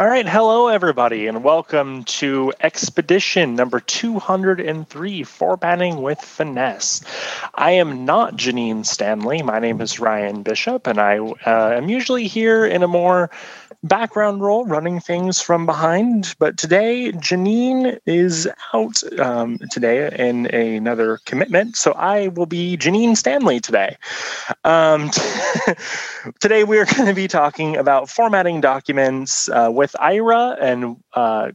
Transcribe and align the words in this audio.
All 0.00 0.08
right, 0.08 0.26
hello 0.26 0.68
everybody, 0.68 1.26
and 1.26 1.44
welcome 1.44 2.04
to 2.04 2.54
Expedition 2.58 3.54
number 3.54 3.80
203 3.80 5.22
Formatting 5.24 6.00
with 6.00 6.18
Finesse. 6.18 7.02
I 7.54 7.72
am 7.72 8.06
not 8.06 8.34
Janine 8.34 8.86
Stanley. 8.86 9.42
My 9.42 9.58
name 9.58 9.82
is 9.82 10.00
Ryan 10.00 10.42
Bishop, 10.42 10.86
and 10.86 10.98
I 10.98 11.18
uh, 11.18 11.34
am 11.74 11.90
usually 11.90 12.28
here 12.28 12.64
in 12.64 12.82
a 12.82 12.88
more 12.88 13.28
background 13.82 14.42
role, 14.42 14.64
running 14.66 15.00
things 15.00 15.40
from 15.40 15.66
behind. 15.66 16.34
But 16.38 16.56
today, 16.56 17.12
Janine 17.12 17.98
is 18.06 18.48
out 18.74 19.02
um, 19.18 19.58
today 19.70 20.10
in 20.16 20.46
another 20.46 21.18
commitment, 21.24 21.76
so 21.76 21.92
I 21.92 22.28
will 22.28 22.46
be 22.46 22.76
Janine 22.76 23.16
Stanley 23.16 23.60
today. 23.60 23.96
Um, 24.64 25.10
today, 26.40 26.64
we 26.64 26.78
are 26.78 26.84
going 26.84 27.06
to 27.06 27.14
be 27.14 27.28
talking 27.28 27.76
about 27.76 28.08
formatting 28.10 28.60
documents 28.60 29.48
uh, 29.48 29.70
with 29.72 29.94
Aira 30.00 30.56
and 30.60 30.96
uh, 31.14 31.52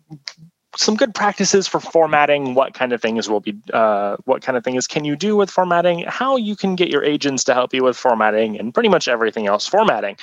some 0.78 0.96
good 0.96 1.14
practices 1.16 1.68
for 1.68 1.80
formatting 1.80 2.54
what 2.54 2.74
kind 2.74 2.94
of 2.94 3.02
things 3.02 3.30
will 3.30 3.40
be 3.40 3.56
uh, 3.74 4.18
what 4.26 4.42
kind 4.42 4.58
of 4.58 4.64
things 4.64 4.88
can 4.88 5.06
you 5.06 5.16
do 5.16 5.36
with 5.36 5.50
formatting 5.50 6.00
how 6.08 6.36
you 6.36 6.56
can 6.56 6.76
get 6.76 6.90
your 6.90 7.04
agents 7.04 7.44
to 7.46 7.54
help 7.54 7.74
you 7.74 7.84
with 7.84 7.98
formatting 7.98 8.60
and 8.60 8.74
pretty 8.74 8.90
much 8.90 9.08
everything 9.08 9.48
else 9.48 9.68
formatting. 9.68 10.18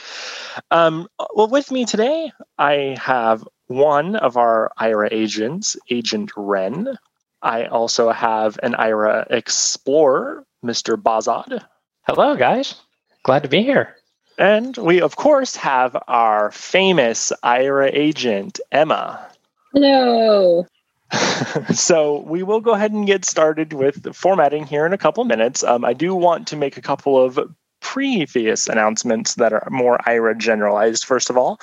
Um, 0.70 1.08
well 1.34 1.48
with 1.48 1.70
me 1.70 1.84
today 1.84 2.32
i 2.58 2.96
have 3.00 3.46
one 3.66 4.16
of 4.16 4.36
our 4.36 4.70
Aira 4.78 5.08
agents 5.10 5.76
agent 5.90 6.32
ren. 6.36 6.98
I 7.40 7.64
also 7.64 8.10
have 8.10 8.58
an 8.62 8.74
Aira 8.74 9.26
explorer 9.30 10.44
mr 10.64 10.96
bazad. 10.96 11.64
Hello 12.06 12.36
guys. 12.36 12.74
Glad 13.22 13.42
to 13.44 13.48
be 13.48 13.62
here. 13.62 13.96
And 14.38 14.76
we 14.76 15.00
of 15.00 15.16
course 15.16 15.56
have 15.56 15.96
our 16.08 16.50
famous 16.50 17.32
Aira 17.42 17.90
agent 17.92 18.60
emma 18.70 19.31
Hello. 19.72 20.66
so 21.74 22.20
we 22.20 22.42
will 22.42 22.60
go 22.60 22.72
ahead 22.72 22.92
and 22.92 23.06
get 23.06 23.24
started 23.24 23.72
with 23.72 24.14
formatting 24.14 24.66
here 24.66 24.86
in 24.86 24.92
a 24.92 24.98
couple 24.98 25.24
minutes. 25.24 25.64
Um, 25.64 25.84
I 25.84 25.92
do 25.92 26.14
want 26.14 26.48
to 26.48 26.56
make 26.56 26.76
a 26.76 26.82
couple 26.82 27.22
of 27.22 27.38
previous 27.80 28.68
announcements 28.68 29.34
that 29.36 29.52
are 29.52 29.68
more 29.70 29.98
Aira 30.06 30.36
generalized. 30.36 31.04
First 31.04 31.30
of 31.30 31.36
all, 31.36 31.60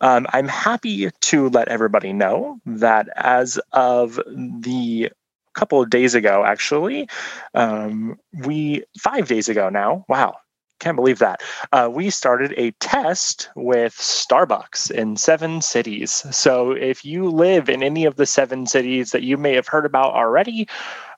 um, 0.00 0.26
I'm 0.32 0.48
happy 0.48 1.10
to 1.10 1.48
let 1.50 1.68
everybody 1.68 2.12
know 2.12 2.60
that 2.66 3.08
as 3.16 3.60
of 3.72 4.20
the 4.26 5.10
couple 5.52 5.82
of 5.82 5.90
days 5.90 6.14
ago, 6.14 6.44
actually, 6.44 7.08
um, 7.54 8.18
we 8.32 8.84
five 8.98 9.28
days 9.28 9.48
ago 9.48 9.68
now. 9.68 10.04
Wow, 10.08 10.36
can't 10.80 10.96
believe 10.96 11.20
that. 11.20 11.40
Uh, 11.72 11.88
we 11.92 12.10
started 12.10 12.52
a 12.56 12.72
test 12.72 13.48
with 13.54 13.94
Starbucks 13.94 14.90
in 14.90 15.16
seven 15.16 15.62
cities. 15.62 16.24
So 16.30 16.72
if 16.72 17.04
you 17.04 17.30
live 17.30 17.68
in 17.68 17.82
any 17.82 18.04
of 18.04 18.16
the 18.16 18.26
seven 18.26 18.66
cities 18.66 19.12
that 19.12 19.22
you 19.22 19.36
may 19.36 19.54
have 19.54 19.68
heard 19.68 19.86
about 19.86 20.14
already, 20.14 20.66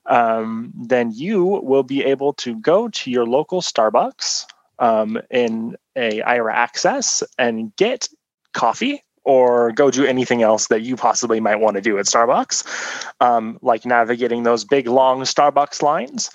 um, 0.06 0.72
then 0.74 1.12
you 1.12 1.44
will 1.44 1.84
be 1.84 2.04
able 2.04 2.32
to 2.34 2.56
go 2.56 2.88
to 2.88 3.10
your 3.10 3.24
local 3.24 3.62
Starbucks 3.62 4.46
um, 4.78 5.18
in 5.30 5.76
a 5.96 6.20
Aira 6.20 6.52
Access 6.52 7.22
and 7.38 7.74
get 7.76 8.08
coffee 8.52 9.04
or 9.24 9.70
go 9.72 9.90
do 9.90 10.04
anything 10.04 10.42
else 10.42 10.66
that 10.68 10.82
you 10.82 10.96
possibly 10.96 11.38
might 11.38 11.60
want 11.60 11.76
to 11.76 11.80
do 11.80 11.98
at 11.98 12.06
Starbucks, 12.06 13.14
um, 13.20 13.58
like 13.62 13.86
navigating 13.86 14.42
those 14.42 14.64
big 14.64 14.88
long 14.88 15.20
Starbucks 15.22 15.80
lines. 15.82 16.30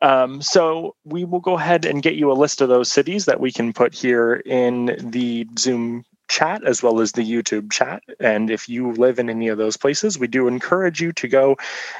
Um, 0.00 0.40
so 0.42 0.94
we 1.04 1.24
will 1.24 1.40
go 1.40 1.58
ahead 1.58 1.84
and 1.84 2.02
get 2.02 2.14
you 2.14 2.30
a 2.30 2.34
list 2.34 2.60
of 2.60 2.68
those 2.68 2.90
cities 2.90 3.24
that 3.24 3.40
we 3.40 3.50
can 3.50 3.72
put 3.72 3.94
here 3.94 4.34
in 4.34 4.96
the 5.10 5.46
Zoom 5.58 6.04
chat 6.28 6.62
as 6.64 6.82
well 6.82 7.00
as 7.00 7.12
the 7.12 7.22
YouTube 7.22 7.72
chat. 7.72 8.02
And 8.20 8.50
if 8.50 8.68
you 8.68 8.92
live 8.92 9.18
in 9.18 9.30
any 9.30 9.48
of 9.48 9.58
those 9.58 9.76
places, 9.76 10.18
we 10.18 10.26
do 10.26 10.46
encourage 10.46 11.00
you 11.00 11.12
to 11.14 11.26
go 11.26 11.56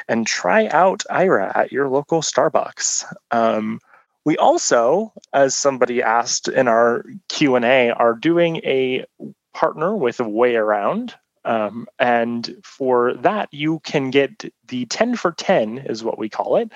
and 0.07 0.27
try 0.27 0.67
out 0.69 1.03
Aira 1.11 1.55
at 1.57 1.73
your 1.73 1.89
local 1.89 2.21
Starbucks. 2.21 3.05
Um, 3.31 3.81
we 4.25 4.37
also, 4.37 5.13
as 5.33 5.57
somebody 5.57 6.03
asked 6.03 6.49
in 6.49 6.69
our 6.69 7.05
Q 7.29 7.57
and 7.57 7.65
A, 7.65 7.91
are 7.91 8.15
doing 8.15 8.57
a 8.59 9.07
partner 9.55 9.97
with 9.97 10.19
WayAround. 10.19 11.15
Um, 11.45 11.87
and 11.99 12.57
for 12.63 13.15
that, 13.15 13.49
you 13.53 13.81
can 13.81 14.11
get 14.11 14.53
the 14.67 14.85
10 14.87 15.17
for 15.17 15.33
10, 15.33 15.79
is 15.79 16.05
what 16.05 16.19
we 16.19 16.29
call 16.29 16.57
it. 16.57 16.71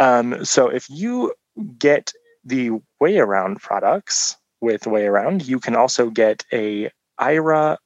Um, 0.00 0.44
so 0.44 0.68
if 0.68 0.88
you 0.90 1.34
get 1.78 2.12
the 2.44 2.70
WayAround 3.00 3.60
products 3.60 4.36
with 4.60 4.82
WayAround, 4.82 5.46
you 5.46 5.60
can 5.60 5.76
also 5.76 6.10
get 6.10 6.44
a 6.52 6.90
Aira 7.20 7.76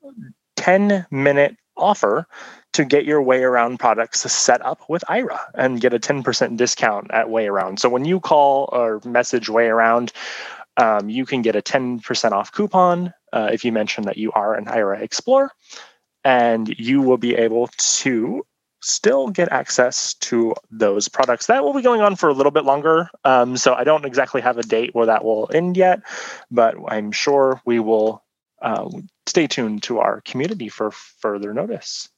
10 0.56 1.06
minute 1.10 1.56
offer 1.76 2.26
to 2.72 2.84
get 2.84 3.04
your 3.04 3.22
WayAround 3.22 3.80
products 3.80 4.20
set 4.32 4.64
up 4.64 4.80
with 4.88 5.04
Aira 5.08 5.40
and 5.54 5.80
get 5.80 5.92
a 5.92 5.98
10% 5.98 6.56
discount 6.56 7.10
at 7.10 7.26
WayAround. 7.26 7.80
So 7.80 7.88
when 7.88 8.04
you 8.04 8.20
call 8.20 8.68
or 8.72 9.00
message 9.04 9.48
WayAround, 9.48 10.12
um, 10.76 11.08
you 11.08 11.26
can 11.26 11.42
get 11.42 11.56
a 11.56 11.62
10% 11.62 12.32
off 12.32 12.52
coupon 12.52 13.12
uh, 13.32 13.50
if 13.52 13.64
you 13.64 13.72
mention 13.72 14.04
that 14.04 14.18
you 14.18 14.32
are 14.32 14.54
an 14.54 14.66
Aira 14.66 15.00
Explorer, 15.00 15.50
and 16.24 16.68
you 16.78 17.02
will 17.02 17.18
be 17.18 17.34
able 17.34 17.68
to 17.78 18.44
still 18.84 19.28
get 19.28 19.50
access 19.50 20.14
to 20.14 20.54
those 20.70 21.08
products. 21.08 21.46
That 21.46 21.64
will 21.64 21.72
be 21.72 21.82
going 21.82 22.02
on 22.02 22.16
for 22.16 22.28
a 22.28 22.34
little 22.34 22.52
bit 22.52 22.64
longer. 22.64 23.08
Um, 23.24 23.56
so 23.56 23.74
I 23.74 23.84
don't 23.84 24.04
exactly 24.04 24.40
have 24.42 24.58
a 24.58 24.62
date 24.62 24.94
where 24.94 25.06
that 25.06 25.24
will 25.24 25.50
end 25.52 25.76
yet, 25.76 26.02
but 26.50 26.74
I'm 26.88 27.10
sure 27.10 27.60
we 27.64 27.80
will 27.80 28.22
uh, 28.60 28.88
stay 29.26 29.46
tuned 29.46 29.82
to 29.84 30.00
our 30.00 30.20
community 30.20 30.68
for 30.68 30.90
further 30.90 31.54
notice. 31.54 32.08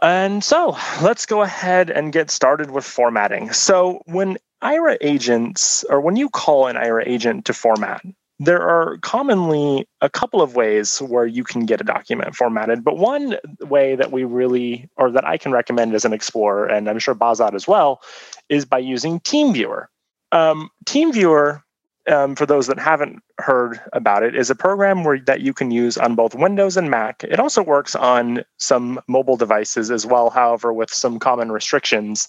And 0.00 0.42
so 0.42 0.76
let's 1.02 1.26
go 1.26 1.42
ahead 1.42 1.90
and 1.90 2.12
get 2.12 2.30
started 2.30 2.70
with 2.70 2.84
formatting. 2.84 3.52
So 3.52 4.00
when 4.06 4.38
Aira 4.62 4.96
agents, 5.00 5.84
or 5.88 6.00
when 6.00 6.16
you 6.16 6.30
call 6.30 6.66
an 6.66 6.76
Aira 6.76 7.02
agent 7.06 7.44
to 7.46 7.52
format, 7.52 8.02
there 8.38 8.60
are 8.60 8.98
commonly 8.98 9.86
a 10.00 10.10
couple 10.10 10.42
of 10.42 10.56
ways 10.56 10.98
where 10.98 11.26
you 11.26 11.44
can 11.44 11.64
get 11.64 11.80
a 11.80 11.84
document 11.84 12.34
formatted, 12.34 12.82
but 12.82 12.96
one 12.96 13.36
way 13.60 13.94
that 13.94 14.10
we 14.10 14.24
really, 14.24 14.88
or 14.96 15.10
that 15.12 15.26
I 15.26 15.36
can 15.38 15.52
recommend 15.52 15.94
as 15.94 16.04
an 16.04 16.12
explorer, 16.12 16.66
and 16.66 16.88
I'm 16.88 16.98
sure 16.98 17.14
Bazad 17.14 17.54
as 17.54 17.68
well, 17.68 18.00
is 18.48 18.64
by 18.64 18.78
using 18.78 19.20
TeamViewer. 19.20 19.86
Um, 20.32 20.70
TeamViewer, 20.86 21.62
um, 22.10 22.34
for 22.34 22.46
those 22.46 22.66
that 22.66 22.80
haven't 22.80 23.22
heard 23.38 23.80
about 23.92 24.24
it, 24.24 24.34
is 24.34 24.50
a 24.50 24.56
program 24.56 25.04
where 25.04 25.20
that 25.20 25.42
you 25.42 25.52
can 25.52 25.70
use 25.70 25.96
on 25.96 26.16
both 26.16 26.34
Windows 26.34 26.76
and 26.76 26.90
Mac. 26.90 27.22
It 27.22 27.38
also 27.38 27.62
works 27.62 27.94
on 27.94 28.42
some 28.58 29.00
mobile 29.06 29.36
devices 29.36 29.90
as 29.90 30.04
well, 30.04 30.30
however, 30.30 30.72
with 30.72 30.92
some 30.92 31.20
common 31.20 31.52
restrictions 31.52 32.28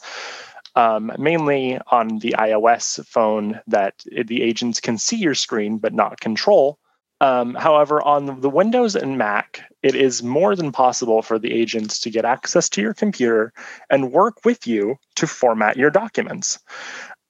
um, 0.76 1.12
mainly 1.18 1.80
on 1.88 2.20
the 2.20 2.36
iOS 2.38 3.06
phone 3.06 3.60
that 3.68 4.04
the 4.26 4.42
agents 4.42 4.80
can 4.80 4.98
see 4.98 5.18
your 5.18 5.36
screen 5.36 5.78
but 5.78 5.94
not 5.94 6.20
control. 6.20 6.80
Um, 7.22 7.56
however, 7.56 8.02
on 8.02 8.42
the 8.42 8.50
Windows 8.50 8.96
and 8.96 9.18
Mac, 9.18 9.62
it 9.82 9.96
is 9.96 10.22
more 10.22 10.56
than 10.56 10.74
possible 10.74 11.22
for 11.22 11.40
the 11.40 11.54
agents 11.54 12.00
to 12.02 12.10
get 12.10 12.26
access 12.26 12.68
to 12.70 12.82
your 12.82 12.94
computer 12.94 13.54
and 13.90 14.12
work 14.12 14.44
with 14.44 14.68
you 14.68 14.98
to 15.16 15.28
format 15.28 15.78
your 15.78 15.90
documents. 15.90 16.60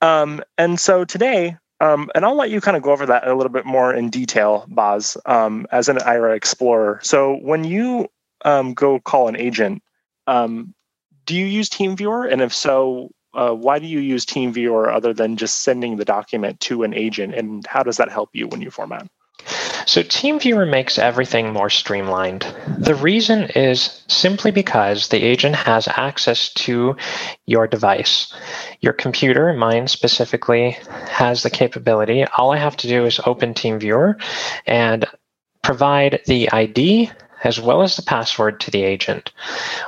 Um, 0.01 0.41
and 0.57 0.79
so 0.79 1.05
today, 1.05 1.57
um, 1.79 2.09
and 2.15 2.25
I'll 2.25 2.35
let 2.35 2.49
you 2.49 2.59
kind 2.59 2.75
of 2.75 2.81
go 2.81 2.91
over 2.91 3.05
that 3.05 3.27
a 3.27 3.35
little 3.35 3.51
bit 3.51 3.65
more 3.65 3.93
in 3.93 4.09
detail, 4.09 4.65
Boz, 4.67 5.15
um, 5.25 5.67
as 5.71 5.89
an 5.89 5.97
Aira 5.97 6.35
Explorer. 6.35 6.99
So 7.03 7.35
when 7.35 7.63
you 7.63 8.07
um, 8.45 8.73
go 8.73 8.99
call 8.99 9.27
an 9.27 9.35
agent, 9.35 9.83
um, 10.25 10.73
do 11.25 11.35
you 11.35 11.45
use 11.45 11.69
TeamViewer? 11.69 12.31
And 12.31 12.41
if 12.41 12.53
so, 12.53 13.11
uh, 13.33 13.51
why 13.51 13.79
do 13.79 13.87
you 13.87 13.99
use 13.99 14.25
TeamViewer 14.25 14.93
other 14.93 15.13
than 15.13 15.37
just 15.37 15.61
sending 15.61 15.97
the 15.97 16.05
document 16.05 16.59
to 16.61 16.83
an 16.83 16.93
agent? 16.93 17.33
And 17.35 17.65
how 17.67 17.83
does 17.83 17.97
that 17.97 18.09
help 18.09 18.29
you 18.33 18.47
when 18.47 18.61
you 18.61 18.69
format? 18.69 19.07
So 19.85 20.01
TeamViewer 20.01 20.69
makes 20.69 20.97
everything 20.97 21.51
more 21.51 21.69
streamlined. 21.69 22.45
The 22.77 22.95
reason 22.95 23.49
is 23.55 24.03
simply 24.07 24.51
because 24.51 25.09
the 25.09 25.21
agent 25.21 25.55
has 25.55 25.87
access 25.89 26.53
to 26.53 26.95
your 27.45 27.67
device. 27.67 28.33
Your 28.79 28.93
computer, 28.93 29.51
mine 29.53 29.87
specifically, 29.87 30.77
has 31.09 31.43
the 31.43 31.49
capability. 31.49 32.23
All 32.37 32.51
I 32.51 32.57
have 32.57 32.77
to 32.77 32.87
do 32.87 33.05
is 33.05 33.19
open 33.25 33.53
TeamViewer 33.53 34.21
and 34.65 35.05
provide 35.63 36.21
the 36.27 36.49
ID 36.51 37.11
as 37.43 37.59
well 37.59 37.81
as 37.81 37.95
the 37.95 38.01
password 38.01 38.59
to 38.61 38.71
the 38.71 38.83
agent. 38.83 39.31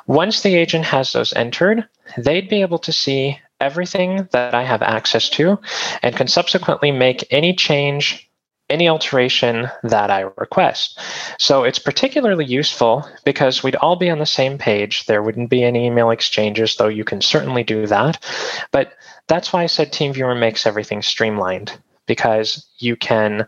Once 0.07 0.41
the 0.41 0.55
agent 0.55 0.85
has 0.85 1.13
those 1.13 1.33
entered, 1.33 1.87
they'd 2.17 2.49
be 2.49 2.61
able 2.61 2.79
to 2.79 2.91
see 2.91 3.39
everything 3.59 4.27
that 4.31 4.53
I 4.53 4.63
have 4.63 4.81
access 4.81 5.29
to 5.29 5.59
and 6.03 6.15
can 6.15 6.27
subsequently 6.27 6.91
make 6.91 7.25
any 7.31 7.53
change, 7.53 8.29
any 8.69 8.89
alteration 8.89 9.69
that 9.83 10.11
I 10.11 10.21
request. 10.37 10.99
So 11.39 11.63
it's 11.63 11.79
particularly 11.79 12.45
useful 12.45 13.07
because 13.23 13.63
we'd 13.63 13.75
all 13.75 13.95
be 13.95 14.09
on 14.09 14.19
the 14.19 14.25
same 14.25 14.57
page. 14.57 15.05
There 15.05 15.23
wouldn't 15.23 15.49
be 15.49 15.63
any 15.63 15.85
email 15.85 16.09
exchanges, 16.09 16.75
though 16.75 16.87
you 16.89 17.05
can 17.05 17.21
certainly 17.21 17.63
do 17.63 17.87
that. 17.87 18.23
But 18.71 18.93
that's 19.27 19.53
why 19.53 19.63
I 19.63 19.67
said 19.67 19.91
TeamViewer 19.91 20.37
makes 20.37 20.65
everything 20.65 21.01
streamlined 21.01 21.77
because 22.07 22.67
you 22.77 22.95
can 22.95 23.47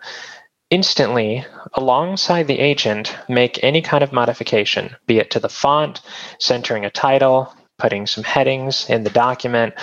instantly, 0.70 1.46
alongside 1.74 2.48
the 2.48 2.60
agent, 2.60 3.16
make 3.30 3.64
any 3.64 3.82
kind 3.82 4.04
of 4.04 4.12
modification, 4.12 4.96
be 5.06 5.20
it 5.20 5.32
to 5.32 5.40
the 5.40 5.50
font, 5.50 6.02
centering 6.40 6.86
a 6.86 6.90
title, 6.90 7.54
putting 7.78 8.08
some 8.08 8.24
headings 8.24 8.90
in 8.90 9.04
the 9.04 9.10
document, 9.10 9.74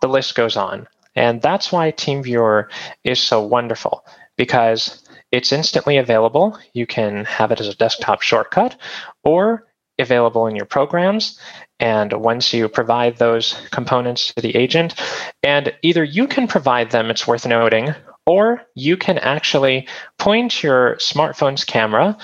the 0.00 0.08
list 0.08 0.34
goes 0.34 0.56
on. 0.56 0.86
And 1.16 1.42
that's 1.42 1.72
why 1.72 1.90
TeamViewer 1.90 2.68
is 3.04 3.20
so 3.20 3.42
wonderful 3.42 4.04
because 4.36 5.02
it's 5.32 5.52
instantly 5.52 5.96
available. 5.96 6.58
You 6.72 6.86
can 6.86 7.24
have 7.24 7.50
it 7.50 7.60
as 7.60 7.68
a 7.68 7.74
desktop 7.74 8.22
shortcut 8.22 8.76
or 9.24 9.66
available 9.98 10.46
in 10.46 10.54
your 10.54 10.64
programs. 10.64 11.40
And 11.80 12.12
once 12.12 12.52
you 12.52 12.68
provide 12.68 13.16
those 13.16 13.60
components 13.72 14.32
to 14.34 14.42
the 14.42 14.54
agent, 14.56 14.94
and 15.42 15.72
either 15.82 16.04
you 16.04 16.28
can 16.28 16.46
provide 16.46 16.90
them, 16.90 17.10
it's 17.10 17.26
worth 17.26 17.46
noting, 17.46 17.94
or 18.28 18.60
you 18.74 18.98
can 18.98 19.16
actually 19.16 19.88
point 20.18 20.62
your 20.62 20.96
smartphone's 20.96 21.64
camera 21.64 22.14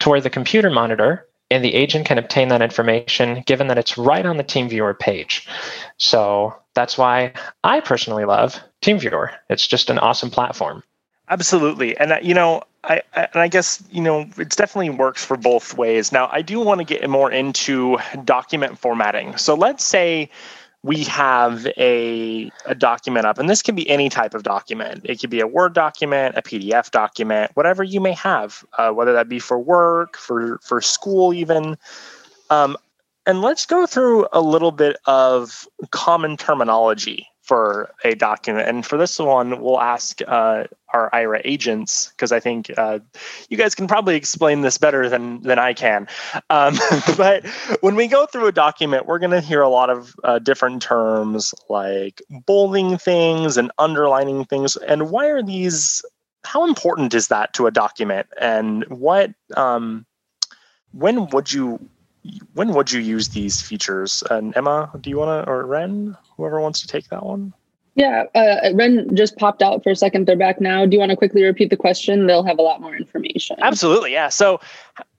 toward 0.00 0.24
the 0.24 0.30
computer 0.30 0.70
monitor 0.70 1.24
and 1.52 1.64
the 1.64 1.72
agent 1.72 2.04
can 2.04 2.18
obtain 2.18 2.48
that 2.48 2.62
information 2.62 3.44
given 3.46 3.68
that 3.68 3.78
it's 3.78 3.96
right 3.96 4.26
on 4.26 4.38
the 4.38 4.42
TeamViewer 4.42 4.98
page. 4.98 5.46
So 5.98 6.52
that's 6.74 6.98
why 6.98 7.32
I 7.62 7.78
personally 7.78 8.24
love 8.24 8.60
TeamViewer. 8.82 9.30
It's 9.48 9.68
just 9.68 9.88
an 9.88 10.00
awesome 10.00 10.30
platform. 10.30 10.82
Absolutely, 11.28 11.96
and 11.96 12.12
you 12.26 12.34
know, 12.34 12.62
I, 12.84 13.02
and 13.14 13.28
I 13.34 13.48
guess 13.48 13.82
you 13.90 14.00
know 14.00 14.28
it 14.38 14.50
definitely 14.50 14.90
works 14.90 15.24
for 15.24 15.36
both 15.36 15.76
ways. 15.76 16.12
Now, 16.12 16.28
I 16.30 16.42
do 16.42 16.60
want 16.60 16.78
to 16.78 16.84
get 16.84 17.08
more 17.08 17.30
into 17.30 17.98
document 18.24 18.78
formatting. 18.78 19.36
So 19.36 19.54
let's 19.54 19.84
say 19.84 20.30
we 20.86 21.02
have 21.02 21.66
a, 21.76 22.48
a 22.64 22.74
document 22.76 23.26
up, 23.26 23.38
and 23.38 23.50
this 23.50 23.60
can 23.60 23.74
be 23.74 23.90
any 23.90 24.08
type 24.08 24.34
of 24.34 24.44
document. 24.44 25.00
It 25.02 25.20
could 25.20 25.30
be 25.30 25.40
a 25.40 25.46
Word 25.46 25.74
document, 25.74 26.36
a 26.38 26.42
PDF 26.42 26.92
document, 26.92 27.50
whatever 27.54 27.82
you 27.82 28.00
may 28.00 28.12
have, 28.12 28.64
uh, 28.78 28.92
whether 28.92 29.12
that 29.14 29.28
be 29.28 29.40
for 29.40 29.58
work, 29.58 30.16
for 30.16 30.58
for 30.62 30.80
school, 30.80 31.34
even. 31.34 31.76
Um, 32.50 32.76
and 33.26 33.42
let's 33.42 33.66
go 33.66 33.84
through 33.86 34.28
a 34.32 34.40
little 34.40 34.70
bit 34.70 34.96
of 35.06 35.66
common 35.90 36.36
terminology 36.36 37.26
for 37.46 37.94
a 38.02 38.16
document. 38.16 38.68
And 38.68 38.84
for 38.84 38.98
this 38.98 39.20
one, 39.20 39.60
we'll 39.60 39.80
ask 39.80 40.20
uh, 40.26 40.64
our 40.92 41.08
Aira 41.12 41.40
agents 41.44 42.08
because 42.08 42.32
I 42.32 42.40
think 42.40 42.72
uh, 42.76 42.98
you 43.48 43.56
guys 43.56 43.76
can 43.76 43.86
probably 43.86 44.16
explain 44.16 44.62
this 44.62 44.78
better 44.78 45.08
than 45.08 45.42
than 45.42 45.58
I 45.58 45.72
can. 45.72 46.08
Um, 46.50 46.76
but 47.16 47.46
when 47.82 47.94
we 47.94 48.08
go 48.08 48.26
through 48.26 48.48
a 48.48 48.52
document, 48.52 49.06
we're 49.06 49.20
going 49.20 49.30
to 49.30 49.40
hear 49.40 49.62
a 49.62 49.68
lot 49.68 49.90
of 49.90 50.16
uh, 50.24 50.40
different 50.40 50.82
terms 50.82 51.54
like 51.68 52.20
bolding 52.28 52.98
things 52.98 53.56
and 53.56 53.70
underlining 53.78 54.44
things. 54.44 54.74
And 54.76 55.10
why 55.10 55.26
are 55.26 55.42
these? 55.42 56.04
How 56.44 56.66
important 56.66 57.14
is 57.14 57.28
that 57.28 57.52
to 57.54 57.68
a 57.68 57.70
document? 57.70 58.26
And 58.40 58.84
what? 58.88 59.30
Um, 59.56 60.04
when 60.92 61.28
would 61.28 61.52
you 61.52 61.78
when 62.54 62.72
would 62.74 62.92
you 62.92 63.00
use 63.00 63.28
these 63.28 63.60
features? 63.60 64.22
And 64.30 64.56
Emma, 64.56 64.90
do 65.00 65.10
you 65.10 65.18
want 65.18 65.44
to, 65.44 65.50
or 65.50 65.66
Ren, 65.66 66.16
whoever 66.36 66.60
wants 66.60 66.80
to 66.80 66.86
take 66.86 67.08
that 67.08 67.24
one? 67.24 67.52
Yeah, 67.94 68.24
uh, 68.34 68.72
Ren 68.74 69.16
just 69.16 69.36
popped 69.36 69.62
out 69.62 69.82
for 69.82 69.90
a 69.90 69.96
second. 69.96 70.26
They're 70.26 70.36
back 70.36 70.60
now. 70.60 70.84
Do 70.84 70.92
you 70.92 70.98
want 70.98 71.10
to 71.10 71.16
quickly 71.16 71.42
repeat 71.42 71.70
the 71.70 71.78
question? 71.78 72.26
They'll 72.26 72.44
have 72.44 72.58
a 72.58 72.62
lot 72.62 72.82
more 72.82 72.94
information. 72.94 73.56
Absolutely, 73.62 74.12
yeah. 74.12 74.28
So 74.28 74.60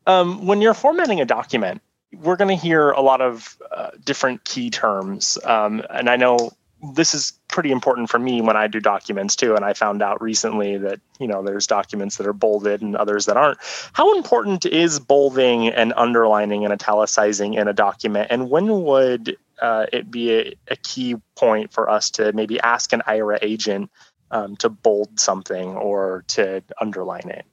um, 0.06 0.46
when 0.46 0.62
you're 0.62 0.76
formatting 0.76 1.20
a 1.20 1.26
document, 1.26 1.82
we're 2.14 2.36
going 2.36 2.56
to 2.56 2.62
hear 2.62 2.92
a 2.92 3.02
lot 3.02 3.20
of 3.20 3.58
uh, 3.72 3.92
different 4.04 4.44
key 4.44 4.70
terms. 4.70 5.38
Um, 5.44 5.84
and 5.90 6.08
I 6.08 6.18
know 6.18 6.52
this 6.94 7.14
is 7.14 7.34
pretty 7.48 7.72
important 7.72 8.10
for 8.10 8.20
me 8.20 8.42
when 8.42 8.58
I 8.58 8.68
do 8.68 8.80
documents 8.80 9.36
too. 9.36 9.56
And 9.56 9.64
I 9.64 9.74
found 9.74 10.02
out 10.02 10.22
recently 10.22 10.78
that, 10.78 11.00
you 11.20 11.28
know, 11.28 11.42
there's 11.42 11.68
documents 11.68 12.18
that 12.18 12.28
are 12.28 12.34
bolded 12.34 12.82
and 12.82 12.96
others 12.96 13.26
that 13.26 13.38
aren't. 13.38 13.60
How 13.94 14.16
important 14.16 14.66
is 14.66 15.00
bolding 15.00 15.68
and 15.68 15.94
underlining 15.96 16.66
and 16.66 16.74
italicizing 16.74 17.56
in 17.56 17.68
a 17.68 17.74
document? 17.74 18.28
And 18.30 18.50
when 18.50 18.84
would 18.84 19.38
uh, 19.62 19.88
it 19.92 20.12
be 20.12 20.34
a, 20.34 20.54
a, 20.68 20.76
key 20.76 21.16
point 21.36 21.74
for 21.74 21.90
us 21.90 22.12
to 22.12 22.32
maybe 22.34 22.60
ask 22.60 22.94
an 22.94 23.02
Aira 23.08 23.40
agent 23.42 23.90
um, 24.30 24.56
to 24.58 24.70
bold 24.70 25.20
something 25.20 25.76
or 25.76 26.24
to 26.28 26.64
underline 26.80 27.30
it? 27.30 27.46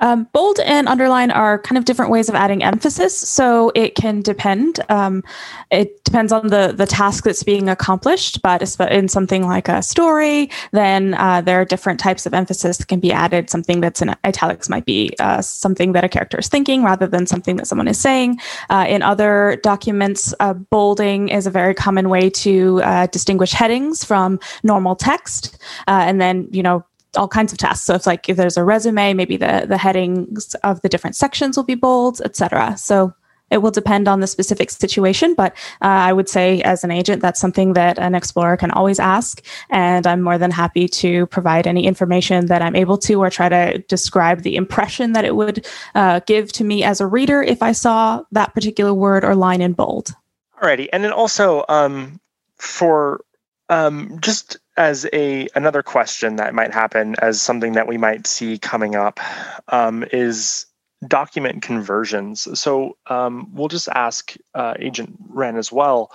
Um, 0.00 0.28
bold 0.32 0.60
and 0.60 0.88
underline 0.88 1.30
are 1.30 1.58
kind 1.58 1.78
of 1.78 1.84
different 1.84 2.10
ways 2.10 2.28
of 2.28 2.34
adding 2.34 2.62
emphasis, 2.62 3.16
so 3.16 3.72
it 3.74 3.94
can 3.94 4.22
depend. 4.22 4.80
Um, 4.88 5.22
it 5.70 6.02
depends 6.04 6.32
on 6.32 6.48
the 6.48 6.72
the 6.76 6.86
task 6.86 7.24
that's 7.24 7.42
being 7.42 7.68
accomplished, 7.68 8.42
but 8.42 8.62
in 8.90 9.08
something 9.08 9.46
like 9.46 9.68
a 9.68 9.82
story, 9.82 10.50
then 10.72 11.14
uh, 11.14 11.40
there 11.40 11.60
are 11.60 11.64
different 11.64 12.00
types 12.00 12.26
of 12.26 12.34
emphasis 12.34 12.78
that 12.78 12.88
can 12.88 13.00
be 13.00 13.12
added. 13.12 13.50
Something 13.50 13.80
that's 13.80 14.00
in 14.00 14.14
italics 14.24 14.68
might 14.68 14.84
be 14.84 15.10
uh, 15.18 15.42
something 15.42 15.92
that 15.92 16.04
a 16.04 16.08
character 16.08 16.38
is 16.38 16.48
thinking 16.48 16.82
rather 16.82 17.06
than 17.06 17.26
something 17.26 17.56
that 17.56 17.66
someone 17.66 17.88
is 17.88 17.98
saying. 17.98 18.38
Uh, 18.70 18.86
in 18.88 19.02
other 19.02 19.58
documents, 19.62 20.34
uh, 20.40 20.54
bolding 20.54 21.28
is 21.28 21.46
a 21.46 21.50
very 21.50 21.74
common 21.74 22.08
way 22.08 22.30
to 22.30 22.80
uh, 22.82 23.06
distinguish 23.08 23.52
headings 23.52 24.04
from 24.04 24.38
normal 24.62 24.94
text, 24.94 25.58
uh, 25.88 26.02
and 26.06 26.20
then 26.20 26.48
you 26.50 26.62
know 26.62 26.84
all 27.16 27.28
kinds 27.28 27.52
of 27.52 27.58
tasks. 27.58 27.86
So 27.86 27.94
if 27.94 28.06
like 28.06 28.28
if 28.28 28.36
there's 28.36 28.56
a 28.56 28.64
resume, 28.64 29.14
maybe 29.14 29.36
the 29.36 29.66
the 29.68 29.78
headings 29.78 30.54
of 30.56 30.80
the 30.82 30.88
different 30.88 31.16
sections 31.16 31.56
will 31.56 31.64
be 31.64 31.74
bold, 31.74 32.20
etc. 32.24 32.76
So 32.76 33.14
it 33.50 33.58
will 33.58 33.70
depend 33.70 34.08
on 34.08 34.20
the 34.20 34.26
specific 34.26 34.70
situation, 34.70 35.34
but 35.34 35.52
uh, 35.82 35.86
I 35.86 36.12
would 36.12 36.28
say 36.28 36.60
as 36.62 36.84
an 36.84 36.90
agent, 36.90 37.22
that's 37.22 37.40
something 37.40 37.72
that 37.72 37.98
an 37.98 38.14
explorer 38.14 38.56
can 38.56 38.70
always 38.70 39.00
ask, 39.00 39.42
and 39.70 40.06
I'm 40.06 40.20
more 40.20 40.38
than 40.38 40.50
happy 40.50 40.86
to 40.88 41.26
provide 41.26 41.66
any 41.66 41.86
information 41.86 42.46
that 42.46 42.60
I'm 42.60 42.76
able 42.76 42.98
to, 42.98 43.14
or 43.14 43.30
try 43.30 43.48
to 43.48 43.78
describe 43.88 44.42
the 44.42 44.56
impression 44.56 45.12
that 45.14 45.24
it 45.24 45.34
would 45.34 45.66
uh, 45.94 46.20
give 46.26 46.52
to 46.52 46.64
me 46.64 46.84
as 46.84 47.00
a 47.00 47.06
reader 47.06 47.42
if 47.42 47.62
I 47.62 47.72
saw 47.72 48.22
that 48.32 48.52
particular 48.54 48.92
word 48.92 49.24
or 49.24 49.34
line 49.34 49.62
in 49.62 49.72
bold. 49.72 50.14
Alrighty, 50.60 50.88
and 50.92 51.02
then 51.02 51.12
also 51.12 51.64
um, 51.68 52.20
for 52.56 53.24
um, 53.68 54.18
just 54.20 54.58
as 54.78 55.06
a 55.12 55.48
another 55.54 55.82
question 55.82 56.36
that 56.36 56.54
might 56.54 56.72
happen 56.72 57.16
as 57.18 57.42
something 57.42 57.72
that 57.72 57.88
we 57.88 57.98
might 57.98 58.26
see 58.26 58.58
coming 58.58 58.94
up 58.94 59.20
um, 59.68 60.04
is 60.12 60.66
document 61.06 61.62
conversions. 61.62 62.48
So 62.58 62.96
um, 63.08 63.54
we'll 63.54 63.68
just 63.68 63.88
ask 63.88 64.34
uh, 64.54 64.74
Agent 64.78 65.16
Ren 65.28 65.56
as 65.56 65.70
well. 65.70 66.10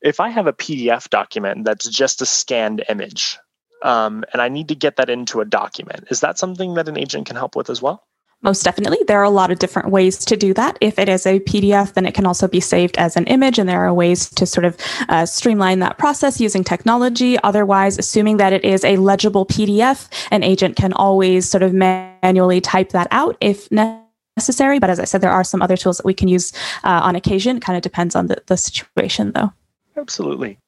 If 0.00 0.20
I 0.20 0.28
have 0.30 0.46
a 0.46 0.52
PDF 0.52 1.10
document 1.10 1.64
that's 1.64 1.88
just 1.88 2.22
a 2.22 2.26
scanned 2.26 2.84
image, 2.88 3.38
um, 3.82 4.24
and 4.32 4.40
I 4.40 4.48
need 4.48 4.68
to 4.68 4.74
get 4.74 4.96
that 4.96 5.10
into 5.10 5.40
a 5.40 5.44
document, 5.44 6.04
is 6.10 6.20
that 6.20 6.38
something 6.38 6.74
that 6.74 6.88
an 6.88 6.98
agent 6.98 7.26
can 7.26 7.36
help 7.36 7.56
with 7.56 7.68
as 7.68 7.82
well? 7.82 8.06
Most 8.44 8.62
definitely. 8.62 8.98
There 9.06 9.18
are 9.18 9.24
a 9.24 9.30
lot 9.30 9.50
of 9.50 9.58
different 9.58 9.88
ways 9.88 10.18
to 10.26 10.36
do 10.36 10.52
that. 10.52 10.76
If 10.82 10.98
it 10.98 11.08
is 11.08 11.24
a 11.24 11.40
PDF, 11.40 11.94
then 11.94 12.04
it 12.04 12.12
can 12.12 12.26
also 12.26 12.46
be 12.46 12.60
saved 12.60 12.98
as 12.98 13.16
an 13.16 13.24
image, 13.24 13.58
and 13.58 13.66
there 13.66 13.80
are 13.80 13.92
ways 13.92 14.28
to 14.28 14.44
sort 14.44 14.66
of 14.66 14.76
uh, 15.08 15.24
streamline 15.24 15.78
that 15.78 15.96
process 15.96 16.42
using 16.42 16.62
technology. 16.62 17.38
Otherwise, 17.42 17.98
assuming 17.98 18.36
that 18.36 18.52
it 18.52 18.62
is 18.62 18.84
a 18.84 18.98
legible 18.98 19.46
PDF, 19.46 20.08
an 20.30 20.42
agent 20.42 20.76
can 20.76 20.92
always 20.92 21.48
sort 21.48 21.62
of 21.62 21.72
manually 21.72 22.60
type 22.60 22.90
that 22.90 23.08
out 23.10 23.38
if 23.40 23.70
necessary. 23.72 24.78
But 24.78 24.90
as 24.90 25.00
I 25.00 25.04
said, 25.04 25.22
there 25.22 25.30
are 25.30 25.42
some 25.42 25.62
other 25.62 25.78
tools 25.78 25.96
that 25.96 26.04
we 26.04 26.14
can 26.14 26.28
use 26.28 26.52
uh, 26.84 27.00
on 27.02 27.16
occasion. 27.16 27.56
It 27.56 27.62
kind 27.62 27.78
of 27.78 27.82
depends 27.82 28.14
on 28.14 28.26
the, 28.26 28.42
the 28.46 28.58
situation, 28.58 29.32
though. 29.32 29.54
Absolutely. 29.96 30.58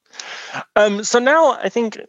Um, 0.75 1.03
so 1.03 1.19
now 1.19 1.53
I 1.53 1.69
think 1.69 1.99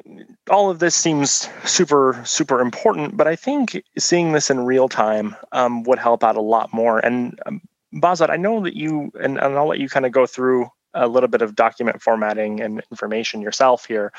all 0.51 0.71
of 0.71 0.79
this 0.79 0.95
seems 0.95 1.49
super, 1.65 2.21
super 2.25 2.61
important, 2.61 3.17
but 3.17 3.27
I 3.27 3.37
think 3.37 3.83
seeing 3.99 4.33
this 4.33 4.51
in 4.51 4.61
real 4.61 4.89
time 4.89 5.37
um, 5.53 5.83
would 5.85 5.99
help 5.99 6.25
out 6.25 6.37
a 6.37 6.41
lot 6.41 6.73
more. 6.73 6.99
And 6.99 7.39
um, 7.47 7.61
Bazat, 7.95 8.31
I 8.31 8.37
know 8.37 8.63
that 8.63 8.77
you, 8.77 9.11
and, 9.21 9.39
and 9.39 9.57
I'll 9.57 9.69
let 9.69 9.81
you 9.81 9.89
kind 9.89 10.07
of 10.07 10.13
go 10.13 10.27
through 10.27 10.69
a 10.95 11.09
little 11.09 11.29
bit 11.29 11.43
of 11.43 11.55
document 11.55 12.03
formatting 12.03 12.61
and 12.61 12.83
information 12.91 13.43
yourself 13.43 13.85
here, 13.85 14.13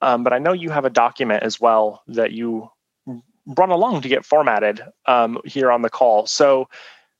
um, 0.00 0.22
but 0.22 0.32
I 0.32 0.38
know 0.38 0.52
you 0.52 0.70
have 0.70 0.84
a 0.84 0.90
document 0.90 1.42
as 1.42 1.60
well 1.60 2.02
that 2.08 2.32
you 2.32 2.70
brought 3.46 3.70
along 3.70 4.02
to 4.02 4.08
get 4.08 4.24
formatted 4.24 4.82
um, 5.06 5.38
here 5.44 5.70
on 5.70 5.82
the 5.82 5.90
call. 5.90 6.26
So 6.26 6.68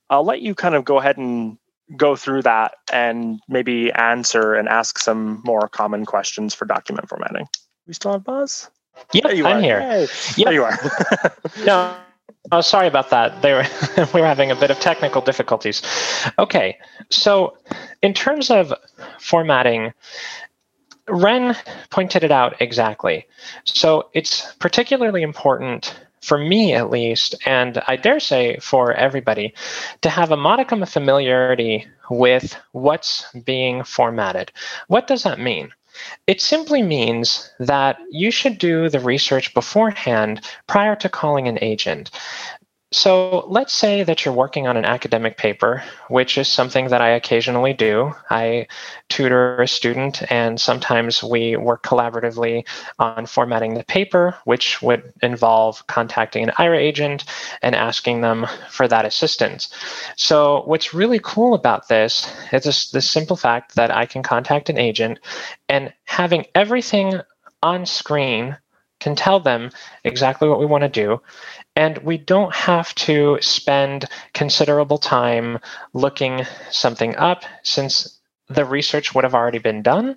I'll 0.09 0.23
let 0.23 0.41
you 0.41 0.55
kind 0.55 0.75
of 0.75 0.85
go 0.85 0.99
ahead 0.99 1.17
and 1.17 1.57
go 1.95 2.15
through 2.15 2.41
that 2.43 2.75
and 2.91 3.39
maybe 3.47 3.91
answer 3.91 4.55
and 4.55 4.67
ask 4.67 4.97
some 4.99 5.41
more 5.43 5.67
common 5.67 6.05
questions 6.05 6.53
for 6.53 6.65
document 6.65 7.07
formatting. 7.07 7.47
We 7.87 7.93
still 7.93 8.13
have 8.13 8.23
Buzz? 8.23 8.69
Yeah, 9.13 9.29
you 9.29 9.45
I'm 9.45 9.57
are. 9.57 9.61
here. 9.61 9.81
Hey, 9.81 10.07
yeah, 10.37 10.49
you 10.49 10.63
are. 10.63 10.77
no, 11.65 11.95
oh, 12.51 12.61
sorry 12.61 12.87
about 12.87 13.09
that. 13.09 13.41
They 13.41 13.53
were 13.53 13.65
we 14.13 14.21
were 14.21 14.27
having 14.27 14.51
a 14.51 14.55
bit 14.55 14.71
of 14.71 14.79
technical 14.79 15.21
difficulties. 15.21 15.81
Okay, 16.39 16.77
so 17.09 17.57
in 18.01 18.13
terms 18.13 18.49
of 18.49 18.73
formatting, 19.19 19.93
Ren 21.07 21.55
pointed 21.91 22.23
it 22.23 22.31
out 22.31 22.59
exactly. 22.61 23.27
So 23.65 24.09
it's 24.13 24.53
particularly 24.55 25.21
important 25.21 25.93
for 26.25 26.37
me 26.37 26.73
at 26.73 26.89
least, 26.89 27.35
and 27.45 27.81
I 27.87 27.95
dare 27.95 28.19
say 28.19 28.57
for 28.57 28.91
everybody, 28.93 29.53
to 30.01 30.09
have 30.09 30.31
a 30.31 30.37
modicum 30.37 30.81
of 30.81 30.89
familiarity 30.89 31.87
with 32.09 32.57
what's 32.71 33.31
being 33.45 33.83
formatted. 33.83 34.51
What 34.87 35.07
does 35.07 35.23
that 35.23 35.39
mean? 35.39 35.71
It 36.27 36.41
simply 36.41 36.81
means 36.81 37.51
that 37.59 37.97
you 38.09 38.31
should 38.31 38.57
do 38.57 38.89
the 38.89 38.99
research 38.99 39.53
beforehand 39.53 40.41
prior 40.67 40.95
to 40.97 41.09
calling 41.09 41.47
an 41.47 41.59
agent. 41.61 42.11
So 42.95 43.43
let's 43.49 43.73
say 43.73 44.03
that 44.03 44.23
you're 44.23 44.33
working 44.33 44.67
on 44.67 44.77
an 44.77 44.85
academic 44.85 45.37
paper, 45.37 45.83
which 46.07 46.37
is 46.37 46.47
something 46.47 46.87
that 46.87 47.01
I 47.01 47.09
occasionally 47.09 47.73
do. 47.73 48.13
I 48.29 48.67
tutor 49.09 49.61
a 49.61 49.67
student, 49.67 50.23
and 50.31 50.61
sometimes 50.61 51.21
we 51.21 51.57
work 51.57 51.83
collaboratively 51.83 52.65
on 52.97 53.25
formatting 53.25 53.73
the 53.73 53.83
paper, 53.83 54.37
which 54.45 54.81
would 54.81 55.11
involve 55.21 55.85
contacting 55.87 56.43
an 56.43 56.55
Aira 56.57 56.77
agent 56.77 57.25
and 57.61 57.75
asking 57.75 58.21
them 58.21 58.47
for 58.69 58.87
that 58.87 59.03
assistance. 59.03 59.73
So 60.15 60.63
what's 60.63 60.93
really 60.93 61.19
cool 61.21 61.53
about 61.53 61.89
this 61.89 62.33
is 62.53 62.91
the 62.91 63.01
simple 63.01 63.35
fact 63.35 63.75
that 63.75 63.91
I 63.91 64.05
can 64.05 64.23
contact 64.23 64.69
an 64.69 64.77
agent 64.77 65.19
and 65.67 65.91
having 66.05 66.45
everything 66.55 67.19
on 67.61 67.85
screen 67.85 68.55
can 69.01 69.15
tell 69.17 69.41
them 69.41 69.69
exactly 70.05 70.47
what 70.47 70.59
we 70.59 70.65
want 70.65 70.83
to 70.83 70.89
do 70.89 71.21
and 71.75 71.97
we 71.99 72.17
don't 72.17 72.53
have 72.55 72.93
to 72.95 73.37
spend 73.41 74.05
considerable 74.33 74.97
time 74.97 75.59
looking 75.93 76.45
something 76.71 77.15
up 77.15 77.43
since 77.63 78.19
the 78.47 78.65
research 78.65 79.13
would 79.13 79.23
have 79.23 79.35
already 79.35 79.59
been 79.59 79.81
done. 79.81 80.15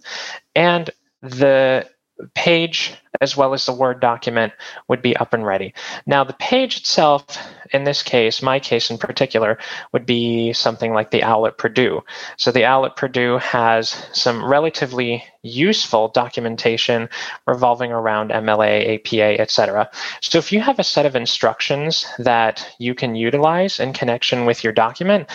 And 0.55 0.91
the 1.23 1.89
page 2.35 2.95
as 3.21 3.37
well 3.37 3.55
as 3.55 3.67
the 3.67 3.73
Word 3.73 4.01
document 4.01 4.53
would 4.89 5.03
be 5.03 5.17
up 5.17 5.33
and 5.33 5.45
ready. 5.45 5.75
Now, 6.07 6.25
the 6.25 6.35
page 6.35 6.77
itself, 6.77 7.25
in 7.73 7.85
this 7.85 8.03
case, 8.03 8.43
my 8.43 8.61
case 8.61 8.91
in 8.91 8.99
particular, 8.99 9.59
would 9.93 10.07
be 10.07 10.53
something 10.53 10.93
like 10.93 11.11
the 11.11 11.23
OWL 11.23 11.47
at 11.47 11.59
Purdue. 11.59 12.03
So 12.37 12.53
the 12.53 12.65
OWL 12.65 12.87
at 12.87 12.97
Purdue 12.97 13.39
has 13.39 14.07
some 14.13 14.45
relatively 14.45 15.25
useful 15.43 16.09
documentation 16.09 17.09
revolving 17.47 17.93
around 17.93 18.31
MLA, 18.31 18.97
APA, 18.97 19.41
etc. 19.41 19.91
So 20.21 20.39
if 20.39 20.53
you 20.53 20.61
have 20.61 20.79
a 20.79 20.85
set 20.85 21.07
of 21.07 21.17
instructions 21.17 22.07
that 22.19 22.67
you 22.79 22.95
can 22.95 23.15
utilize 23.15 23.81
in 23.81 23.93
connection 23.93 24.45
with 24.45 24.63
your 24.63 24.73
document, 24.73 25.29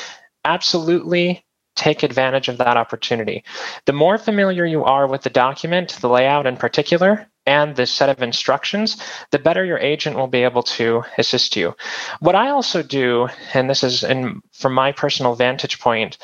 absolutely 0.46 1.44
take 1.76 2.04
advantage 2.04 2.50
of 2.50 2.58
that 2.58 2.78
opportunity. 2.78 3.44
The 3.86 3.94
more 3.94 4.18
familiar 4.18 4.66
you 4.66 4.84
are 4.84 5.08
with 5.08 5.22
the 5.24 5.30
document, 5.30 5.98
the 6.02 6.10
layout 6.10 6.46
in 6.46 6.58
particular, 6.58 7.28
and 7.46 7.76
the 7.76 7.86
set 7.86 8.10
of 8.10 8.22
instructions, 8.22 9.02
the 9.32 9.40
better 9.40 9.66
your 9.66 9.80
agent 9.80 10.16
will 10.16 10.28
be 10.28 10.44
able 10.44 10.64
to 10.64 11.04
assist 11.18 11.56
you. 11.56 11.76
What 12.20 12.36
I 12.36 12.50
also 12.50 12.84
do, 12.84 13.28
and 13.54 13.70
this 13.70 13.84
is 13.84 14.04
in, 14.04 14.42
from 14.54 14.74
my 14.74 14.92
personal 14.92 15.36
vantage 15.36 15.80
point, 15.80 16.18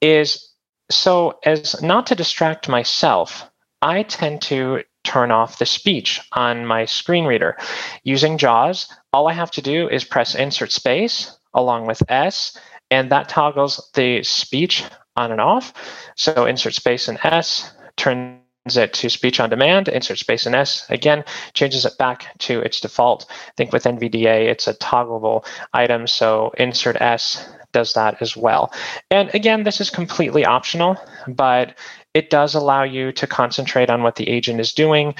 is 0.00 0.52
so 0.90 1.38
as 1.44 1.80
not 1.82 2.06
to 2.06 2.14
distract 2.14 2.68
myself, 2.68 3.48
I 3.80 4.02
tend 4.02 4.42
to 4.42 4.82
turn 5.04 5.30
off 5.30 5.58
the 5.58 5.66
speech 5.66 6.20
on 6.32 6.66
my 6.66 6.84
screen 6.84 7.24
reader. 7.24 7.56
Using 8.04 8.36
JAWS, 8.36 8.88
all 9.12 9.28
I 9.28 9.32
have 9.32 9.50
to 9.52 9.62
do 9.62 9.88
is 9.88 10.04
press 10.04 10.34
insert 10.34 10.70
space 10.72 11.34
along 11.54 11.86
with 11.86 12.02
S 12.10 12.58
and 12.90 13.10
that 13.10 13.28
toggles 13.28 13.90
the 13.94 14.22
speech 14.22 14.84
on 15.16 15.32
and 15.32 15.40
off. 15.40 15.72
So 16.16 16.46
insert 16.46 16.74
space 16.74 17.08
and 17.08 17.18
S 17.22 17.72
turns 17.96 18.40
it 18.76 18.92
to 18.94 19.08
speech 19.08 19.40
on 19.40 19.50
demand, 19.50 19.88
insert 19.88 20.18
space 20.18 20.46
and 20.46 20.54
S 20.54 20.86
again, 20.90 21.24
changes 21.54 21.84
it 21.84 21.98
back 21.98 22.36
to 22.38 22.60
its 22.60 22.80
default. 22.80 23.26
I 23.30 23.52
think 23.56 23.72
with 23.72 23.84
NVDA, 23.84 24.48
it's 24.48 24.68
a 24.68 24.74
toggleable 24.74 25.46
item. 25.72 26.06
So 26.06 26.52
insert 26.58 27.00
S 27.00 27.48
does 27.72 27.92
that 27.94 28.20
as 28.22 28.36
well. 28.36 28.72
And 29.10 29.34
again, 29.34 29.64
this 29.64 29.80
is 29.80 29.90
completely 29.90 30.44
optional, 30.44 30.96
but 31.26 31.76
it 32.14 32.30
does 32.30 32.54
allow 32.54 32.82
you 32.82 33.12
to 33.12 33.26
concentrate 33.26 33.90
on 33.90 34.02
what 34.02 34.16
the 34.16 34.28
agent 34.28 34.60
is 34.60 34.72
doing. 34.72 35.14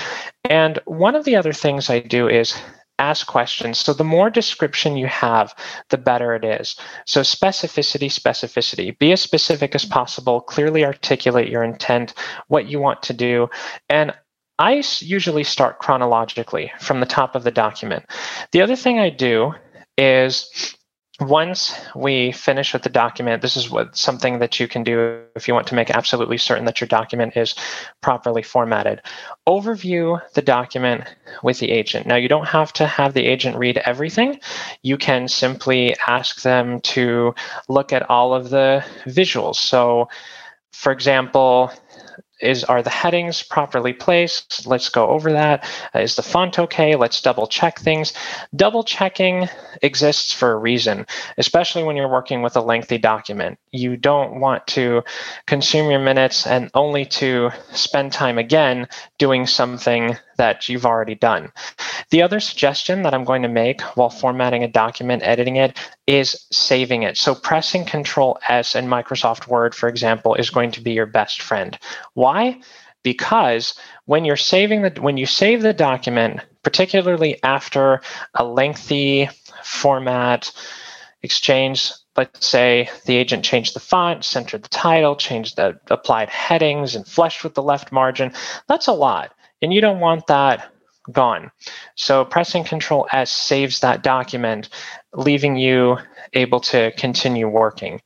And 0.44 0.78
one 0.86 1.14
of 1.14 1.24
the 1.24 1.36
other 1.36 1.52
things 1.52 1.90
I 1.90 2.00
do 2.00 2.28
is 2.28 2.58
ask 2.98 3.26
questions. 3.26 3.78
So 3.78 3.92
the 3.92 4.04
more 4.04 4.30
description 4.30 4.96
you 4.96 5.06
have, 5.06 5.54
the 5.90 5.98
better 5.98 6.34
it 6.34 6.44
is. 6.44 6.76
So 7.06 7.20
specificity, 7.20 8.06
specificity. 8.06 8.98
Be 8.98 9.12
as 9.12 9.20
specific 9.20 9.74
as 9.74 9.84
possible, 9.84 10.40
clearly 10.40 10.84
articulate 10.84 11.48
your 11.48 11.62
intent, 11.62 12.14
what 12.48 12.68
you 12.68 12.80
want 12.80 13.02
to 13.04 13.12
do. 13.12 13.48
And 13.88 14.12
I 14.58 14.82
usually 15.00 15.44
start 15.44 15.78
chronologically 15.78 16.72
from 16.80 17.00
the 17.00 17.06
top 17.06 17.36
of 17.36 17.44
the 17.44 17.50
document. 17.50 18.06
The 18.52 18.62
other 18.62 18.76
thing 18.76 18.98
I 18.98 19.10
do 19.10 19.54
is 19.96 20.76
once 21.20 21.74
we 21.96 22.30
finish 22.30 22.72
with 22.72 22.82
the 22.82 22.88
document, 22.88 23.42
this 23.42 23.56
is 23.56 23.68
what 23.68 23.96
something 23.96 24.38
that 24.38 24.60
you 24.60 24.68
can 24.68 24.84
do 24.84 25.22
if 25.34 25.48
you 25.48 25.54
want 25.54 25.66
to 25.66 25.74
make 25.74 25.90
absolutely 25.90 26.38
certain 26.38 26.64
that 26.64 26.80
your 26.80 26.86
document 26.86 27.36
is 27.36 27.56
properly 28.00 28.42
formatted. 28.42 29.02
Overview 29.46 30.20
the 30.34 30.42
document 30.42 31.02
with 31.42 31.58
the 31.58 31.72
agent. 31.72 32.06
Now, 32.06 32.14
you 32.14 32.28
don't 32.28 32.46
have 32.46 32.72
to 32.74 32.86
have 32.86 33.14
the 33.14 33.26
agent 33.26 33.56
read 33.56 33.78
everything. 33.78 34.38
You 34.82 34.96
can 34.96 35.26
simply 35.26 35.96
ask 36.06 36.42
them 36.42 36.80
to 36.82 37.34
look 37.68 37.92
at 37.92 38.08
all 38.08 38.32
of 38.32 38.50
the 38.50 38.84
visuals. 39.06 39.56
So, 39.56 40.08
for 40.72 40.92
example, 40.92 41.72
is 42.40 42.64
are 42.64 42.82
the 42.82 42.90
headings 42.90 43.42
properly 43.42 43.92
placed? 43.92 44.66
Let's 44.66 44.88
go 44.88 45.08
over 45.08 45.32
that. 45.32 45.64
Uh, 45.94 46.00
is 46.00 46.16
the 46.16 46.22
font 46.22 46.58
okay? 46.58 46.96
Let's 46.96 47.20
double 47.20 47.46
check 47.46 47.78
things. 47.78 48.12
Double 48.54 48.84
checking 48.84 49.48
exists 49.82 50.32
for 50.32 50.52
a 50.52 50.56
reason 50.56 51.06
especially 51.36 51.82
when 51.82 51.96
you're 51.96 52.08
working 52.08 52.42
with 52.42 52.56
a 52.56 52.60
lengthy 52.60 52.98
document. 52.98 53.58
You 53.72 53.96
don't 53.96 54.40
want 54.40 54.66
to 54.68 55.02
consume 55.46 55.90
your 55.90 56.00
minutes 56.00 56.46
and 56.46 56.70
only 56.74 57.06
to 57.06 57.50
spend 57.72 58.12
time 58.12 58.38
again 58.38 58.88
doing 59.18 59.46
something 59.46 60.16
that 60.38 60.68
you've 60.68 60.86
already 60.86 61.14
done. 61.14 61.52
The 62.10 62.22
other 62.22 62.40
suggestion 62.40 63.02
that 63.02 63.12
I'm 63.12 63.24
going 63.24 63.42
to 63.42 63.48
make 63.48 63.82
while 63.96 64.08
formatting 64.08 64.64
a 64.64 64.68
document, 64.68 65.22
editing 65.22 65.56
it, 65.56 65.78
is 66.06 66.46
saving 66.50 67.02
it. 67.02 67.16
So 67.18 67.34
pressing 67.34 67.84
Control 67.84 68.38
S 68.48 68.74
in 68.74 68.86
Microsoft 68.86 69.46
Word, 69.46 69.74
for 69.74 69.88
example, 69.88 70.34
is 70.34 70.50
going 70.50 70.70
to 70.72 70.80
be 70.80 70.92
your 70.92 71.06
best 71.06 71.42
friend. 71.42 71.78
Why? 72.14 72.60
Because 73.02 73.74
when 74.06 74.24
you're 74.24 74.36
saving 74.36 74.82
the 74.82 75.00
when 75.00 75.16
you 75.16 75.26
save 75.26 75.62
the 75.62 75.72
document, 75.72 76.40
particularly 76.62 77.42
after 77.42 78.00
a 78.34 78.44
lengthy 78.44 79.28
format 79.62 80.50
exchange 81.22 81.92
let's 82.18 82.46
say 82.46 82.90
the 83.06 83.16
agent 83.16 83.44
changed 83.44 83.74
the 83.74 83.80
font, 83.80 84.24
centered 84.24 84.64
the 84.64 84.68
title, 84.68 85.14
changed 85.14 85.56
the 85.56 85.78
applied 85.88 86.28
headings, 86.28 86.96
and 86.96 87.06
fleshed 87.06 87.44
with 87.44 87.54
the 87.54 87.62
left 87.62 87.92
margin. 87.92 88.32
That's 88.66 88.88
a 88.88 88.92
lot. 88.92 89.32
And 89.62 89.72
you 89.72 89.80
don't 89.80 90.00
want 90.00 90.26
that 90.28 90.70
gone. 91.10 91.50
So 91.94 92.24
pressing 92.24 92.64
Control 92.64 93.06
S 93.12 93.30
saves 93.30 93.80
that 93.80 94.02
document, 94.02 94.68
leaving 95.14 95.56
you 95.56 95.98
able 96.34 96.60
to 96.60 96.92
continue 96.92 97.48
working. 97.48 98.00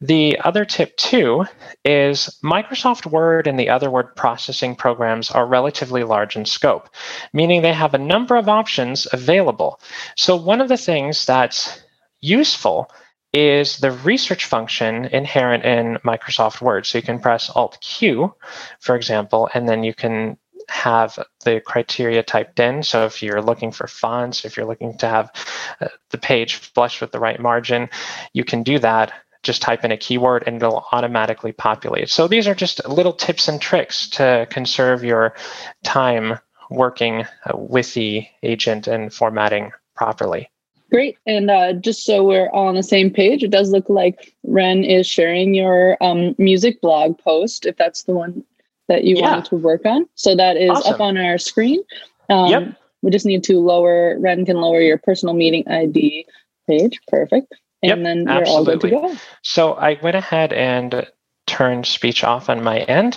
The 0.00 0.38
other 0.42 0.64
tip 0.64 0.96
too 0.96 1.44
is 1.84 2.38
Microsoft 2.42 3.04
Word 3.04 3.46
and 3.46 3.60
the 3.60 3.68
other 3.68 3.90
word 3.90 4.16
processing 4.16 4.74
programs 4.74 5.30
are 5.30 5.46
relatively 5.46 6.04
large 6.04 6.36
in 6.36 6.46
scope, 6.46 6.88
meaning 7.34 7.60
they 7.60 7.74
have 7.74 7.92
a 7.92 7.98
number 7.98 8.36
of 8.36 8.48
options 8.48 9.06
available. 9.12 9.78
So 10.16 10.36
one 10.36 10.62
of 10.62 10.68
the 10.68 10.78
things 10.78 11.26
that's 11.26 11.82
useful 12.22 12.90
is 13.34 13.76
the 13.76 13.92
research 13.92 14.46
function 14.46 15.04
inherent 15.04 15.64
in 15.64 15.98
Microsoft 16.04 16.62
Word. 16.62 16.86
So 16.86 16.96
you 16.96 17.02
can 17.02 17.20
press 17.20 17.50
Alt 17.50 17.78
Q, 17.82 18.34
for 18.80 18.96
example, 18.96 19.50
and 19.52 19.68
then 19.68 19.84
you 19.84 19.92
can 19.92 20.38
have 20.70 21.18
the 21.44 21.60
criteria 21.60 22.22
typed 22.22 22.60
in. 22.60 22.82
So 22.82 23.04
if 23.04 23.22
you're 23.22 23.42
looking 23.42 23.72
for 23.72 23.86
fonts, 23.86 24.44
if 24.44 24.56
you're 24.56 24.66
looking 24.66 24.96
to 24.98 25.08
have 25.08 25.32
uh, 25.80 25.88
the 26.10 26.18
page 26.18 26.54
flush 26.54 27.00
with 27.00 27.12
the 27.12 27.18
right 27.18 27.40
margin, 27.40 27.88
you 28.32 28.44
can 28.44 28.62
do 28.62 28.78
that. 28.78 29.12
Just 29.42 29.62
type 29.62 29.84
in 29.84 29.90
a 29.90 29.96
keyword 29.96 30.44
and 30.46 30.56
it'll 30.56 30.86
automatically 30.92 31.52
populate. 31.52 32.08
So 32.08 32.28
these 32.28 32.46
are 32.46 32.54
just 32.54 32.86
little 32.88 33.12
tips 33.12 33.48
and 33.48 33.60
tricks 33.60 34.08
to 34.10 34.46
conserve 34.50 35.02
your 35.02 35.34
time 35.82 36.38
working 36.70 37.26
uh, 37.44 37.56
with 37.56 37.92
the 37.94 38.26
agent 38.42 38.86
and 38.86 39.12
formatting 39.12 39.72
properly. 39.96 40.50
Great. 40.90 41.18
And 41.26 41.50
uh, 41.50 41.72
just 41.74 42.04
so 42.04 42.24
we're 42.24 42.50
all 42.50 42.66
on 42.66 42.74
the 42.74 42.82
same 42.82 43.10
page, 43.10 43.42
it 43.42 43.50
does 43.50 43.70
look 43.70 43.88
like 43.88 44.34
Ren 44.44 44.84
is 44.84 45.06
sharing 45.06 45.54
your 45.54 45.96
um, 46.00 46.34
music 46.36 46.80
blog 46.80 47.18
post, 47.18 47.64
if 47.64 47.76
that's 47.76 48.04
the 48.04 48.12
one 48.12 48.44
that 48.90 49.04
you 49.04 49.16
yeah. 49.16 49.30
want 49.30 49.46
to 49.46 49.54
work 49.54 49.86
on. 49.86 50.06
So 50.16 50.34
that 50.34 50.56
is 50.56 50.68
awesome. 50.68 50.94
up 50.94 51.00
on 51.00 51.16
our 51.16 51.38
screen. 51.38 51.80
Um, 52.28 52.50
yep. 52.50 52.76
We 53.02 53.10
just 53.10 53.24
need 53.24 53.44
to 53.44 53.60
lower, 53.60 54.18
Ren 54.18 54.44
can 54.44 54.56
lower 54.56 54.80
your 54.80 54.98
personal 54.98 55.34
meeting 55.34 55.66
ID 55.68 56.26
page. 56.68 57.00
Perfect. 57.08 57.54
And 57.82 57.88
yep, 57.88 58.02
then 58.02 58.18
you're 58.24 58.42
absolutely. 58.42 58.56
all 58.56 58.64
good 58.64 58.80
to 58.80 58.90
go. 58.90 59.20
So 59.42 59.72
I 59.74 59.98
went 60.02 60.16
ahead 60.16 60.52
and 60.52 61.06
turned 61.46 61.86
speech 61.86 62.24
off 62.24 62.50
on 62.50 62.64
my 62.64 62.80
end. 62.80 63.14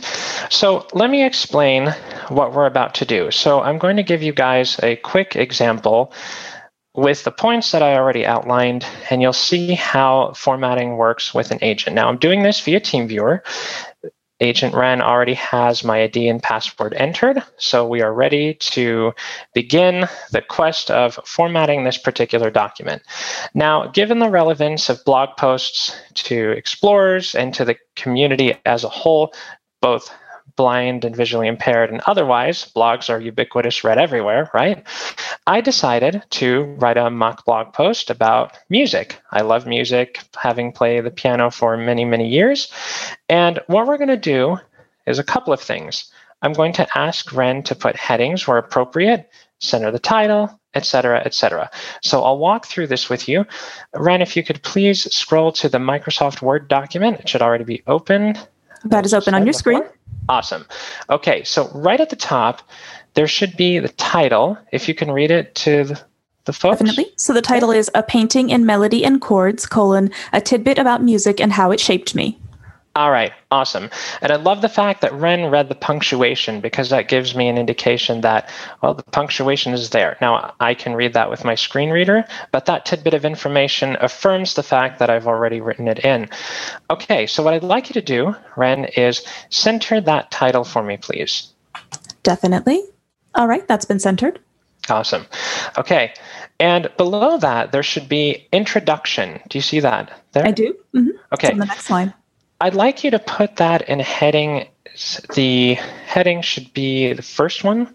So 0.49 0.87
let 0.93 1.09
me 1.09 1.25
explain 1.25 1.89
what 2.29 2.53
we're 2.53 2.67
about 2.67 2.93
to 2.95 3.05
do. 3.05 3.31
So 3.31 3.61
I'm 3.61 3.79
going 3.79 3.97
to 3.97 4.03
give 4.03 4.21
you 4.21 4.31
guys 4.31 4.79
a 4.83 4.95
quick 4.97 5.35
example 5.35 6.13
with 6.95 7.23
the 7.23 7.31
points 7.31 7.71
that 7.71 7.81
I 7.81 7.95
already 7.95 8.25
outlined, 8.25 8.85
and 9.09 9.21
you'll 9.21 9.33
see 9.33 9.73
how 9.73 10.33
formatting 10.35 10.95
works 10.95 11.33
with 11.33 11.49
an 11.49 11.57
agent. 11.63 11.95
Now 11.95 12.07
I'm 12.07 12.17
doing 12.17 12.43
this 12.43 12.59
via 12.59 12.79
TeamViewer, 12.79 13.41
Agent 14.39 14.73
Ren 14.73 15.01
already 15.01 15.35
has 15.35 15.83
my 15.83 16.03
ID 16.03 16.27
and 16.27 16.41
password 16.41 16.93
entered, 16.95 17.41
so 17.57 17.87
we 17.87 18.01
are 18.01 18.13
ready 18.13 18.55
to 18.55 19.13
begin 19.53 20.07
the 20.31 20.41
quest 20.41 20.91
of 20.91 21.19
formatting 21.25 21.83
this 21.83 21.97
particular 21.97 22.49
document. 22.49 23.03
Now, 23.53 23.87
given 23.87 24.19
the 24.19 24.29
relevance 24.29 24.89
of 24.89 25.05
blog 25.05 25.37
posts 25.37 25.95
to 26.15 26.51
explorers 26.51 27.35
and 27.35 27.53
to 27.53 27.63
the 27.63 27.77
community 27.95 28.55
as 28.65 28.83
a 28.83 28.89
whole, 28.89 29.33
both 29.81 30.13
blind 30.55 31.05
and 31.05 31.15
visually 31.15 31.47
impaired 31.47 31.91
and 31.91 32.01
otherwise, 32.05 32.71
blogs 32.75 33.09
are 33.09 33.19
ubiquitous, 33.19 33.83
read 33.83 33.97
everywhere, 33.97 34.49
right? 34.53 34.85
I 35.47 35.61
decided 35.61 36.23
to 36.31 36.63
write 36.77 36.97
a 36.97 37.09
mock 37.09 37.45
blog 37.45 37.73
post 37.73 38.09
about 38.09 38.57
music. 38.69 39.19
I 39.31 39.41
love 39.41 39.67
music, 39.67 40.19
having 40.35 40.71
played 40.71 41.03
the 41.03 41.11
piano 41.11 41.51
for 41.51 41.75
many, 41.77 42.05
many 42.05 42.29
years. 42.29 42.71
And 43.29 43.59
what 43.67 43.87
we're 43.87 43.97
going 43.97 44.07
to 44.09 44.17
do 44.17 44.57
is 45.05 45.19
a 45.19 45.23
couple 45.23 45.53
of 45.53 45.61
things. 45.61 46.11
I'm 46.41 46.53
going 46.53 46.73
to 46.73 46.97
ask 46.97 47.31
Ren 47.33 47.63
to 47.63 47.75
put 47.75 47.95
headings 47.95 48.47
where 48.47 48.57
appropriate, 48.57 49.29
center 49.59 49.91
the 49.91 49.99
title, 49.99 50.59
etc., 50.75 51.21
etc. 51.25 51.69
So 52.01 52.23
I'll 52.23 52.37
walk 52.37 52.65
through 52.65 52.87
this 52.87 53.09
with 53.09 53.27
you. 53.27 53.45
Ren, 53.93 54.21
if 54.21 54.35
you 54.35 54.43
could 54.43 54.61
please 54.63 55.03
scroll 55.13 55.51
to 55.53 55.69
the 55.69 55.77
Microsoft 55.77 56.41
Word 56.41 56.67
document. 56.67 57.19
It 57.19 57.29
should 57.29 57.41
already 57.41 57.63
be 57.63 57.83
open. 57.87 58.37
That 58.85 59.05
is 59.05 59.13
open 59.13 59.33
on 59.33 59.45
your 59.45 59.53
screen. 59.53 59.83
Awesome. 60.29 60.65
Okay, 61.09 61.43
so 61.43 61.69
right 61.73 61.99
at 61.99 62.09
the 62.09 62.15
top, 62.15 62.61
there 63.13 63.27
should 63.27 63.55
be 63.57 63.79
the 63.79 63.89
title. 63.89 64.57
If 64.71 64.87
you 64.87 64.95
can 64.95 65.11
read 65.11 65.31
it 65.31 65.53
to 65.55 65.83
the, 65.83 66.01
the 66.45 66.53
folks. 66.53 66.79
Definitely. 66.79 67.11
So 67.17 67.33
the 67.33 67.41
title 67.41 67.71
is 67.71 67.89
A 67.93 68.03
Painting 68.03 68.49
in 68.49 68.65
Melody 68.65 69.03
and 69.05 69.21
Chords, 69.21 69.65
colon, 69.65 70.11
a 70.31 70.41
tidbit 70.41 70.77
about 70.77 71.03
music 71.03 71.39
and 71.39 71.53
how 71.53 71.71
it 71.71 71.79
shaped 71.79 72.15
me. 72.15 72.39
All 72.95 73.09
right, 73.09 73.33
awesome. 73.49 73.89
And 74.21 74.31
I 74.31 74.35
love 74.35 74.61
the 74.61 74.69
fact 74.69 75.01
that 75.01 75.13
Ren 75.13 75.49
read 75.49 75.67
the 75.67 75.73
punctuation 75.73 76.61
because 76.61 76.91
that 76.91 77.07
gives 77.07 77.33
me 77.33 77.47
an 77.47 77.57
indication 77.57 78.21
that, 78.21 78.51
well, 78.83 78.93
the 78.93 79.01
punctuation 79.01 79.73
is 79.73 79.89
there. 79.89 80.15
Now, 80.21 80.53
I 80.59 80.75
can 80.75 80.93
read 80.93 81.13
that 81.13 81.31
with 81.31 81.43
my 81.43 81.55
screen 81.55 81.89
reader, 81.89 82.23
but 82.51 82.67
that 82.67 82.85
tidbit 82.85 83.15
of 83.15 83.25
information 83.25 83.97
affirms 83.99 84.53
the 84.53 84.61
fact 84.61 84.99
that 84.99 85.09
I've 85.09 85.25
already 85.25 85.59
written 85.59 85.87
it 85.87 86.05
in. 86.05 86.29
Okay, 86.91 87.25
so 87.25 87.41
what 87.41 87.55
I'd 87.55 87.63
like 87.63 87.89
you 87.89 87.93
to 87.93 88.01
do, 88.01 88.35
Ren, 88.55 88.85
is 88.85 89.25
center 89.49 89.99
that 90.01 90.29
title 90.29 90.63
for 90.63 90.83
me, 90.83 90.97
please. 90.97 91.51
Definitely. 92.21 92.83
All 93.33 93.47
right, 93.47 93.67
that's 93.67 93.85
been 93.85 93.99
centered. 93.99 94.39
Awesome. 94.87 95.25
Okay, 95.79 96.13
and 96.59 96.91
below 96.97 97.39
that, 97.39 97.71
there 97.71 97.81
should 97.81 98.07
be 98.07 98.47
introduction. 98.51 99.39
Do 99.49 99.57
you 99.57 99.63
see 99.63 99.79
that 99.79 100.21
there? 100.33 100.45
I 100.45 100.51
do. 100.51 100.75
Mm-hmm. 100.93 101.09
Okay. 101.33 101.47
It's 101.47 101.53
on 101.53 101.57
the 101.57 101.65
next 101.65 101.89
line. 101.89 102.13
I'd 102.63 102.75
like 102.75 103.03
you 103.03 103.11
to 103.11 103.19
put 103.19 103.57
that 103.57 103.89
in 103.89 103.99
heading. 103.99 104.69
The 105.33 105.73
heading 105.73 106.41
should 106.41 106.73
be 106.73 107.11
the 107.11 107.21
first 107.21 107.65
one. 107.65 107.93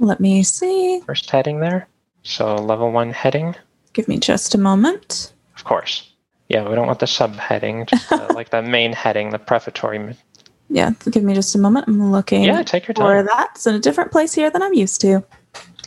Let 0.00 0.20
me 0.20 0.42
see. 0.42 1.02
First 1.04 1.28
heading 1.28 1.60
there. 1.60 1.86
So 2.22 2.54
level 2.54 2.90
one 2.92 3.10
heading. 3.10 3.54
Give 3.92 4.08
me 4.08 4.18
just 4.18 4.54
a 4.54 4.58
moment. 4.58 5.34
Of 5.54 5.64
course. 5.64 6.10
Yeah, 6.48 6.66
we 6.66 6.74
don't 6.74 6.86
want 6.86 7.00
the 7.00 7.04
subheading, 7.04 7.86
just 7.86 8.10
uh, 8.10 8.28
like 8.34 8.48
the 8.48 8.62
main 8.62 8.94
heading, 8.94 9.28
the 9.28 9.38
prefatory. 9.38 10.16
Yeah, 10.70 10.92
give 11.10 11.22
me 11.22 11.34
just 11.34 11.54
a 11.54 11.58
moment. 11.58 11.86
I'm 11.86 12.10
looking. 12.10 12.44
Yeah, 12.44 12.62
take 12.62 12.88
your 12.88 12.94
time. 12.94 13.04
For 13.04 13.22
that. 13.22 13.50
It's 13.54 13.66
in 13.66 13.74
a 13.74 13.78
different 13.78 14.10
place 14.10 14.32
here 14.32 14.48
than 14.48 14.62
I'm 14.62 14.72
used 14.72 15.02
to. 15.02 15.22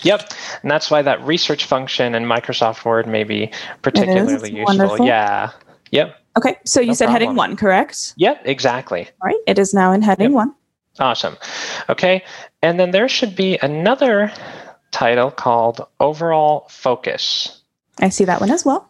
Yep, 0.03 0.33
and 0.61 0.69
that's 0.69 0.91
why 0.91 1.01
that 1.01 1.19
research 1.23 1.65
function 1.65 2.13
in 2.13 2.25
Microsoft 2.25 2.85
Word 2.85 3.07
may 3.07 3.23
be 3.23 3.49
particularly 3.81 4.51
useful. 4.51 4.65
Wonderful. 4.65 5.07
Yeah. 5.07 5.49
Yep. 5.89 6.15
Okay, 6.37 6.57
so 6.65 6.79
you 6.79 6.87
No 6.89 6.93
said 6.93 7.05
problem. 7.05 7.21
heading 7.21 7.35
one, 7.35 7.55
correct? 7.57 8.13
Yep, 8.17 8.41
exactly. 8.45 9.09
All 9.21 9.27
right, 9.27 9.35
it 9.47 9.57
is 9.59 9.73
now 9.73 9.91
in 9.91 10.01
heading 10.03 10.25
Yep. 10.31 10.35
one. 10.35 10.55
Awesome. 10.99 11.35
Okay, 11.89 12.23
and 12.61 12.79
then 12.79 12.91
there 12.91 13.09
should 13.09 13.35
be 13.35 13.57
another 13.61 14.31
title 14.91 15.31
called 15.31 15.85
Overall 15.99 16.67
Focus. 16.69 17.61
I 18.01 18.09
see 18.09 18.25
that 18.25 18.39
one 18.39 18.51
as 18.51 18.63
well. 18.63 18.87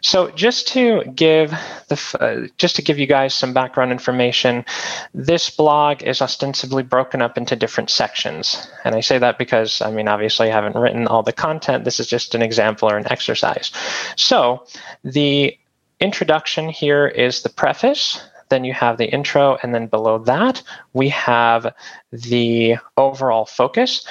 So 0.00 0.30
just 0.30 0.68
to 0.68 1.04
give 1.14 1.50
the 1.88 2.16
uh, 2.18 2.48
just 2.56 2.76
to 2.76 2.82
give 2.82 2.98
you 2.98 3.06
guys 3.06 3.34
some 3.34 3.52
background 3.52 3.92
information, 3.92 4.64
this 5.12 5.50
blog 5.50 6.02
is 6.02 6.22
ostensibly 6.22 6.82
broken 6.82 7.20
up 7.20 7.36
into 7.36 7.56
different 7.56 7.90
sections, 7.90 8.68
and 8.84 8.94
I 8.94 9.00
say 9.00 9.18
that 9.18 9.36
because 9.36 9.82
I 9.82 9.90
mean 9.90 10.08
obviously 10.08 10.50
I 10.50 10.54
haven't 10.54 10.76
written 10.80 11.06
all 11.06 11.22
the 11.22 11.32
content. 11.32 11.84
This 11.84 12.00
is 12.00 12.06
just 12.06 12.34
an 12.34 12.40
example 12.40 12.90
or 12.90 12.96
an 12.96 13.06
exercise. 13.12 13.70
So 14.16 14.64
the 15.04 15.56
introduction 16.00 16.68
here 16.68 17.06
is 17.06 17.42
the 17.42 17.48
preface. 17.48 18.20
Then 18.48 18.64
you 18.64 18.72
have 18.74 18.96
the 18.96 19.12
intro, 19.12 19.58
and 19.62 19.74
then 19.74 19.88
below 19.88 20.18
that 20.18 20.62
we 20.92 21.08
have 21.08 21.74
the 22.12 22.76
overall 22.96 23.44
focus, 23.44 24.06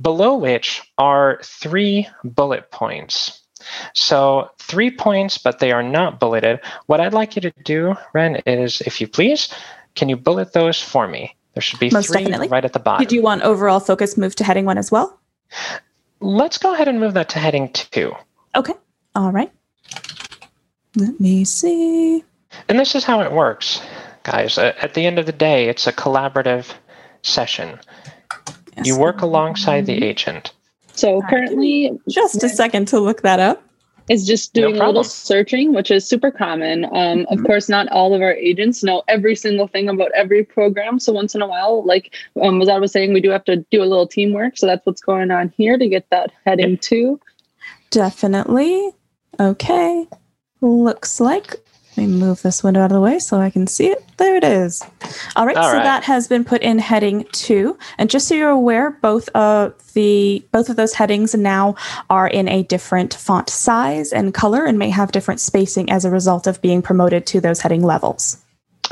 below 0.00 0.36
which 0.36 0.82
are 0.96 1.40
three 1.42 2.08
bullet 2.22 2.70
points. 2.70 3.42
So 3.94 4.50
three 4.58 4.90
points, 4.90 5.38
but 5.38 5.58
they 5.58 5.72
are 5.72 5.82
not 5.82 6.20
bulleted. 6.20 6.60
What 6.86 7.00
I'd 7.00 7.12
like 7.12 7.36
you 7.36 7.42
to 7.42 7.52
do, 7.64 7.96
Ren, 8.12 8.36
is 8.46 8.80
if 8.82 9.00
you 9.00 9.08
please, 9.08 9.52
can 9.96 10.08
you 10.08 10.16
bullet 10.16 10.52
those 10.52 10.80
for 10.80 11.08
me? 11.08 11.36
There 11.54 11.62
should 11.62 11.80
be 11.80 11.90
Most 11.90 12.08
three 12.08 12.22
definitely. 12.22 12.48
right 12.48 12.64
at 12.64 12.72
the 12.72 12.78
bottom. 12.78 13.04
Did 13.04 13.12
you 13.12 13.22
want 13.22 13.42
overall 13.42 13.80
focus 13.80 14.16
move 14.16 14.36
to 14.36 14.44
heading 14.44 14.64
one 14.64 14.78
as 14.78 14.90
well? 14.90 15.18
Let's 16.20 16.58
go 16.58 16.72
ahead 16.72 16.86
and 16.86 17.00
move 17.00 17.14
that 17.14 17.28
to 17.30 17.38
heading 17.38 17.72
two. 17.72 18.14
Okay. 18.54 18.74
All 19.16 19.32
right. 19.32 19.50
Let 20.96 21.20
me 21.20 21.44
see. 21.44 22.24
And 22.68 22.78
this 22.78 22.94
is 22.94 23.04
how 23.04 23.20
it 23.20 23.32
works, 23.32 23.80
guys. 24.24 24.58
At 24.58 24.94
the 24.94 25.06
end 25.06 25.18
of 25.18 25.26
the 25.26 25.32
day, 25.32 25.68
it's 25.68 25.86
a 25.86 25.92
collaborative 25.92 26.72
session. 27.22 27.78
Yes. 28.76 28.86
You 28.86 28.98
work 28.98 29.20
alongside 29.22 29.86
the 29.86 30.02
agent. 30.04 30.52
So 30.92 31.22
currently, 31.30 31.92
Just 32.08 32.42
a 32.42 32.48
second 32.48 32.86
to 32.88 32.98
look 33.00 33.22
that 33.22 33.38
up. 33.40 33.62
is 34.08 34.26
just 34.26 34.54
No 34.56 34.62
doing 34.68 34.80
a 34.80 34.86
little 34.86 35.04
searching, 35.04 35.72
which 35.72 35.90
is 35.90 36.06
super 36.06 36.30
common. 36.32 36.84
Um, 36.92 37.26
of 37.30 37.44
course, 37.44 37.68
not 37.68 37.88
all 37.92 38.12
of 38.12 38.20
our 38.22 38.32
agents 38.32 38.82
know 38.82 39.02
every 39.06 39.36
single 39.36 39.68
thing 39.68 39.88
about 39.88 40.10
every 40.16 40.44
program. 40.44 40.98
So 40.98 41.12
once 41.12 41.34
in 41.36 41.42
a 41.42 41.46
while, 41.46 41.84
like 41.84 42.14
um, 42.42 42.60
as 42.60 42.68
I 42.68 42.78
was 42.78 42.90
saying, 42.90 43.12
we 43.12 43.20
do 43.20 43.30
have 43.30 43.44
to 43.44 43.58
do 43.70 43.82
a 43.82 43.86
little 43.86 44.06
teamwork. 44.08 44.58
So 44.58 44.66
that's 44.66 44.84
what's 44.84 45.00
going 45.00 45.30
on 45.30 45.52
here 45.56 45.78
to 45.78 45.88
get 45.88 46.10
that 46.10 46.32
heading 46.44 46.76
to. 46.78 47.20
Definitely. 47.90 48.90
Okay. 49.38 50.06
Looks 50.60 51.20
like. 51.20 51.56
Let 51.96 52.06
me 52.06 52.06
move 52.06 52.42
this 52.42 52.62
window 52.62 52.80
out 52.80 52.86
of 52.86 52.94
the 52.94 53.00
way 53.00 53.18
so 53.18 53.38
I 53.38 53.50
can 53.50 53.66
see 53.66 53.88
it. 53.88 54.04
There 54.16 54.36
it 54.36 54.44
is. 54.44 54.80
All 55.34 55.44
right. 55.44 55.56
All 55.56 55.64
so 55.64 55.76
right. 55.76 55.82
that 55.82 56.04
has 56.04 56.28
been 56.28 56.44
put 56.44 56.62
in 56.62 56.78
heading 56.78 57.26
two, 57.32 57.76
and 57.98 58.08
just 58.08 58.28
so 58.28 58.34
you're 58.34 58.50
aware, 58.50 58.90
both 58.90 59.28
of 59.30 59.74
the 59.94 60.44
both 60.52 60.68
of 60.68 60.76
those 60.76 60.94
headings 60.94 61.34
now 61.34 61.74
are 62.08 62.28
in 62.28 62.48
a 62.48 62.62
different 62.62 63.14
font 63.14 63.50
size 63.50 64.12
and 64.12 64.32
color, 64.32 64.64
and 64.64 64.78
may 64.78 64.90
have 64.90 65.10
different 65.10 65.40
spacing 65.40 65.90
as 65.90 66.04
a 66.04 66.10
result 66.10 66.46
of 66.46 66.62
being 66.62 66.80
promoted 66.80 67.26
to 67.26 67.40
those 67.40 67.60
heading 67.60 67.82
levels. 67.82 68.38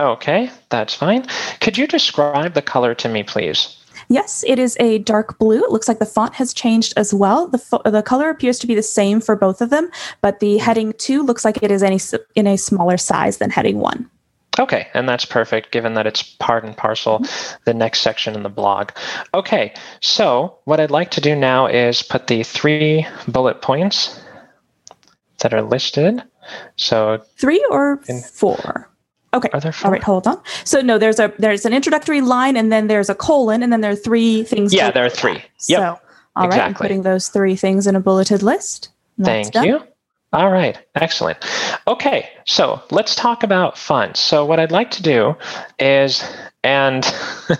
Okay, 0.00 0.50
that's 0.70 0.94
fine. 0.94 1.26
Could 1.61 1.78
you 1.78 1.87
describe 1.87 2.54
the 2.54 2.62
color 2.62 2.94
to 2.96 3.09
me, 3.09 3.22
please? 3.22 3.76
Yes, 4.09 4.42
it 4.47 4.59
is 4.59 4.77
a 4.81 4.99
dark 4.99 5.38
blue. 5.38 5.62
It 5.62 5.71
looks 5.71 5.87
like 5.87 5.99
the 5.99 6.07
font 6.07 6.35
has 6.35 6.55
changed 6.55 6.94
as 6.97 7.12
well. 7.12 7.47
The 7.47 7.59
fo- 7.59 7.83
the 7.85 8.03
color 8.03 8.31
appears 8.31 8.59
to 8.61 8.66
be 8.66 8.75
the 8.75 8.83
same 8.83 9.21
for 9.21 9.37
both 9.37 9.61
of 9.61 9.71
them, 9.71 9.90
but 10.23 10.40
the 10.40 10.59
heading 10.59 10.94
two 10.94 11.23
looks 11.23 11.44
like 11.44 11.62
it 11.62 11.71
is 11.71 11.83
any 11.83 11.99
in 12.35 12.47
a 12.47 12.57
smaller 12.57 12.97
size 12.97 13.38
than 13.38 13.51
heading 13.51 13.79
one. 13.79 14.11
Okay, 14.59 14.88
and 14.94 15.09
that's 15.09 15.25
perfect 15.25 15.71
given 15.71 15.94
that 15.94 16.07
it's 16.07 16.23
part 16.23 16.64
and 16.64 16.77
parcel 16.77 17.21
mm-hmm. 17.21 17.62
the 17.64 17.75
next 17.75 18.01
section 18.01 18.35
in 18.35 18.42
the 18.42 18.49
blog. 18.49 18.90
Okay, 19.35 19.73
so 20.01 20.59
what 20.64 20.81
I'd 20.81 20.90
like 20.90 21.11
to 21.12 21.21
do 21.21 21.37
now 21.37 21.66
is 21.66 22.03
put 22.03 22.27
the 22.27 22.42
three 22.42 23.07
bullet 23.29 23.62
points 23.62 24.21
that 25.40 25.55
are 25.55 25.62
listed. 25.62 26.23
So 26.77 27.23
Three 27.37 27.64
or 27.71 28.01
In- 28.09 28.23
four? 28.23 28.90
Okay. 29.35 29.49
are 29.53 29.61
there 29.61 29.73
four? 29.73 29.87
All 29.87 29.93
right, 29.93 30.03
hold 30.03 30.27
on. 30.27 30.41
So 30.64 30.81
no, 30.81 30.99
there's 30.99 31.19
a 31.19 31.33
there's 31.38 31.64
an 31.64 31.75
introductory 31.75 32.21
line, 32.21 32.57
and 32.57 32.73
then 32.73 32.87
there's 32.87 33.11
a 33.11 33.14
colon, 33.14 33.62
and 33.62 33.73
then 33.73 33.81
there 33.81 33.91
are 33.91 33.97
three 33.97 34.43
things. 34.45 34.73
Yeah, 34.73 34.91
there 34.91 35.05
are 35.05 35.11
three. 35.11 35.35
Yep, 35.35 35.43
So, 35.61 35.83
all 35.83 35.93
right, 35.95 36.01
I'm 36.37 36.47
exactly. 36.47 36.85
putting 36.85 37.03
those 37.03 37.29
three 37.29 37.57
things 37.57 37.87
in 37.87 37.95
a 37.95 38.01
bulleted 38.01 38.43
list. 38.43 38.91
Thank 39.23 39.53
done. 39.53 39.67
you. 39.67 39.83
All 40.33 40.51
right, 40.51 40.79
excellent. 40.95 41.38
Okay, 41.87 42.29
so 42.45 42.83
let's 42.91 43.14
talk 43.14 43.43
about 43.43 43.79
fonts. 43.79 44.21
So, 44.21 44.45
what 44.45 44.61
I'd 44.61 44.73
like 44.73 44.91
to 44.93 45.03
do 45.03 45.35
is, 45.79 46.25
and 46.64 47.07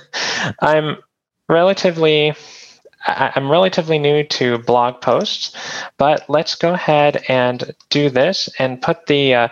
I'm 0.61 0.97
relatively. 1.49 2.35
I- 3.07 3.33
I'm 3.37 3.51
relatively 3.51 3.99
new 3.99 4.25
to 4.25 4.59
blog 4.59 5.01
posts, 5.01 5.57
but 5.97 6.25
let's 6.29 6.55
go 6.55 6.75
ahead 6.75 7.25
and 7.29 7.75
do 7.91 8.11
this 8.11 8.49
and 8.59 8.81
put 8.83 9.07
the 9.07 9.35
uh, 9.35 9.49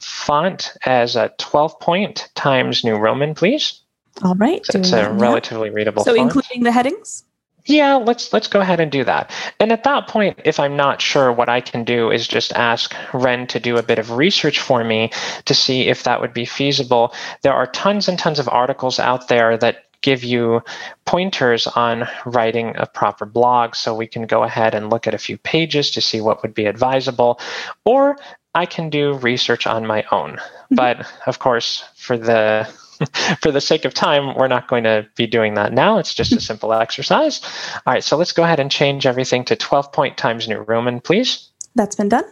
font 0.00 0.72
as 0.84 1.16
a 1.16 1.32
12 1.38 1.78
point 1.80 2.28
times 2.34 2.84
New 2.84 2.96
Roman, 2.96 3.34
please. 3.34 3.80
All 4.22 4.34
right. 4.34 4.64
So 4.66 4.78
it's 4.78 4.92
a 4.92 4.96
that 4.96 5.12
relatively 5.12 5.70
readable 5.70 6.04
So 6.04 6.14
font. 6.14 6.20
including 6.28 6.64
the 6.64 6.72
headings. 6.72 7.24
Yeah, 7.64 7.94
let's 7.94 8.32
let's 8.32 8.48
go 8.48 8.60
ahead 8.60 8.80
and 8.80 8.90
do 8.90 9.04
that. 9.04 9.30
And 9.60 9.70
at 9.70 9.84
that 9.84 10.08
point, 10.08 10.40
if 10.44 10.58
I'm 10.58 10.76
not 10.76 11.00
sure, 11.00 11.30
what 11.32 11.48
I 11.48 11.60
can 11.60 11.84
do 11.84 12.10
is 12.10 12.26
just 12.26 12.52
ask 12.54 12.92
Ren 13.14 13.46
to 13.46 13.60
do 13.60 13.76
a 13.76 13.84
bit 13.84 14.00
of 14.00 14.10
research 14.10 14.58
for 14.58 14.82
me 14.82 15.12
to 15.44 15.54
see 15.54 15.82
if 15.88 16.02
that 16.02 16.20
would 16.20 16.34
be 16.34 16.44
feasible. 16.44 17.14
There 17.42 17.54
are 17.54 17.68
tons 17.68 18.08
and 18.08 18.18
tons 18.18 18.40
of 18.40 18.48
articles 18.48 18.98
out 18.98 19.28
there 19.28 19.56
that 19.58 19.84
give 20.02 20.22
you 20.24 20.62
pointers 21.04 21.66
on 21.66 22.06
writing 22.26 22.74
a 22.76 22.86
proper 22.86 23.24
blog. 23.24 23.74
So 23.74 23.94
we 23.94 24.06
can 24.06 24.26
go 24.26 24.42
ahead 24.42 24.74
and 24.74 24.90
look 24.90 25.06
at 25.06 25.14
a 25.14 25.18
few 25.18 25.38
pages 25.38 25.90
to 25.92 26.00
see 26.00 26.20
what 26.20 26.42
would 26.42 26.54
be 26.54 26.66
advisable. 26.66 27.40
Or 27.84 28.18
I 28.54 28.66
can 28.66 28.90
do 28.90 29.14
research 29.14 29.66
on 29.66 29.86
my 29.86 30.04
own. 30.10 30.32
Mm-hmm. 30.32 30.74
But 30.74 31.06
of 31.26 31.38
course, 31.38 31.84
for 31.96 32.18
the 32.18 32.68
for 33.40 33.50
the 33.50 33.60
sake 33.60 33.84
of 33.84 33.94
time, 33.94 34.34
we're 34.36 34.48
not 34.48 34.68
going 34.68 34.84
to 34.84 35.06
be 35.16 35.26
doing 35.26 35.54
that 35.54 35.72
now. 35.72 35.98
It's 35.98 36.14
just 36.14 36.32
a 36.32 36.40
simple 36.40 36.72
exercise. 36.72 37.40
All 37.86 37.92
right, 37.92 38.04
so 38.04 38.16
let's 38.16 38.32
go 38.32 38.44
ahead 38.44 38.60
and 38.60 38.70
change 38.70 39.06
everything 39.06 39.44
to 39.46 39.56
12 39.56 39.92
point 39.92 40.16
times 40.16 40.48
New 40.48 40.60
Roman, 40.60 41.00
please. 41.00 41.48
That's 41.74 41.96
been 41.96 42.08
done. 42.08 42.24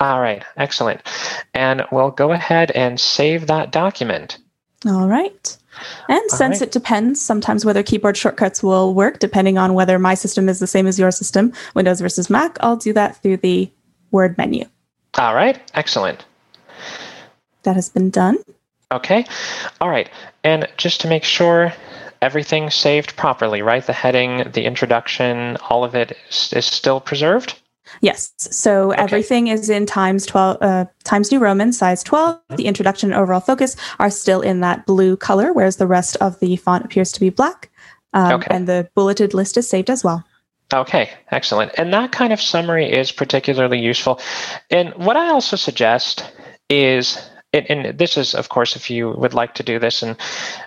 All 0.00 0.20
right, 0.20 0.42
excellent. 0.56 1.02
And 1.54 1.84
we'll 1.90 2.10
go 2.10 2.32
ahead 2.32 2.70
and 2.70 2.98
save 3.00 3.46
that 3.46 3.72
document. 3.72 4.38
All 4.86 5.08
right. 5.08 5.56
And 6.08 6.22
All 6.30 6.38
since 6.38 6.60
right. 6.60 6.62
it 6.62 6.72
depends 6.72 7.20
sometimes 7.20 7.64
whether 7.64 7.82
keyboard 7.82 8.16
shortcuts 8.16 8.62
will 8.62 8.94
work, 8.94 9.18
depending 9.18 9.58
on 9.58 9.74
whether 9.74 9.98
my 9.98 10.14
system 10.14 10.48
is 10.48 10.58
the 10.58 10.66
same 10.66 10.86
as 10.86 10.98
your 10.98 11.10
system, 11.10 11.52
Windows 11.74 12.00
versus 12.00 12.30
Mac, 12.30 12.56
I'll 12.60 12.76
do 12.76 12.92
that 12.92 13.22
through 13.22 13.38
the 13.38 13.70
Word 14.10 14.38
menu. 14.38 14.64
All 15.18 15.34
right, 15.34 15.60
excellent. 15.74 16.24
That 17.64 17.74
has 17.74 17.88
been 17.88 18.10
done. 18.10 18.38
Okay. 18.92 19.26
All 19.80 19.90
right. 19.90 20.08
And 20.44 20.68
just 20.76 21.00
to 21.00 21.08
make 21.08 21.24
sure 21.24 21.72
everything 22.22 22.70
saved 22.70 23.16
properly, 23.16 23.62
right? 23.62 23.84
The 23.84 23.92
heading, 23.92 24.50
the 24.52 24.64
introduction, 24.64 25.56
all 25.68 25.84
of 25.84 25.94
it 25.94 26.16
is, 26.28 26.52
is 26.52 26.66
still 26.66 27.00
preserved? 27.00 27.58
Yes. 28.00 28.32
So 28.38 28.92
okay. 28.92 29.02
everything 29.02 29.48
is 29.48 29.70
in 29.70 29.86
Times 29.86 30.26
12, 30.26 30.58
uh, 30.60 30.84
Times 31.04 31.30
New 31.30 31.38
Roman, 31.38 31.72
size 31.72 32.02
12. 32.02 32.36
Mm-hmm. 32.36 32.56
The 32.56 32.66
introduction 32.66 33.12
and 33.12 33.20
overall 33.20 33.40
focus 33.40 33.76
are 33.98 34.10
still 34.10 34.40
in 34.40 34.60
that 34.60 34.86
blue 34.86 35.16
color, 35.16 35.52
whereas 35.52 35.76
the 35.76 35.86
rest 35.86 36.16
of 36.16 36.38
the 36.40 36.56
font 36.56 36.84
appears 36.84 37.12
to 37.12 37.20
be 37.20 37.30
black. 37.30 37.70
Um, 38.12 38.40
okay. 38.40 38.48
And 38.50 38.66
the 38.66 38.88
bulleted 38.94 39.34
list 39.34 39.56
is 39.56 39.68
saved 39.68 39.90
as 39.90 40.02
well. 40.02 40.24
Okay, 40.74 41.10
excellent. 41.30 41.72
And 41.78 41.92
that 41.92 42.10
kind 42.12 42.32
of 42.32 42.40
summary 42.40 42.90
is 42.90 43.12
particularly 43.12 43.78
useful. 43.78 44.20
And 44.70 44.92
what 44.94 45.16
I 45.16 45.28
also 45.28 45.56
suggest 45.56 46.32
is 46.68 47.30
and 47.52 47.98
this 47.98 48.16
is, 48.16 48.34
of 48.34 48.48
course, 48.48 48.76
if 48.76 48.90
you 48.90 49.10
would 49.10 49.34
like 49.34 49.54
to 49.54 49.62
do 49.62 49.78
this, 49.78 50.02
and 50.02 50.16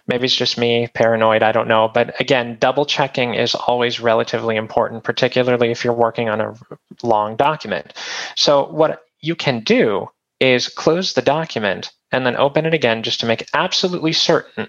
maybe 0.07 0.25
it's 0.25 0.35
just 0.35 0.57
me 0.57 0.87
paranoid, 0.93 1.43
I 1.43 1.51
don't 1.51 1.67
know. 1.67 1.89
But 1.93 2.19
again, 2.19 2.57
double 2.59 2.85
checking 2.85 3.35
is 3.35 3.53
always 3.55 3.99
relatively 3.99 4.55
important, 4.55 5.03
particularly 5.03 5.71
if 5.71 5.83
you're 5.83 5.93
working 5.93 6.29
on 6.29 6.41
a 6.41 6.55
long 7.03 7.35
document. 7.35 7.93
So, 8.35 8.67
what 8.67 9.03
you 9.21 9.35
can 9.35 9.61
do 9.61 10.09
is 10.39 10.69
close 10.69 11.13
the 11.13 11.21
document 11.21 11.91
and 12.11 12.25
then 12.25 12.35
open 12.37 12.65
it 12.65 12.73
again 12.73 13.03
just 13.03 13.19
to 13.19 13.25
make 13.25 13.47
absolutely 13.53 14.13
certain 14.13 14.67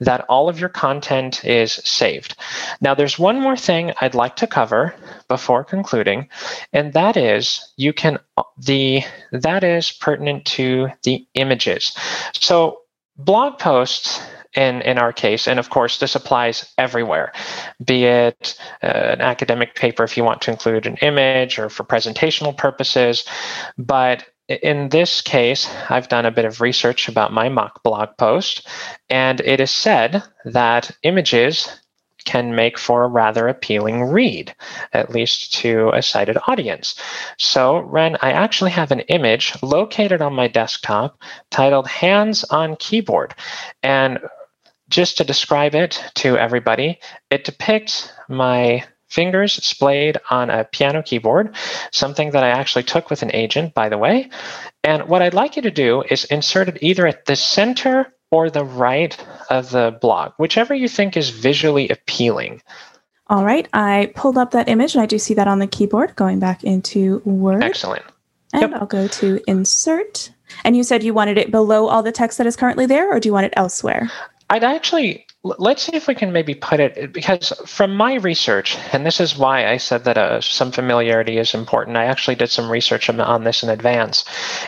that 0.00 0.24
all 0.28 0.48
of 0.48 0.58
your 0.58 0.68
content 0.68 1.44
is 1.44 1.74
saved. 1.84 2.36
Now, 2.80 2.94
there's 2.94 3.18
one 3.18 3.40
more 3.40 3.56
thing 3.56 3.92
I'd 4.00 4.14
like 4.14 4.36
to 4.36 4.46
cover 4.46 4.94
before 5.28 5.62
concluding, 5.62 6.28
and 6.72 6.92
that 6.94 7.16
is 7.16 7.72
you 7.76 7.92
can 7.92 8.18
the 8.60 9.02
that 9.32 9.64
is 9.64 9.92
pertinent 9.92 10.44
to 10.44 10.88
the 11.02 11.26
images. 11.34 11.96
So 12.32 12.80
blog 13.16 13.58
posts 13.58 14.20
in, 14.54 14.82
in 14.82 14.98
our 14.98 15.12
case. 15.12 15.46
And 15.46 15.58
of 15.58 15.70
course, 15.70 15.98
this 15.98 16.14
applies 16.14 16.72
everywhere, 16.76 17.32
be 17.84 18.04
it 18.04 18.58
uh, 18.82 18.86
an 18.86 19.20
academic 19.20 19.74
paper 19.74 20.02
if 20.02 20.16
you 20.16 20.24
want 20.24 20.42
to 20.42 20.50
include 20.50 20.86
an 20.86 20.96
image 20.96 21.58
or 21.58 21.68
for 21.68 21.84
presentational 21.84 22.56
purposes. 22.56 23.24
But 23.78 24.26
in 24.48 24.88
this 24.88 25.20
case, 25.20 25.72
I've 25.88 26.08
done 26.08 26.26
a 26.26 26.32
bit 26.32 26.44
of 26.44 26.60
research 26.60 27.08
about 27.08 27.32
my 27.32 27.48
mock 27.48 27.84
blog 27.84 28.08
post, 28.18 28.66
and 29.08 29.40
it 29.40 29.60
is 29.60 29.70
said 29.70 30.24
that 30.44 30.90
images 31.04 31.68
can 32.24 32.54
make 32.54 32.78
for 32.78 33.04
a 33.04 33.08
rather 33.08 33.48
appealing 33.48 34.04
read, 34.04 34.54
at 34.92 35.10
least 35.10 35.54
to 35.54 35.90
a 35.90 36.02
sighted 36.02 36.38
audience. 36.46 37.00
So, 37.38 37.78
Ren, 37.78 38.16
I 38.20 38.32
actually 38.32 38.70
have 38.72 38.90
an 38.90 39.00
image 39.00 39.54
located 39.62 40.22
on 40.22 40.34
my 40.34 40.48
desktop 40.48 41.20
titled 41.50 41.86
Hands 41.86 42.44
on 42.44 42.76
Keyboard. 42.76 43.34
And 43.82 44.20
just 44.88 45.18
to 45.18 45.24
describe 45.24 45.74
it 45.74 46.02
to 46.16 46.36
everybody, 46.36 46.98
it 47.30 47.44
depicts 47.44 48.12
my 48.28 48.84
fingers 49.08 49.52
splayed 49.52 50.18
on 50.30 50.50
a 50.50 50.64
piano 50.64 51.02
keyboard, 51.02 51.54
something 51.90 52.30
that 52.30 52.44
I 52.44 52.50
actually 52.50 52.84
took 52.84 53.10
with 53.10 53.22
an 53.22 53.34
agent, 53.34 53.74
by 53.74 53.88
the 53.88 53.98
way. 53.98 54.30
And 54.84 55.08
what 55.08 55.20
I'd 55.20 55.34
like 55.34 55.56
you 55.56 55.62
to 55.62 55.70
do 55.70 56.02
is 56.08 56.24
insert 56.24 56.68
it 56.68 56.78
either 56.80 57.06
at 57.06 57.26
the 57.26 57.36
center 57.36 58.12
or 58.30 58.50
the 58.50 58.64
right 58.64 59.16
of 59.50 59.70
the 59.70 59.96
blog, 60.00 60.32
whichever 60.36 60.74
you 60.74 60.88
think 60.88 61.16
is 61.16 61.30
visually 61.30 61.88
appealing. 61.88 62.62
All 63.28 63.44
right, 63.44 63.68
I 63.72 64.12
pulled 64.16 64.38
up 64.38 64.50
that 64.52 64.68
image 64.68 64.94
and 64.94 65.02
I 65.02 65.06
do 65.06 65.18
see 65.18 65.34
that 65.34 65.48
on 65.48 65.60
the 65.60 65.66
keyboard 65.66 66.16
going 66.16 66.40
back 66.40 66.64
into 66.64 67.22
Word. 67.24 67.62
Excellent. 67.62 68.04
And 68.52 68.62
yep. 68.62 68.80
I'll 68.80 68.86
go 68.86 69.06
to 69.06 69.40
insert. 69.46 70.32
And 70.64 70.76
you 70.76 70.82
said 70.82 71.04
you 71.04 71.14
wanted 71.14 71.38
it 71.38 71.52
below 71.52 71.86
all 71.86 72.02
the 72.02 72.10
text 72.10 72.38
that 72.38 72.46
is 72.46 72.56
currently 72.56 72.86
there, 72.86 73.08
or 73.08 73.20
do 73.20 73.28
you 73.28 73.32
want 73.32 73.46
it 73.46 73.52
elsewhere? 73.56 74.10
I'd 74.48 74.64
actually 74.64 75.26
let's 75.42 75.82
see 75.82 75.96
if 75.96 76.06
we 76.06 76.14
can 76.14 76.32
maybe 76.32 76.54
put 76.54 76.80
it 76.80 77.12
because 77.12 77.52
from 77.66 77.96
my 77.96 78.14
research 78.16 78.76
and 78.92 79.06
this 79.06 79.20
is 79.20 79.38
why 79.38 79.66
i 79.66 79.78
said 79.78 80.04
that 80.04 80.18
uh, 80.18 80.40
some 80.40 80.70
familiarity 80.70 81.38
is 81.38 81.54
important 81.54 81.96
i 81.96 82.04
actually 82.04 82.34
did 82.34 82.50
some 82.50 82.70
research 82.70 83.08
on 83.08 83.44
this 83.44 83.62
in 83.62 83.68
advance. 83.68 84.24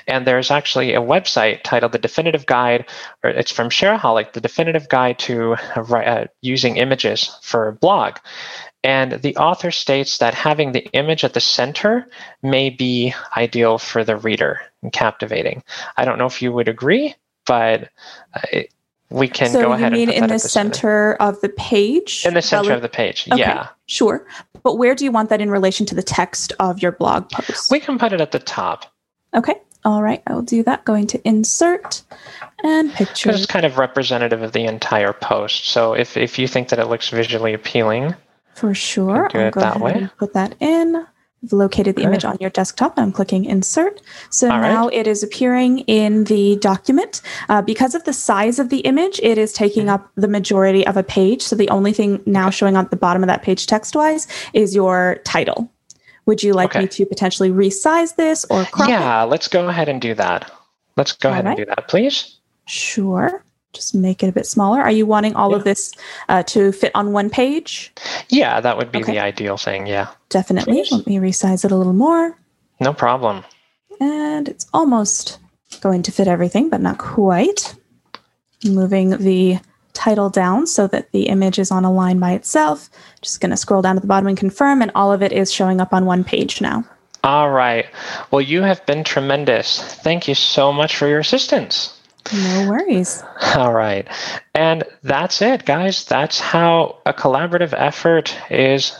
And 0.06 0.26
there's 0.26 0.50
actually 0.50 0.94
a 0.94 1.00
website 1.00 1.62
titled 1.62 1.92
the 1.92 1.98
definitive 1.98 2.46
guide 2.46 2.86
or 3.22 3.30
it's 3.30 3.52
from 3.52 3.68
shareaholic 3.68 4.32
the 4.32 4.40
definitive 4.40 4.88
guide 4.88 5.18
to 5.20 5.54
uh, 5.76 6.24
using 6.40 6.76
images 6.76 7.36
for 7.42 7.68
a 7.68 7.72
blog. 7.72 8.18
And 8.84 9.12
the 9.12 9.36
author 9.36 9.70
states 9.70 10.18
that 10.18 10.34
having 10.34 10.72
the 10.72 10.86
image 10.92 11.22
at 11.22 11.34
the 11.34 11.40
center 11.40 12.08
may 12.42 12.70
be 12.70 13.14
ideal 13.36 13.78
for 13.78 14.02
the 14.02 14.16
reader 14.16 14.60
and 14.82 14.92
captivating. 14.92 15.62
I 15.96 16.04
don't 16.04 16.18
know 16.18 16.26
if 16.26 16.42
you 16.42 16.52
would 16.52 16.68
agree 16.68 17.14
but 17.44 17.90
uh, 18.34 18.40
it, 18.52 18.72
we 19.12 19.28
can 19.28 19.50
so 19.50 19.62
go 19.62 19.72
ahead 19.72 19.92
you 19.92 20.06
mean 20.06 20.10
and 20.10 20.24
in 20.24 20.30
the, 20.30 20.38
center, 20.38 21.14
of 21.14 21.40
the 21.40 21.48
page? 21.48 22.24
In 22.26 22.34
the 22.34 22.42
center 22.42 22.72
of 22.72 22.82
the 22.82 22.88
page 22.88 23.28
okay, 23.30 23.40
yeah. 23.40 23.68
sure. 23.86 24.26
But 24.62 24.78
where 24.78 24.94
do 24.94 25.04
you 25.04 25.12
want 25.12 25.28
that 25.30 25.40
in 25.40 25.50
relation 25.50 25.86
to 25.86 25.94
the 25.94 26.02
text 26.02 26.52
of 26.60 26.80
your 26.80 26.92
blog 26.92 27.30
post? 27.30 27.70
We 27.70 27.80
can 27.80 27.98
put 27.98 28.12
it 28.12 28.20
at 28.20 28.32
the 28.32 28.38
top. 28.38 28.86
Okay 29.34 29.54
all 29.84 30.02
right 30.02 30.22
i 30.26 30.32
will 30.32 30.42
do 30.42 30.62
that 30.62 30.84
going 30.84 31.06
to 31.08 31.20
insert 31.26 32.02
and 32.64 32.92
picture. 32.92 33.30
It's 33.30 33.46
kind 33.46 33.66
of 33.66 33.78
representative 33.78 34.42
of 34.42 34.52
the 34.52 34.64
entire 34.64 35.12
post. 35.12 35.66
So 35.66 35.94
if, 35.94 36.16
if 36.16 36.38
you 36.38 36.46
think 36.46 36.68
that 36.68 36.78
it 36.78 36.86
looks 36.86 37.08
visually 37.08 37.54
appealing 37.54 38.14
for 38.54 38.74
sure 38.74 39.28
do 39.28 39.40
I'll 39.40 39.48
it 39.48 39.54
that 39.54 39.80
way. 39.80 40.08
put 40.18 40.34
that 40.34 40.54
in 40.60 41.06
I've 41.44 41.52
located 41.52 41.96
the 41.96 42.02
image 42.02 42.24
on 42.24 42.36
your 42.40 42.50
desktop. 42.50 42.94
I'm 42.96 43.10
clicking 43.10 43.44
insert. 43.46 44.00
So 44.30 44.48
All 44.50 44.60
now 44.60 44.84
right. 44.84 44.94
it 44.94 45.06
is 45.06 45.22
appearing 45.22 45.80
in 45.80 46.24
the 46.24 46.56
document. 46.56 47.20
Uh, 47.48 47.62
because 47.62 47.94
of 47.94 48.04
the 48.04 48.12
size 48.12 48.58
of 48.58 48.68
the 48.68 48.78
image, 48.80 49.18
it 49.22 49.38
is 49.38 49.52
taking 49.52 49.88
up 49.88 50.08
the 50.14 50.28
majority 50.28 50.86
of 50.86 50.96
a 50.96 51.02
page. 51.02 51.42
So 51.42 51.56
the 51.56 51.68
only 51.70 51.92
thing 51.92 52.22
now 52.26 52.50
showing 52.50 52.76
on 52.76 52.86
the 52.90 52.96
bottom 52.96 53.22
of 53.22 53.26
that 53.26 53.42
page 53.42 53.66
text 53.66 53.96
wise 53.96 54.28
is 54.52 54.74
your 54.74 55.20
title. 55.24 55.70
Would 56.26 56.44
you 56.44 56.52
like 56.52 56.70
okay. 56.70 56.80
me 56.82 56.88
to 56.88 57.06
potentially 57.06 57.50
resize 57.50 58.14
this 58.14 58.44
or 58.44 58.64
crop 58.66 58.88
Yeah, 58.88 59.24
it? 59.24 59.26
let's 59.26 59.48
go 59.48 59.68
ahead 59.68 59.88
and 59.88 60.00
do 60.00 60.14
that. 60.14 60.50
Let's 60.96 61.12
go 61.12 61.28
All 61.28 61.32
ahead 61.32 61.44
right. 61.46 61.58
and 61.58 61.66
do 61.66 61.74
that, 61.74 61.88
please. 61.88 62.36
Sure 62.66 63.44
just 63.72 63.94
make 63.94 64.22
it 64.22 64.28
a 64.28 64.32
bit 64.32 64.46
smaller. 64.46 64.80
Are 64.80 64.90
you 64.90 65.06
wanting 65.06 65.34
all 65.34 65.50
yeah. 65.50 65.56
of 65.56 65.64
this 65.64 65.92
uh, 66.28 66.42
to 66.44 66.72
fit 66.72 66.92
on 66.94 67.12
one 67.12 67.30
page? 67.30 67.92
Yeah, 68.28 68.60
that 68.60 68.76
would 68.76 68.92
be 68.92 69.02
okay. 69.02 69.12
the 69.12 69.18
ideal 69.18 69.56
thing. 69.56 69.86
Yeah. 69.86 70.08
Definitely. 70.28 70.84
Let 70.90 71.06
me 71.06 71.16
resize 71.16 71.64
it 71.64 71.72
a 71.72 71.76
little 71.76 71.92
more. 71.92 72.36
No 72.80 72.92
problem. 72.92 73.44
And 74.00 74.48
it's 74.48 74.66
almost 74.74 75.38
going 75.80 76.02
to 76.02 76.12
fit 76.12 76.28
everything, 76.28 76.68
but 76.68 76.80
not 76.80 76.98
quite. 76.98 77.74
Moving 78.64 79.10
the 79.10 79.58
title 79.92 80.30
down 80.30 80.66
so 80.66 80.86
that 80.88 81.12
the 81.12 81.28
image 81.28 81.58
is 81.58 81.70
on 81.70 81.84
a 81.84 81.92
line 81.92 82.18
by 82.18 82.32
itself. 82.32 82.90
Just 83.20 83.40
going 83.40 83.50
to 83.50 83.56
scroll 83.56 83.82
down 83.82 83.96
to 83.96 84.00
the 84.00 84.06
bottom 84.06 84.26
and 84.26 84.38
confirm, 84.38 84.82
and 84.82 84.90
all 84.94 85.12
of 85.12 85.22
it 85.22 85.32
is 85.32 85.52
showing 85.52 85.80
up 85.80 85.92
on 85.92 86.06
one 86.06 86.24
page 86.24 86.60
now. 86.60 86.84
All 87.24 87.50
right. 87.50 87.86
Well, 88.30 88.40
you 88.40 88.62
have 88.62 88.84
been 88.86 89.04
tremendous. 89.04 89.80
Thank 89.80 90.26
you 90.26 90.34
so 90.34 90.72
much 90.72 90.96
for 90.96 91.06
your 91.06 91.20
assistance. 91.20 91.96
No 92.32 92.68
worries. 92.68 93.22
All 93.56 93.72
right. 93.72 94.06
And 94.54 94.84
that's 95.02 95.42
it, 95.42 95.64
guys. 95.64 96.04
That's 96.04 96.40
how 96.40 96.98
a 97.06 97.12
collaborative 97.12 97.74
effort 97.76 98.36
is 98.50 98.92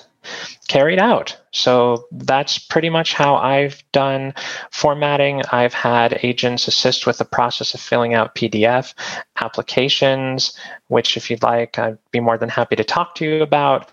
carried 0.69 0.99
out. 0.99 1.37
So 1.53 2.07
that's 2.13 2.59
pretty 2.59 2.89
much 2.89 3.13
how 3.13 3.37
I've 3.37 3.83
done 3.93 4.35
formatting. 4.71 5.43
I've 5.51 5.75
had 5.75 6.19
agents 6.23 6.69
assist 6.69 7.07
with 7.07 7.19
the 7.19 7.25
process 7.25 7.75
of 7.75 7.81
filling 7.81 8.15
out 8.15 8.35
PDF 8.35 8.95
applications, 9.41 10.57
which, 10.89 11.17
if 11.17 11.31
you'd 11.31 11.43
like, 11.43 11.79
I'd 11.79 11.99
be 12.11 12.21
more 12.21 12.39
than 12.39 12.49
happy 12.49 12.77
to 12.77 12.85
talk 12.85 13.15
to 13.17 13.25
you 13.25 13.43
about. 13.43 13.91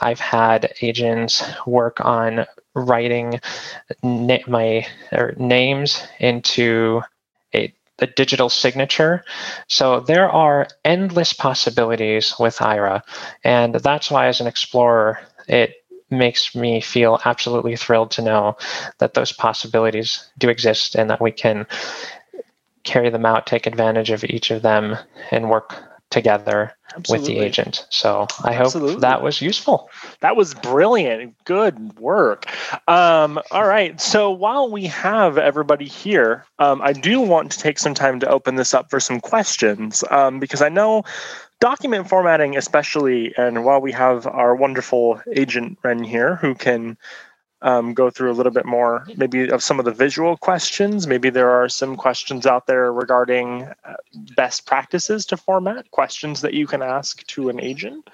I've 0.00 0.20
had 0.20 0.72
agents 0.80 1.44
work 1.66 2.00
on 2.00 2.46
writing 2.74 3.40
na- 4.02 4.38
my 4.46 4.86
names 5.36 6.06
into 6.20 7.02
a, 7.98 8.06
digital 8.06 8.48
signature. 8.48 9.24
So 9.68 10.00
there 10.00 10.30
are 10.30 10.68
endless 10.84 11.32
possibilities 11.32 12.34
with 12.38 12.58
Aira. 12.58 13.02
And 13.44 13.74
that's 13.74 14.10
why, 14.10 14.26
as 14.26 14.40
an 14.40 14.46
explorer, 14.46 15.20
it 15.46 15.74
makes 16.10 16.54
me 16.54 16.80
feel 16.80 17.20
absolutely 17.24 17.76
thrilled 17.76 18.10
to 18.12 18.22
know 18.22 18.56
that 18.98 19.14
those 19.14 19.32
possibilities 19.32 20.30
do 20.38 20.48
exist 20.48 20.94
and 20.94 21.10
that 21.10 21.20
we 21.20 21.32
can 21.32 21.66
carry 22.84 23.10
them 23.10 23.26
out, 23.26 23.46
take 23.46 23.66
advantage 23.66 24.10
of 24.10 24.24
each 24.24 24.50
of 24.50 24.62
them, 24.62 24.96
and 25.30 25.50
work 25.50 25.87
together 26.10 26.74
Absolutely. 26.96 27.34
with 27.34 27.38
the 27.38 27.44
agent. 27.44 27.86
So 27.90 28.26
I 28.42 28.54
Absolutely. 28.54 28.94
hope 28.94 29.00
that 29.02 29.22
was 29.22 29.42
useful. 29.42 29.90
That 30.20 30.36
was 30.36 30.54
brilliant. 30.54 31.34
Good 31.44 31.98
work. 31.98 32.46
Um, 32.88 33.38
all 33.50 33.66
right. 33.66 34.00
So 34.00 34.30
while 34.30 34.70
we 34.70 34.86
have 34.86 35.36
everybody 35.36 35.84
here, 35.84 36.44
um, 36.58 36.80
I 36.82 36.92
do 36.92 37.20
want 37.20 37.52
to 37.52 37.58
take 37.58 37.78
some 37.78 37.94
time 37.94 38.20
to 38.20 38.28
open 38.28 38.54
this 38.56 38.72
up 38.72 38.90
for 38.90 39.00
some 39.00 39.20
questions 39.20 40.02
um, 40.10 40.40
because 40.40 40.62
I 40.62 40.70
know 40.70 41.04
document 41.60 42.08
formatting, 42.08 42.56
especially, 42.56 43.34
and 43.36 43.64
while 43.64 43.80
we 43.80 43.92
have 43.92 44.26
our 44.26 44.54
wonderful 44.54 45.20
agent 45.34 45.78
Ren 45.82 46.02
here 46.02 46.36
who 46.36 46.54
can 46.54 46.96
um, 47.62 47.94
go 47.94 48.10
through 48.10 48.30
a 48.30 48.34
little 48.34 48.52
bit 48.52 48.66
more, 48.66 49.06
maybe 49.16 49.48
of 49.48 49.62
some 49.62 49.78
of 49.78 49.84
the 49.84 49.92
visual 49.92 50.36
questions. 50.36 51.06
Maybe 51.06 51.30
there 51.30 51.50
are 51.50 51.68
some 51.68 51.96
questions 51.96 52.46
out 52.46 52.66
there 52.66 52.92
regarding 52.92 53.68
uh, 53.84 53.94
best 54.36 54.66
practices 54.66 55.26
to 55.26 55.36
format, 55.36 55.90
questions 55.90 56.40
that 56.42 56.54
you 56.54 56.66
can 56.66 56.82
ask 56.82 57.26
to 57.28 57.48
an 57.48 57.60
agent. 57.60 58.08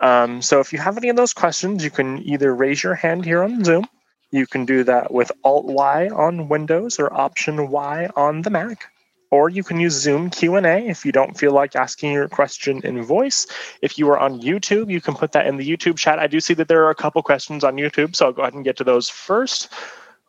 Um, 0.00 0.40
so 0.42 0.60
if 0.60 0.72
you 0.72 0.78
have 0.78 0.96
any 0.96 1.08
of 1.08 1.16
those 1.16 1.34
questions, 1.34 1.84
you 1.84 1.90
can 1.90 2.18
either 2.22 2.54
raise 2.54 2.82
your 2.82 2.94
hand 2.94 3.24
here 3.24 3.42
on 3.42 3.64
Zoom. 3.64 3.86
You 4.30 4.46
can 4.46 4.64
do 4.64 4.84
that 4.84 5.12
with 5.12 5.32
Alt 5.42 5.66
Y 5.66 6.08
on 6.08 6.48
Windows 6.48 6.98
or 6.98 7.12
Option 7.12 7.70
Y 7.70 8.08
on 8.14 8.42
the 8.42 8.50
Mac 8.50 8.90
or 9.30 9.48
you 9.48 9.62
can 9.62 9.78
use 9.78 9.92
Zoom 9.92 10.30
Q&A 10.30 10.86
if 10.88 11.04
you 11.04 11.12
don't 11.12 11.38
feel 11.38 11.52
like 11.52 11.76
asking 11.76 12.12
your 12.12 12.28
question 12.28 12.80
in 12.84 13.02
voice. 13.02 13.46
If 13.82 13.98
you 13.98 14.08
are 14.10 14.18
on 14.18 14.40
YouTube, 14.40 14.90
you 14.90 15.00
can 15.00 15.14
put 15.14 15.32
that 15.32 15.46
in 15.46 15.56
the 15.56 15.68
YouTube 15.68 15.96
chat. 15.96 16.18
I 16.18 16.26
do 16.26 16.40
see 16.40 16.54
that 16.54 16.68
there 16.68 16.84
are 16.84 16.90
a 16.90 16.94
couple 16.94 17.22
questions 17.22 17.64
on 17.64 17.76
YouTube, 17.76 18.16
so 18.16 18.26
I'll 18.26 18.32
go 18.32 18.42
ahead 18.42 18.54
and 18.54 18.64
get 18.64 18.76
to 18.78 18.84
those 18.84 19.08
first. 19.08 19.72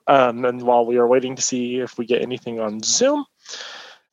Um, 0.07 0.43
and 0.43 0.63
while 0.63 0.85
we 0.85 0.97
are 0.97 1.07
waiting 1.07 1.35
to 1.35 1.41
see 1.41 1.79
if 1.79 1.97
we 1.97 2.05
get 2.05 2.21
anything 2.21 2.59
on 2.59 2.81
Zoom, 2.81 3.25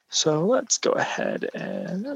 so 0.08 0.44
let's 0.44 0.78
go 0.78 0.92
ahead 0.92 1.50
and 1.54 2.06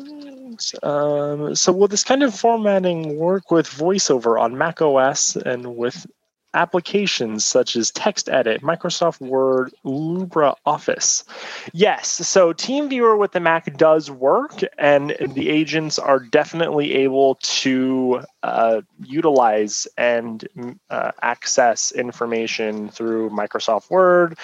um, 0.83 1.55
so 1.55 1.73
will 1.73 1.89
this 1.89 2.05
kind 2.05 2.23
of 2.23 2.35
formatting 2.35 3.19
work 3.19 3.51
with 3.51 3.67
VoiceOver 3.69 4.41
on 4.41 4.57
Mac 4.57 4.81
OS 4.81 5.35
and 5.37 5.77
with 5.77 6.07
applications 6.55 7.45
such 7.45 7.77
as 7.77 7.91
TextEdit, 7.91 8.61
Microsoft 8.61 9.21
Word, 9.21 9.73
LibreOffice. 9.85 11.25
Yes, 11.73 12.09
so 12.09 12.53
TeamViewer 12.53 13.19
with 13.19 13.33
the 13.33 13.41
Mac 13.41 13.77
does 13.77 14.11
work, 14.11 14.61
and 14.79 15.17
the 15.35 15.49
agents 15.49 15.99
are 15.99 16.19
definitely 16.19 16.95
able 16.95 17.37
to 17.37 18.23
uh, 18.43 18.81
utilize 19.03 19.87
and 19.97 20.77
uh, 20.91 21.13
access 21.23 21.93
information 21.93 22.89
through 22.89 23.31
Microsoft 23.31 23.91
Word. 23.91 24.39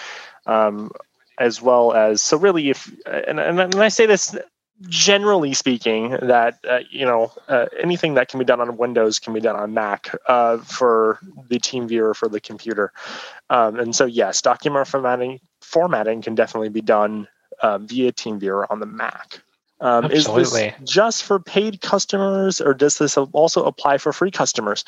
Um, 0.46 0.90
as 1.38 1.60
well 1.60 1.92
as 1.92 2.22
so 2.22 2.38
really 2.38 2.70
if 2.70 2.90
and, 3.04 3.38
and 3.38 3.74
i 3.74 3.88
say 3.88 4.06
this 4.06 4.34
generally 4.82 5.54
speaking, 5.54 6.10
that 6.22 6.58
uh, 6.68 6.80
you 6.90 7.04
know 7.04 7.32
uh, 7.48 7.66
anything 7.80 8.14
that 8.14 8.28
can 8.28 8.38
be 8.38 8.44
done 8.44 8.60
on 8.60 8.76
Windows 8.76 9.18
can 9.18 9.32
be 9.32 9.40
done 9.40 9.56
on 9.56 9.74
Mac 9.74 10.14
uh, 10.26 10.58
for 10.58 11.18
the 11.48 11.58
Team 11.58 11.88
Viewer 11.88 12.14
for 12.14 12.28
the 12.28 12.40
computer. 12.40 12.92
Um, 13.50 13.78
and 13.78 13.94
so, 13.94 14.04
yes, 14.04 14.42
document 14.42 14.86
formatting 14.86 15.40
formatting 15.60 16.22
can 16.22 16.34
definitely 16.34 16.68
be 16.68 16.82
done 16.82 17.28
uh, 17.62 17.78
via 17.78 18.12
Team 18.12 18.38
Viewer 18.38 18.70
on 18.70 18.80
the 18.80 18.86
Mac. 18.86 19.40
Um, 19.80 20.10
is 20.10 20.26
this 20.26 20.72
just 20.84 21.24
for 21.24 21.38
paid 21.38 21.80
customers, 21.80 22.60
or 22.60 22.72
does 22.72 22.98
this 22.98 23.16
also 23.16 23.64
apply 23.64 23.98
for 23.98 24.12
free 24.12 24.30
customers? 24.30 24.84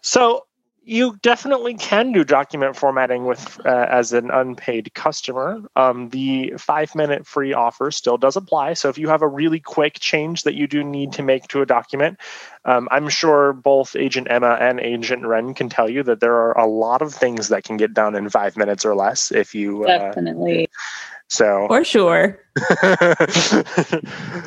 So 0.00 0.46
you 0.86 1.16
definitely 1.22 1.74
can 1.74 2.12
do 2.12 2.24
document 2.24 2.76
formatting 2.76 3.24
with 3.24 3.58
uh, 3.64 3.86
as 3.88 4.12
an 4.12 4.30
unpaid 4.30 4.92
customer. 4.94 5.62
Um, 5.76 6.10
the 6.10 6.54
five 6.58 6.94
minute 6.94 7.26
free 7.26 7.52
offer 7.54 7.90
still 7.90 8.18
does 8.18 8.36
apply. 8.36 8.74
So 8.74 8.88
if 8.88 8.98
you 8.98 9.08
have 9.08 9.22
a 9.22 9.28
really 9.28 9.60
quick 9.60 9.98
change 9.98 10.42
that 10.42 10.54
you 10.54 10.66
do 10.66 10.84
need 10.84 11.12
to 11.14 11.22
make 11.22 11.48
to 11.48 11.62
a 11.62 11.66
document, 11.66 12.18
um, 12.64 12.88
I'm 12.90 13.08
sure 13.08 13.52
both 13.52 13.96
Agent 13.96 14.26
Emma 14.30 14.56
and 14.60 14.78
Agent 14.80 15.24
Ren 15.26 15.54
can 15.54 15.68
tell 15.68 15.88
you 15.88 16.02
that 16.02 16.20
there 16.20 16.34
are 16.34 16.58
a 16.58 16.66
lot 16.66 17.02
of 17.02 17.14
things 17.14 17.48
that 17.48 17.64
can 17.64 17.76
get 17.76 17.94
done 17.94 18.14
in 18.14 18.28
five 18.28 18.56
minutes 18.56 18.84
or 18.84 18.94
less 18.94 19.32
if 19.32 19.54
you 19.54 19.84
uh, 19.84 19.86
definitely. 19.86 20.64
Uh, 20.64 21.13
so 21.28 21.66
for 21.68 21.84
sure, 21.84 22.38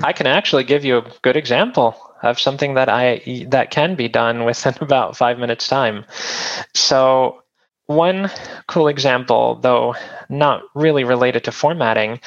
I 0.04 0.14
can 0.16 0.28
actually 0.28 0.64
give 0.64 0.86
you 0.86 0.98
a 0.98 1.12
good 1.22 1.36
example 1.36 1.96
of 2.24 2.40
something 2.40 2.76
that 2.76 2.90
I 2.90 3.46
that 3.50 3.72
can 3.72 3.96
be 3.96 4.08
done 4.08 4.46
within 4.46 4.76
about 4.82 5.18
five 5.18 5.40
minutes 5.40 5.68
time. 5.68 6.06
So 6.74 7.44
one 7.88 8.30
cool 8.68 8.88
example, 8.88 9.60
though 9.62 9.96
not 10.30 10.64
really 10.76 11.04
related 11.04 11.44
to 11.46 11.52
formatting, 11.52 12.20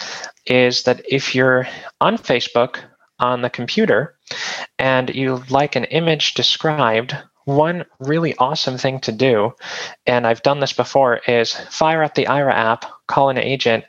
is 0.46 0.84
that 0.84 1.02
if 1.08 1.34
you're 1.34 1.68
on 2.00 2.16
Facebook 2.16 2.78
on 3.18 3.42
the 3.42 3.50
computer 3.50 4.16
and 4.78 5.14
you 5.14 5.42
like 5.50 5.76
an 5.76 5.84
image 5.84 6.34
described, 6.34 7.14
one 7.44 7.84
really 7.98 8.36
awesome 8.36 8.78
thing 8.78 9.00
to 9.00 9.12
do, 9.12 9.54
and 10.06 10.26
I've 10.26 10.42
done 10.42 10.60
this 10.60 10.72
before, 10.72 11.20
is 11.26 11.54
fire 11.54 12.02
up 12.02 12.14
the 12.14 12.26
Aira 12.26 12.52
app, 12.52 12.84
call 13.06 13.28
an 13.30 13.38
agent, 13.38 13.84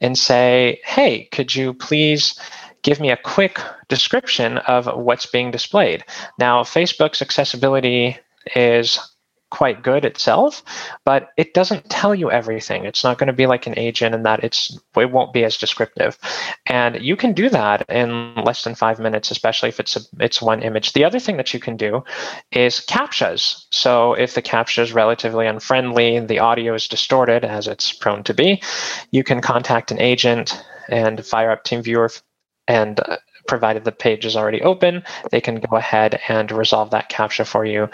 and 0.00 0.18
say, 0.18 0.80
hey, 0.84 1.28
could 1.32 1.54
you 1.54 1.74
please 1.74 2.38
give 2.84 3.00
me 3.00 3.10
a 3.10 3.16
quick 3.16 3.58
description 3.88 4.58
of 4.58 4.86
what's 4.86 5.26
being 5.26 5.50
displayed. 5.50 6.04
Now, 6.38 6.62
Facebook's 6.62 7.22
accessibility 7.22 8.18
is 8.54 9.00
quite 9.54 9.84
good 9.84 10.04
itself, 10.04 10.64
but 11.04 11.30
it 11.36 11.54
doesn't 11.54 11.88
tell 11.88 12.12
you 12.12 12.28
everything. 12.28 12.84
It's 12.84 13.04
not 13.04 13.18
going 13.18 13.28
to 13.28 13.32
be 13.32 13.46
like 13.46 13.68
an 13.68 13.78
agent 13.78 14.12
in 14.12 14.24
that 14.24 14.42
it's 14.42 14.76
it 14.96 15.12
won't 15.12 15.32
be 15.32 15.44
as 15.44 15.56
descriptive. 15.56 16.18
And 16.66 17.00
you 17.00 17.14
can 17.14 17.34
do 17.34 17.48
that 17.50 17.88
in 17.88 18.34
less 18.34 18.64
than 18.64 18.74
five 18.74 18.98
minutes, 18.98 19.30
especially 19.30 19.68
if 19.68 19.78
it's 19.78 19.94
a, 19.94 20.00
it's 20.18 20.42
one 20.42 20.60
image. 20.60 20.92
The 20.92 21.04
other 21.04 21.20
thing 21.20 21.36
that 21.36 21.54
you 21.54 21.60
can 21.60 21.76
do 21.76 22.02
is 22.50 22.80
captchas. 22.80 23.66
So 23.70 24.14
if 24.14 24.34
the 24.34 24.42
captcha 24.42 24.82
is 24.82 24.92
relatively 24.92 25.46
unfriendly, 25.46 26.18
the 26.18 26.40
audio 26.40 26.74
is 26.74 26.88
distorted 26.88 27.44
as 27.44 27.68
it's 27.68 27.92
prone 27.92 28.24
to 28.24 28.34
be, 28.34 28.60
you 29.12 29.22
can 29.22 29.40
contact 29.40 29.92
an 29.92 30.00
agent 30.00 30.64
and 30.88 31.24
fire 31.24 31.52
up 31.52 31.62
TeamViewer 31.62 32.20
and 32.66 32.98
uh, 32.98 33.18
provided 33.46 33.84
the 33.84 33.92
page 33.92 34.26
is 34.26 34.36
already 34.36 34.62
open, 34.62 35.04
they 35.30 35.40
can 35.40 35.56
go 35.56 35.76
ahead 35.76 36.20
and 36.28 36.50
resolve 36.50 36.90
that 36.90 37.10
CAPTCHA 37.10 37.46
for 37.46 37.64
you 37.64 37.88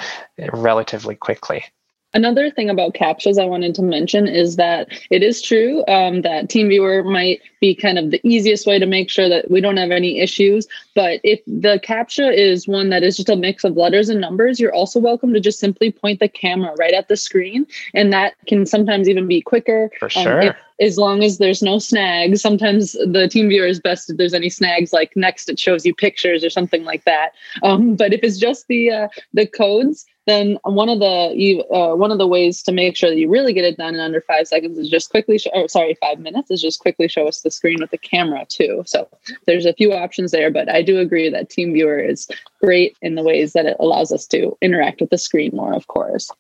relatively 0.53 1.17
quickly. 1.17 1.65
Another 2.13 2.51
thing 2.51 2.69
about 2.69 2.95
CAPTCHAs 2.95 3.41
I 3.41 3.45
wanted 3.45 3.75
to 3.77 3.83
mention 3.83 4.27
is 4.27 4.57
that 4.57 4.89
it 5.11 5.23
is 5.23 5.41
true 5.41 5.85
um, 5.87 6.23
that 6.23 6.49
TeamViewer 6.49 7.05
might 7.05 7.41
be 7.61 7.75
kind 7.75 7.99
of 7.99 8.11
the 8.11 8.21
easiest 8.25 8.67
way 8.67 8.81
to 8.81 8.87
make 8.87 9.09
sure 9.09 9.29
that 9.29 9.49
we 9.49 9.61
don't 9.61 9.77
have 9.77 9.93
any 9.93 10.19
issues. 10.19 10.67
But 10.97 11.21
if 11.23 11.41
the 11.47 11.81
CAPTCHA 11.85 12.37
is 12.37 12.67
one 12.67 12.91
that 12.91 13.05
is 13.05 13.17
just 13.17 13.29
a 13.29 13.37
mix 13.37 13.63
of 13.63 13.77
letters 13.77 14.09
and 14.09 14.21
numbers, 14.21 14.59
you're 14.59 14.75
also 14.75 14.99
welcome 14.99 15.33
to 15.35 15.41
just 15.41 15.61
simply 15.61 15.93
point 15.93 16.19
the 16.19 16.29
camera 16.29 16.75
right 16.79 16.95
at 16.95 17.07
the 17.07 17.17
screen. 17.17 17.65
And 17.95 18.13
that 18.13 18.35
can 18.47 18.67
sometimes 18.67 19.09
even 19.09 19.29
be 19.29 19.41
quicker. 19.41 19.91
For 20.01 20.07
um, 20.07 20.11
sure. 20.11 20.43
Um, 20.43 20.49
if, 20.49 20.57
as 20.81 20.97
long 20.97 21.23
as 21.23 21.39
there's 21.39 21.63
no 21.63 21.79
snags. 21.79 22.41
Sometimes 22.41 22.93
the 22.93 23.29
team 23.31 23.49
viewer 23.49 23.67
is 23.67 23.79
best 23.79 24.11
if 24.11 24.17
there's 24.17 24.35
any 24.35 24.49
snags, 24.49 24.93
like 24.93 25.15
next 25.15 25.49
it 25.49 25.59
shows 25.59 25.85
you 25.85 25.95
pictures 25.95 26.43
or 26.43 26.51
something 26.51 26.85
like 26.85 27.05
that. 27.05 27.33
Um, 27.63 27.95
but 27.97 28.13
if 28.13 28.21
it's 28.23 28.39
just 28.39 28.67
the 28.69 28.91
uh, 28.91 29.09
the 29.35 29.47
codes, 29.47 30.07
then 30.27 30.59
one 30.65 30.89
of 30.89 30.99
the 31.01 31.33
you 31.35 31.63
uh, 31.75 31.95
one 31.95 32.13
of 32.13 32.19
the 32.19 32.27
ways 32.27 32.63
to 32.63 32.73
make 32.73 32.97
sure 32.97 33.11
that 33.11 33.19
you 33.19 33.29
really 33.29 33.53
get 33.53 33.65
it 33.65 33.77
done 33.77 33.95
in 33.95 34.01
under 34.01 34.21
five 34.21 34.47
seconds 34.47 34.79
is 34.79 34.89
just 34.89 35.11
quickly 35.11 35.39
show, 35.39 35.51
or 35.55 35.69
sorry 35.69 35.97
five 36.01 36.19
minutes 36.19 36.51
is 36.51 36.61
just 36.61 36.81
quickly 36.81 37.09
show 37.09 37.27
us 37.27 37.41
the 37.41 37.51
screen 37.51 37.79
with 37.81 37.91
the 37.91 37.99
camera 37.99 38.45
too. 38.49 38.83
So 38.87 39.09
there's 39.47 39.67
a 39.67 39.75
few 39.75 39.93
options 39.93 40.31
there 40.31 40.51
but 40.51 40.69
i 40.69 40.83
do 40.83 40.99
agree 40.99 41.29
that 41.29 41.51
team 41.51 41.73
viewer 41.73 41.99
is 41.99 42.29
great 42.61 42.97
in 43.03 43.15
the 43.15 43.23
ways 43.23 43.53
that 43.53 43.67
it 43.67 43.77
allows 43.81 44.13
us 44.13 44.27
to 44.27 44.57
interact 44.61 45.01
with 45.01 45.11
the 45.11 45.19
screen 45.19 45.51
more 45.55 45.73
of 45.73 45.87
course 45.89 46.31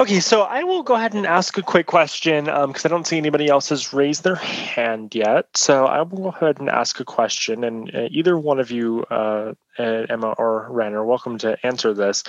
Okay, 0.00 0.20
so 0.20 0.42
I 0.42 0.62
will 0.62 0.84
go 0.84 0.94
ahead 0.94 1.14
and 1.14 1.26
ask 1.26 1.58
a 1.58 1.62
quick 1.62 1.86
question 1.86 2.44
because 2.44 2.84
um, 2.84 2.88
I 2.88 2.88
don't 2.88 3.04
see 3.04 3.16
anybody 3.16 3.48
else 3.48 3.70
has 3.70 3.92
raised 3.92 4.22
their 4.22 4.36
hand 4.36 5.12
yet. 5.12 5.46
So 5.56 5.86
I 5.86 6.02
will 6.02 6.18
go 6.18 6.28
ahead 6.28 6.60
and 6.60 6.68
ask 6.68 7.00
a 7.00 7.04
question, 7.04 7.64
and 7.64 7.92
uh, 7.92 8.06
either 8.12 8.38
one 8.38 8.60
of 8.60 8.70
you, 8.70 9.02
uh, 9.10 9.54
Emma 9.76 10.34
or 10.38 10.68
Ren, 10.70 10.94
are 10.94 11.04
welcome 11.04 11.36
to 11.38 11.58
answer 11.66 11.92
this. 11.94 12.22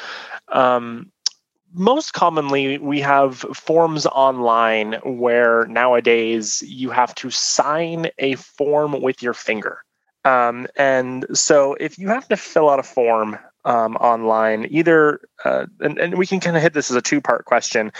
Um, 0.48 1.12
most 1.72 2.14
commonly, 2.14 2.80
we 2.80 3.02
have 3.02 3.38
forms 3.38 4.08
online 4.08 4.94
where 5.04 5.68
nowadays 5.68 6.64
you 6.66 6.90
have 6.90 7.14
to 7.16 7.30
sign 7.30 8.10
a 8.18 8.34
form 8.34 9.00
with 9.00 9.22
your 9.22 9.36
finger. 9.36 9.84
Um, 10.26 10.66
and 10.76 11.26
so 11.38 11.76
if 11.76 12.00
you 12.00 12.08
have 12.08 12.28
to 12.30 12.36
fill 12.36 12.68
out 12.68 12.80
a 12.80 12.84
form 12.84 13.38
um, 13.66 13.96
online, 13.98 14.68
either, 14.70 15.22
uh, 15.46 15.66
and, 15.80 15.98
and 15.98 16.18
we 16.18 16.26
can 16.26 16.40
kind 16.40 16.56
of 16.56 16.64
hit 16.64 16.74
this 16.74 16.90
as 16.90 16.96
a 16.96 17.02
two 17.02 17.22
part 17.22 17.46
question. 17.46 17.92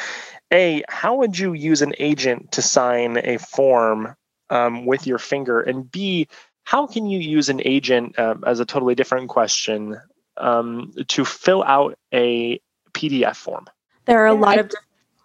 A, 0.52 0.84
how 0.90 1.16
would 1.16 1.38
you 1.38 1.54
use 1.54 1.82
an 1.82 1.94
agent 2.00 2.52
to 2.54 2.62
sign 2.62 3.18
a 3.18 3.38
form 3.38 4.16
um, 4.50 4.86
with 4.86 5.06
your 5.06 5.20
finger? 5.20 5.62
And 5.62 5.90
B, 5.92 6.28
how 6.64 6.88
can 6.88 7.08
you 7.08 7.20
use 7.20 7.50
an 7.50 7.62
agent 7.66 8.18
uh, 8.18 8.36
as 8.46 8.60
a 8.60 8.66
totally 8.66 8.96
different 8.96 9.30
question 9.30 10.00
um, 10.38 10.94
to 11.08 11.26
fill 11.26 11.64
out 11.64 11.98
a 12.14 12.60
PDF 12.94 13.36
form? 13.36 13.66
There 14.06 14.20
are 14.20 14.28
a 14.28 14.34
lot 14.34 14.58
of 14.58 14.72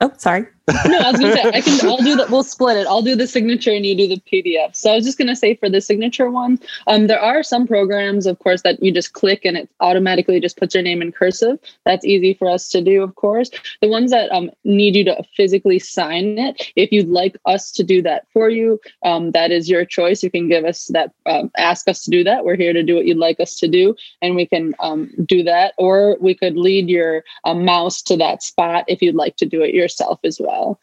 Oh, 0.01 0.12
sorry. 0.18 0.47
No, 0.87 0.98
I 0.98 1.11
was 1.11 1.20
gonna 1.20 1.35
say 1.35 1.42
I 1.42 1.61
can. 1.61 1.87
I'll 1.87 1.98
do 1.98 2.16
that. 2.16 2.31
We'll 2.31 2.42
split 2.42 2.79
it. 2.79 2.87
I'll 2.87 3.03
do 3.03 3.14
the 3.14 3.27
signature 3.27 3.70
and 3.70 3.85
you 3.85 3.94
do 3.94 4.09
the 4.09 4.16
PDF. 4.20 4.74
So 4.74 4.92
I 4.92 4.94
was 4.96 5.05
just 5.05 5.18
gonna 5.18 5.37
say 5.37 5.55
for 5.57 5.68
the 5.68 5.81
signature 5.81 6.31
one, 6.31 6.59
um, 6.87 7.07
there 7.07 7.20
are 7.20 7.42
some 7.42 7.66
programs, 7.66 8.24
of 8.24 8.38
course, 8.38 8.62
that 8.62 8.83
you 8.83 8.90
just 8.90 9.12
click 9.12 9.44
and 9.44 9.59
it 9.59 9.68
automatically 9.81 10.40
just 10.40 10.57
puts 10.57 10.74
your 10.74 10.83
name 10.83 11.03
in 11.03 11.12
cursive. 11.12 11.59
That's 11.85 12.07
easy 12.07 12.33
for 12.33 12.48
us 12.48 12.70
to 12.70 12.81
do, 12.81 13.03
of 13.03 13.14
course. 13.16 13.50
The 13.83 13.88
ones 13.88 14.11
that 14.11 14.33
um, 14.33 14.50
need 14.64 14.96
you 14.96 15.05
to 15.05 15.22
physically 15.37 15.79
sign 15.79 16.38
it, 16.38 16.72
if 16.77 16.90
you'd 16.90 17.09
like 17.09 17.37
us 17.44 17.70
to 17.72 17.85
do 17.85 18.00
that 18.00 18.27
for 18.33 18.48
you, 18.48 18.81
um, 19.05 19.33
that 19.33 19.50
is 19.50 19.68
your 19.68 19.85
choice. 19.85 20.22
You 20.22 20.31
can 20.31 20.48
give 20.48 20.64
us 20.64 20.87
that, 20.94 21.12
um, 21.27 21.50
ask 21.59 21.88
us 21.88 22.03
to 22.05 22.11
do 22.11 22.24
that. 22.24 22.46
We're 22.46 22.57
here 22.57 22.72
to 22.72 22.83
do 22.83 22.94
what 22.94 23.05
you'd 23.05 23.18
like 23.18 23.38
us 23.38 23.57
to 23.57 23.68
do, 23.68 23.94
and 24.22 24.35
we 24.35 24.46
can 24.46 24.74
um, 24.81 25.12
do 25.27 25.42
that. 25.42 25.74
Or 25.77 26.16
we 26.22 26.35
could 26.35 26.57
lead 26.57 26.88
your 26.88 27.22
uh, 27.44 27.53
mouse 27.53 28.00
to 28.03 28.16
that 28.16 28.42
spot 28.42 28.87
if 28.88 29.03
you'd 29.03 29.14
like 29.14 29.37
to 29.37 29.46
do 29.46 29.62
it 29.62 29.74
yourself 29.74 30.20
as 30.24 30.40
well 30.40 30.54
well. 30.55 30.81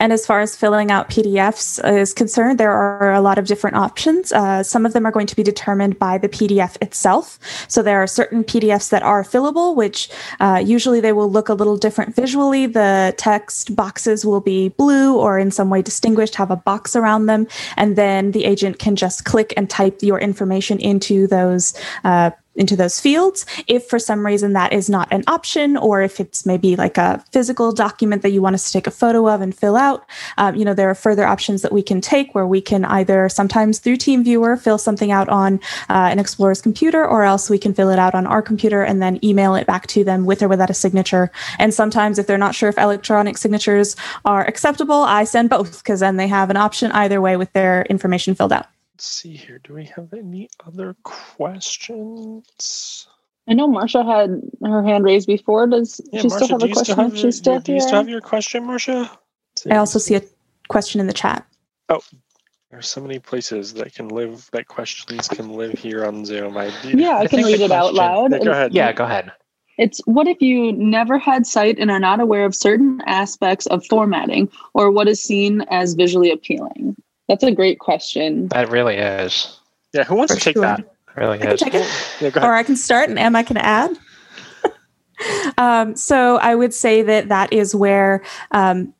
And 0.00 0.12
as 0.12 0.24
far 0.24 0.40
as 0.40 0.54
filling 0.54 0.92
out 0.92 1.10
PDFs 1.10 1.84
is 2.00 2.14
concerned, 2.14 2.58
there 2.58 2.70
are 2.70 3.12
a 3.12 3.20
lot 3.20 3.36
of 3.36 3.46
different 3.46 3.76
options. 3.76 4.32
Uh, 4.32 4.62
some 4.62 4.86
of 4.86 4.92
them 4.92 5.04
are 5.04 5.10
going 5.10 5.26
to 5.26 5.34
be 5.34 5.42
determined 5.42 5.98
by 5.98 6.18
the 6.18 6.28
PDF 6.28 6.80
itself. 6.80 7.38
So 7.66 7.82
there 7.82 8.00
are 8.00 8.06
certain 8.06 8.44
PDFs 8.44 8.90
that 8.90 9.02
are 9.02 9.24
fillable, 9.24 9.74
which 9.74 10.08
uh, 10.38 10.62
usually 10.64 11.00
they 11.00 11.12
will 11.12 11.28
look 11.28 11.48
a 11.48 11.54
little 11.54 11.76
different 11.76 12.14
visually. 12.14 12.66
The 12.66 13.12
text 13.16 13.74
boxes 13.74 14.24
will 14.24 14.40
be 14.40 14.68
blue 14.68 15.18
or 15.18 15.36
in 15.36 15.50
some 15.50 15.68
way 15.68 15.82
distinguished, 15.82 16.36
have 16.36 16.52
a 16.52 16.56
box 16.56 16.94
around 16.94 17.26
them. 17.26 17.48
And 17.76 17.96
then 17.96 18.30
the 18.30 18.44
agent 18.44 18.78
can 18.78 18.94
just 18.94 19.24
click 19.24 19.52
and 19.56 19.68
type 19.68 19.98
your 20.00 20.20
information 20.20 20.78
into 20.78 21.26
those 21.26 21.74
uh, 22.04 22.30
into 22.58 22.76
those 22.76 23.00
fields. 23.00 23.46
If 23.66 23.86
for 23.86 23.98
some 23.98 24.26
reason 24.26 24.52
that 24.52 24.72
is 24.72 24.90
not 24.90 25.10
an 25.12 25.24
option, 25.26 25.76
or 25.76 26.02
if 26.02 26.20
it's 26.20 26.44
maybe 26.44 26.76
like 26.76 26.98
a 26.98 27.24
physical 27.32 27.72
document 27.72 28.22
that 28.22 28.30
you 28.30 28.42
want 28.42 28.54
us 28.54 28.66
to 28.66 28.72
take 28.72 28.86
a 28.86 28.90
photo 28.90 29.28
of 29.28 29.40
and 29.40 29.54
fill 29.54 29.76
out, 29.76 30.04
um, 30.36 30.54
you 30.54 30.64
know, 30.64 30.74
there 30.74 30.90
are 30.90 30.94
further 30.94 31.26
options 31.26 31.62
that 31.62 31.72
we 31.72 31.82
can 31.82 32.00
take 32.00 32.34
where 32.34 32.46
we 32.46 32.60
can 32.60 32.84
either 32.84 33.28
sometimes 33.28 33.78
through 33.78 33.96
TeamViewer 33.96 34.60
fill 34.60 34.78
something 34.78 35.10
out 35.10 35.28
on 35.28 35.60
uh, 35.88 36.08
an 36.10 36.18
Explorer's 36.18 36.60
computer, 36.60 37.06
or 37.06 37.24
else 37.24 37.48
we 37.48 37.58
can 37.58 37.72
fill 37.72 37.90
it 37.90 37.98
out 37.98 38.14
on 38.14 38.26
our 38.26 38.42
computer 38.42 38.82
and 38.82 39.00
then 39.00 39.18
email 39.24 39.54
it 39.54 39.66
back 39.66 39.86
to 39.86 40.04
them 40.04 40.26
with 40.26 40.42
or 40.42 40.48
without 40.48 40.70
a 40.70 40.74
signature. 40.74 41.30
And 41.58 41.72
sometimes 41.72 42.18
if 42.18 42.26
they're 42.26 42.38
not 42.38 42.54
sure 42.54 42.68
if 42.68 42.78
electronic 42.78 43.38
signatures 43.38 43.96
are 44.24 44.46
acceptable, 44.46 45.02
I 45.02 45.24
send 45.24 45.50
both 45.50 45.78
because 45.78 46.00
then 46.00 46.16
they 46.16 46.28
have 46.28 46.50
an 46.50 46.56
option 46.56 46.92
either 46.92 47.20
way 47.20 47.36
with 47.36 47.52
their 47.52 47.82
information 47.82 48.34
filled 48.34 48.52
out. 48.52 48.66
Let's 48.98 49.06
see 49.06 49.36
here. 49.36 49.60
Do 49.62 49.74
we 49.74 49.84
have 49.94 50.12
any 50.12 50.50
other 50.66 50.96
questions? 51.04 53.06
I 53.48 53.54
know 53.54 53.68
Marcia 53.68 54.02
had 54.02 54.42
her 54.60 54.82
hand 54.82 55.04
raised 55.04 55.28
before. 55.28 55.68
Does 55.68 56.00
yeah, 56.12 56.22
she 56.22 56.26
Marcia, 56.26 56.46
still 56.46 56.58
have 56.58 56.68
a 56.68 56.72
question? 56.72 56.96
Have 56.96 57.16
She's 57.16 57.36
still 57.36 57.60
do 57.60 57.74
you 57.74 57.80
still 57.80 57.98
have 57.98 58.08
your 58.08 58.20
question, 58.20 58.66
Marcia? 58.66 59.08
I 59.70 59.76
also 59.76 60.00
see 60.00 60.16
a 60.16 60.22
question 60.66 61.00
in 61.00 61.06
the 61.06 61.12
chat. 61.12 61.46
Oh, 61.88 62.00
there's 62.72 62.88
so 62.88 63.00
many 63.00 63.20
places 63.20 63.72
that 63.74 63.94
can 63.94 64.08
live 64.08 64.50
that 64.50 64.66
questions 64.66 65.28
can 65.28 65.52
live 65.52 65.78
here 65.78 66.04
on 66.04 66.24
Zoom. 66.24 66.56
I 66.56 66.72
yeah, 66.82 67.18
I, 67.18 67.20
I 67.20 67.26
can 67.28 67.44
read 67.44 67.60
it 67.60 67.70
out 67.70 67.94
loud. 67.94 68.32
Go 68.32 68.50
ahead. 68.50 68.74
Yeah, 68.74 68.92
go 68.92 69.04
ahead. 69.04 69.30
It's 69.76 70.00
what 70.06 70.26
if 70.26 70.42
you 70.42 70.72
never 70.72 71.20
had 71.20 71.46
sight 71.46 71.78
and 71.78 71.92
are 71.92 72.00
not 72.00 72.18
aware 72.18 72.44
of 72.44 72.56
certain 72.56 73.00
aspects 73.06 73.66
of 73.66 73.86
formatting 73.86 74.50
or 74.74 74.90
what 74.90 75.06
is 75.06 75.22
seen 75.22 75.60
as 75.70 75.94
visually 75.94 76.32
appealing? 76.32 76.96
That's 77.28 77.44
a 77.44 77.52
great 77.52 77.78
question. 77.78 78.48
That 78.48 78.70
really 78.70 78.96
is. 78.96 79.58
Yeah, 79.92 80.04
who 80.04 80.16
wants 80.16 80.32
For 80.32 80.38
to 80.38 80.44
take 80.44 80.56
sure. 80.56 80.62
that? 80.62 80.80
It 80.80 80.88
really 81.16 81.40
I 81.40 81.52
is. 81.52 81.62
Yeah, 82.20 82.46
or 82.46 82.54
I 82.54 82.62
can 82.62 82.76
start 82.76 83.08
and 83.08 83.18
Emma 83.18 83.44
can 83.44 83.56
add. 83.56 83.98
um, 85.58 85.96
so 85.96 86.36
I 86.38 86.54
would 86.54 86.72
say 86.72 87.02
that 87.02 87.28
that 87.28 87.52
is 87.52 87.74
where 87.74 88.22
um, 88.52 88.94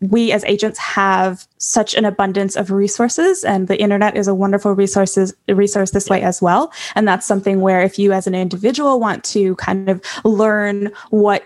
we 0.00 0.32
as 0.32 0.44
agents 0.44 0.78
have 0.78 1.46
such 1.58 1.94
an 1.94 2.04
abundance 2.04 2.56
of 2.56 2.70
resources 2.70 3.44
and 3.44 3.68
the 3.68 3.80
internet 3.80 4.16
is 4.16 4.28
a 4.28 4.34
wonderful 4.34 4.72
resources 4.72 5.34
resource 5.48 5.90
this 5.90 6.08
way 6.08 6.22
as 6.22 6.40
well 6.40 6.72
and 6.94 7.06
that's 7.06 7.26
something 7.26 7.60
where 7.60 7.82
if 7.82 7.98
you 7.98 8.12
as 8.12 8.26
an 8.26 8.34
individual 8.34 8.98
want 8.98 9.22
to 9.24 9.54
kind 9.56 9.88
of 9.88 10.02
learn 10.24 10.90
what 11.10 11.44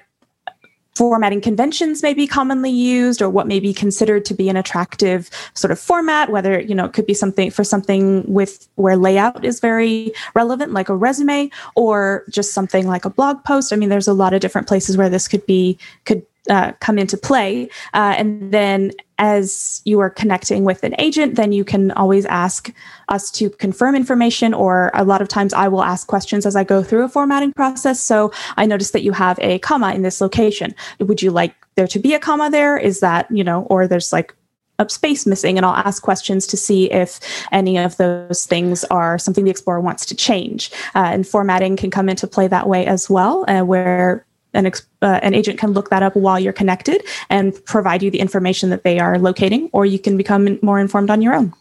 formatting 0.98 1.40
conventions 1.40 2.02
may 2.02 2.12
be 2.12 2.26
commonly 2.26 2.72
used 2.72 3.22
or 3.22 3.30
what 3.30 3.46
may 3.46 3.60
be 3.60 3.72
considered 3.72 4.24
to 4.24 4.34
be 4.34 4.48
an 4.48 4.56
attractive 4.56 5.30
sort 5.54 5.70
of 5.70 5.78
format 5.78 6.28
whether 6.32 6.58
you 6.60 6.74
know 6.74 6.86
it 6.86 6.92
could 6.92 7.06
be 7.06 7.14
something 7.14 7.52
for 7.52 7.62
something 7.62 8.24
with 8.26 8.66
where 8.74 8.96
layout 8.96 9.44
is 9.44 9.60
very 9.60 10.10
relevant 10.34 10.72
like 10.72 10.88
a 10.88 10.96
resume 10.96 11.48
or 11.76 12.24
just 12.28 12.52
something 12.52 12.88
like 12.88 13.04
a 13.04 13.10
blog 13.10 13.44
post. 13.44 13.72
I 13.72 13.76
mean 13.76 13.90
there's 13.90 14.08
a 14.08 14.12
lot 14.12 14.34
of 14.34 14.40
different 14.40 14.66
places 14.66 14.96
where 14.96 15.08
this 15.08 15.28
could 15.28 15.46
be 15.46 15.78
could 16.04 16.26
uh, 16.50 16.72
come 16.80 16.98
into 16.98 17.16
play. 17.16 17.68
Uh, 17.94 18.14
and 18.16 18.52
then 18.52 18.92
as 19.18 19.82
you 19.84 20.00
are 20.00 20.10
connecting 20.10 20.64
with 20.64 20.84
an 20.84 20.94
agent, 20.98 21.34
then 21.34 21.52
you 21.52 21.64
can 21.64 21.90
always 21.92 22.24
ask 22.26 22.72
us 23.08 23.30
to 23.32 23.50
confirm 23.50 23.94
information, 23.94 24.54
or 24.54 24.90
a 24.94 25.04
lot 25.04 25.20
of 25.20 25.28
times 25.28 25.52
I 25.52 25.68
will 25.68 25.82
ask 25.82 26.06
questions 26.06 26.46
as 26.46 26.56
I 26.56 26.64
go 26.64 26.82
through 26.82 27.04
a 27.04 27.08
formatting 27.08 27.52
process. 27.52 28.00
So 28.00 28.32
I 28.56 28.66
noticed 28.66 28.92
that 28.92 29.02
you 29.02 29.12
have 29.12 29.38
a 29.40 29.58
comma 29.58 29.92
in 29.92 30.02
this 30.02 30.20
location. 30.20 30.74
Would 31.00 31.22
you 31.22 31.30
like 31.30 31.54
there 31.74 31.88
to 31.88 31.98
be 31.98 32.14
a 32.14 32.18
comma 32.18 32.50
there? 32.50 32.78
Is 32.78 33.00
that, 33.00 33.30
you 33.30 33.44
know, 33.44 33.62
or 33.64 33.86
there's 33.86 34.12
like 34.12 34.34
a 34.78 34.88
space 34.88 35.26
missing 35.26 35.56
and 35.56 35.66
I'll 35.66 35.74
ask 35.74 36.02
questions 36.02 36.46
to 36.46 36.56
see 36.56 36.88
if 36.92 37.18
any 37.50 37.76
of 37.76 37.96
those 37.96 38.46
things 38.46 38.84
are 38.84 39.18
something 39.18 39.44
the 39.44 39.50
Explorer 39.50 39.80
wants 39.80 40.06
to 40.06 40.14
change. 40.14 40.70
Uh, 40.94 41.10
and 41.12 41.26
formatting 41.26 41.76
can 41.76 41.90
come 41.90 42.08
into 42.08 42.28
play 42.28 42.46
that 42.46 42.68
way 42.68 42.86
as 42.86 43.10
well, 43.10 43.44
uh, 43.48 43.62
where 43.62 44.24
an, 44.54 44.66
uh, 45.02 45.20
an 45.22 45.34
agent 45.34 45.58
can 45.58 45.72
look 45.72 45.90
that 45.90 46.02
up 46.02 46.16
while 46.16 46.38
you're 46.38 46.52
connected 46.52 47.02
and 47.30 47.64
provide 47.64 48.02
you 48.02 48.10
the 48.10 48.20
information 48.20 48.70
that 48.70 48.84
they 48.84 48.98
are 48.98 49.18
locating, 49.18 49.68
or 49.72 49.86
you 49.86 49.98
can 49.98 50.16
become 50.16 50.58
more 50.62 50.80
informed 50.80 51.10
on 51.10 51.22
your 51.22 51.34
own. 51.34 51.52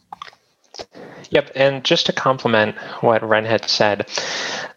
Yep, 1.30 1.52
and 1.56 1.84
just 1.84 2.06
to 2.06 2.14
complement 2.14 2.78
what 3.02 3.22
Ren 3.22 3.46
had 3.46 3.70
said, 3.70 4.08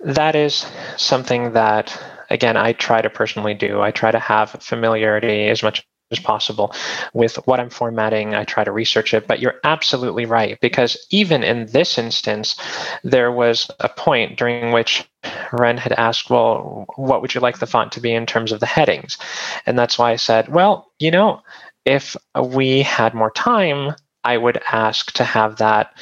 that 0.01 0.35
is 0.35 0.67
something 0.97 1.53
that, 1.53 1.97
again, 2.29 2.57
I 2.57 2.73
try 2.73 3.01
to 3.03 3.11
personally 3.11 3.55
do. 3.55 3.81
I 3.81 3.93
try 3.93 4.11
to 4.11 4.19
have 4.19 4.51
familiarity 4.61 5.49
as 5.49 5.63
much 5.63 5.87
as 6.11 6.19
possible 6.19 6.75
with 7.15 7.37
what 7.47 7.61
I'm 7.61 7.71
formatting. 7.71 8.35
I 8.35 8.45
try 8.45 8.65
to 8.65 8.73
research 8.73 9.15
it, 9.15 9.27
but 9.27 9.41
you're 9.41 9.61
absolutely 9.65 10.27
right 10.27 10.59
because 10.61 11.07
even 11.11 11.43
in 11.45 11.67
this 11.67 11.99
instance, 11.99 12.57
there 13.05 13.31
was 13.31 13.71
a 13.81 13.89
point 13.89 14.37
during 14.37 14.73
which 14.73 15.09
Ren 15.53 15.77
had 15.77 15.93
asked, 15.93 16.31
Well, 16.31 16.87
what 16.97 17.23
would 17.23 17.35
you 17.35 17.41
like 17.41 17.59
the 17.59 17.67
font 17.67 17.93
to 17.93 18.01
be 18.01 18.13
in 18.13 18.27
terms 18.27 18.53
of 18.53 18.61
the 18.61 18.67
headings? 18.67 19.19
And 19.67 19.79
that's 19.79 19.99
why 19.99 20.11
I 20.13 20.17
said, 20.17 20.49
Well, 20.49 20.91
you 20.99 21.11
know, 21.11 21.43
if 21.85 22.17
we 22.41 22.83
had 22.83 23.15
more 23.15 23.31
time, 23.31 23.95
I 24.23 24.37
would 24.37 24.61
ask 24.71 25.13
to 25.13 25.25
have 25.25 25.57
that 25.57 25.97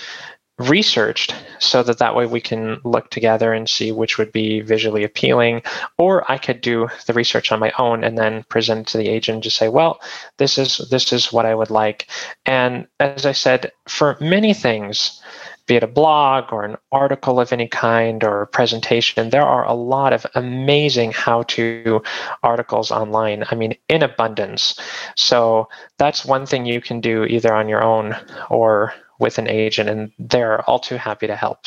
researched 0.59 1.35
so 1.61 1.83
that 1.83 1.99
that 1.99 2.17
way 2.17 2.27
we 2.27 2.41
can 2.41 2.81
look 2.85 3.11
together 3.11 3.53
and 3.53 3.69
see 3.69 3.93
which 3.93 4.19
would 4.19 4.33
be 4.33 4.61
visually 4.61 5.05
appealing 5.05 5.63
or 5.99 6.31
i 6.31 6.37
could 6.37 6.61
do 6.61 6.89
the 7.07 7.13
research 7.13 7.53
on 7.53 7.61
my 7.61 7.73
own 7.79 8.03
and 8.03 8.19
then 8.19 8.43
present 8.45 8.87
to 8.89 8.99
the 8.99 9.09
agent 9.09 9.37
and 9.37 9.43
just 9.43 9.57
say 9.57 9.69
well 9.69 10.01
this 10.39 10.59
is 10.59 10.79
this 10.91 11.13
is 11.13 11.33
what 11.33 11.47
i 11.47 11.55
would 11.55 11.71
like 11.71 12.09
and 12.45 12.89
as 12.99 13.25
i 13.25 13.33
said 13.33 13.71
for 13.87 14.17
many 14.21 14.53
things 14.53 15.23
be 15.69 15.77
it 15.77 15.83
a 15.85 15.87
blog 15.87 16.51
or 16.51 16.65
an 16.65 16.77
article 16.91 17.39
of 17.39 17.53
any 17.53 17.69
kind 17.69 18.25
or 18.25 18.41
a 18.41 18.47
presentation, 18.47 19.29
there 19.29 19.43
are 19.43 19.67
a 19.67 19.75
lot 19.75 20.15
of 20.15 20.27
amazing 20.35 21.13
how 21.13 21.43
to 21.43 22.03
articles 22.43 22.91
online. 22.91 23.45
I 23.51 23.55
mean, 23.55 23.77
in 23.89 24.03
abundance. 24.03 24.81
So 25.15 25.69
that's 25.99 26.25
one 26.25 26.47
thing 26.47 26.65
you 26.65 26.81
can 26.81 27.03
do 27.03 27.25
either 27.25 27.55
on 27.55 27.69
your 27.69 27.85
own 27.85 28.17
or 28.49 28.95
with 29.19 29.39
an 29.39 29.49
agent, 29.49 29.89
and 29.89 30.13
they're 30.19 30.63
all 30.69 30.79
too 30.79 30.97
happy 30.97 31.27
to 31.27 31.37
help. 31.37 31.67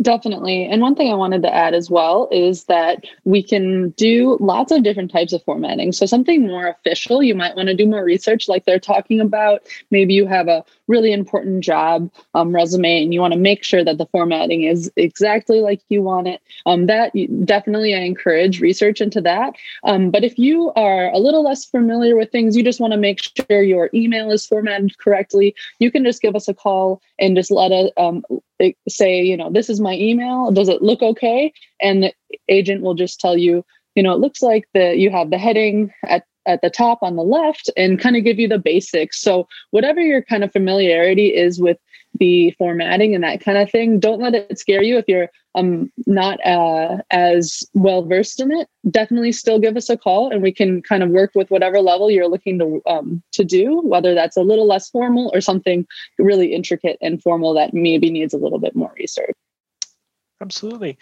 Definitely. 0.00 0.64
And 0.66 0.80
one 0.80 0.94
thing 0.94 1.10
I 1.10 1.14
wanted 1.14 1.42
to 1.42 1.54
add 1.54 1.74
as 1.74 1.90
well 1.90 2.28
is 2.30 2.64
that 2.64 3.04
we 3.24 3.42
can 3.42 3.90
do 3.90 4.36
lots 4.40 4.70
of 4.70 4.82
different 4.82 5.10
types 5.10 5.32
of 5.32 5.42
formatting. 5.44 5.92
So, 5.92 6.06
something 6.06 6.46
more 6.46 6.68
official, 6.68 7.22
you 7.22 7.34
might 7.34 7.56
want 7.56 7.68
to 7.68 7.74
do 7.74 7.86
more 7.86 8.04
research, 8.04 8.48
like 8.48 8.64
they're 8.64 8.78
talking 8.78 9.20
about. 9.20 9.62
Maybe 9.90 10.14
you 10.14 10.26
have 10.26 10.46
a 10.46 10.64
really 10.88 11.12
important 11.12 11.62
job 11.62 12.10
um, 12.34 12.54
resume 12.54 13.04
and 13.04 13.14
you 13.14 13.20
want 13.20 13.34
to 13.34 13.38
make 13.38 13.62
sure 13.62 13.84
that 13.84 13.98
the 13.98 14.06
formatting 14.06 14.64
is 14.64 14.90
exactly 14.96 15.60
like 15.60 15.80
you 15.88 16.02
want 16.02 16.26
it 16.26 16.42
um, 16.66 16.86
that 16.86 17.12
definitely 17.44 17.94
i 17.94 17.98
encourage 17.98 18.60
research 18.60 19.00
into 19.00 19.20
that 19.20 19.54
um, 19.84 20.10
but 20.10 20.24
if 20.24 20.38
you 20.38 20.72
are 20.74 21.10
a 21.12 21.18
little 21.18 21.44
less 21.44 21.64
familiar 21.64 22.16
with 22.16 22.32
things 22.32 22.56
you 22.56 22.64
just 22.64 22.80
want 22.80 22.92
to 22.92 22.98
make 22.98 23.20
sure 23.22 23.62
your 23.62 23.90
email 23.94 24.30
is 24.30 24.46
formatted 24.46 24.96
correctly 24.98 25.54
you 25.78 25.90
can 25.90 26.04
just 26.04 26.22
give 26.22 26.34
us 26.34 26.48
a 26.48 26.54
call 26.54 27.00
and 27.20 27.36
just 27.36 27.50
let 27.50 27.70
us 27.70 27.90
um, 27.96 28.24
say 28.88 29.22
you 29.22 29.36
know 29.36 29.50
this 29.50 29.68
is 29.68 29.80
my 29.80 29.87
email? 29.94 30.50
Does 30.50 30.68
it 30.68 30.82
look 30.82 31.02
okay? 31.02 31.52
And 31.80 32.02
the 32.02 32.12
agent 32.48 32.82
will 32.82 32.94
just 32.94 33.20
tell 33.20 33.36
you, 33.36 33.64
you 33.94 34.02
know, 34.02 34.12
it 34.12 34.20
looks 34.20 34.42
like 34.42 34.68
the 34.74 34.96
you 34.96 35.10
have 35.10 35.30
the 35.30 35.38
heading 35.38 35.92
at 36.04 36.24
at 36.48 36.62
the 36.62 36.70
top 36.70 36.98
on 37.02 37.14
the 37.14 37.22
left 37.22 37.70
and 37.76 38.00
kind 38.00 38.16
of 38.16 38.24
give 38.24 38.38
you 38.38 38.48
the 38.48 38.58
basics. 38.58 39.20
So 39.20 39.46
whatever 39.70 40.00
your 40.00 40.22
kind 40.22 40.42
of 40.42 40.50
familiarity 40.50 41.26
is 41.26 41.60
with 41.60 41.76
the 42.18 42.52
formatting 42.52 43.14
and 43.14 43.22
that 43.22 43.40
kind 43.40 43.58
of 43.58 43.70
thing, 43.70 44.00
don't 44.00 44.20
let 44.20 44.34
it 44.34 44.58
scare 44.58 44.82
you 44.82 44.96
if 44.96 45.04
you're 45.06 45.28
um 45.54 45.92
not 46.06 46.44
uh, 46.44 46.98
as 47.10 47.62
well 47.74 48.02
versed 48.02 48.40
in 48.40 48.50
it. 48.50 48.68
Definitely 48.90 49.32
still 49.32 49.58
give 49.58 49.76
us 49.76 49.90
a 49.90 49.96
call 49.96 50.30
and 50.30 50.42
we 50.42 50.52
can 50.52 50.82
kind 50.82 51.02
of 51.02 51.10
work 51.10 51.32
with 51.34 51.50
whatever 51.50 51.80
level 51.80 52.10
you're 52.10 52.28
looking 52.28 52.58
to 52.58 52.82
um, 52.86 53.22
to 53.32 53.44
do, 53.44 53.80
whether 53.82 54.14
that's 54.14 54.36
a 54.36 54.42
little 54.42 54.66
less 54.66 54.88
formal 54.88 55.30
or 55.34 55.40
something 55.40 55.86
really 56.18 56.54
intricate 56.54 56.98
and 57.02 57.22
formal 57.22 57.54
that 57.54 57.74
maybe 57.74 58.10
needs 58.10 58.32
a 58.32 58.38
little 58.38 58.58
bit 58.58 58.74
more 58.74 58.92
research. 58.98 59.36
Absolutely. 60.40 60.98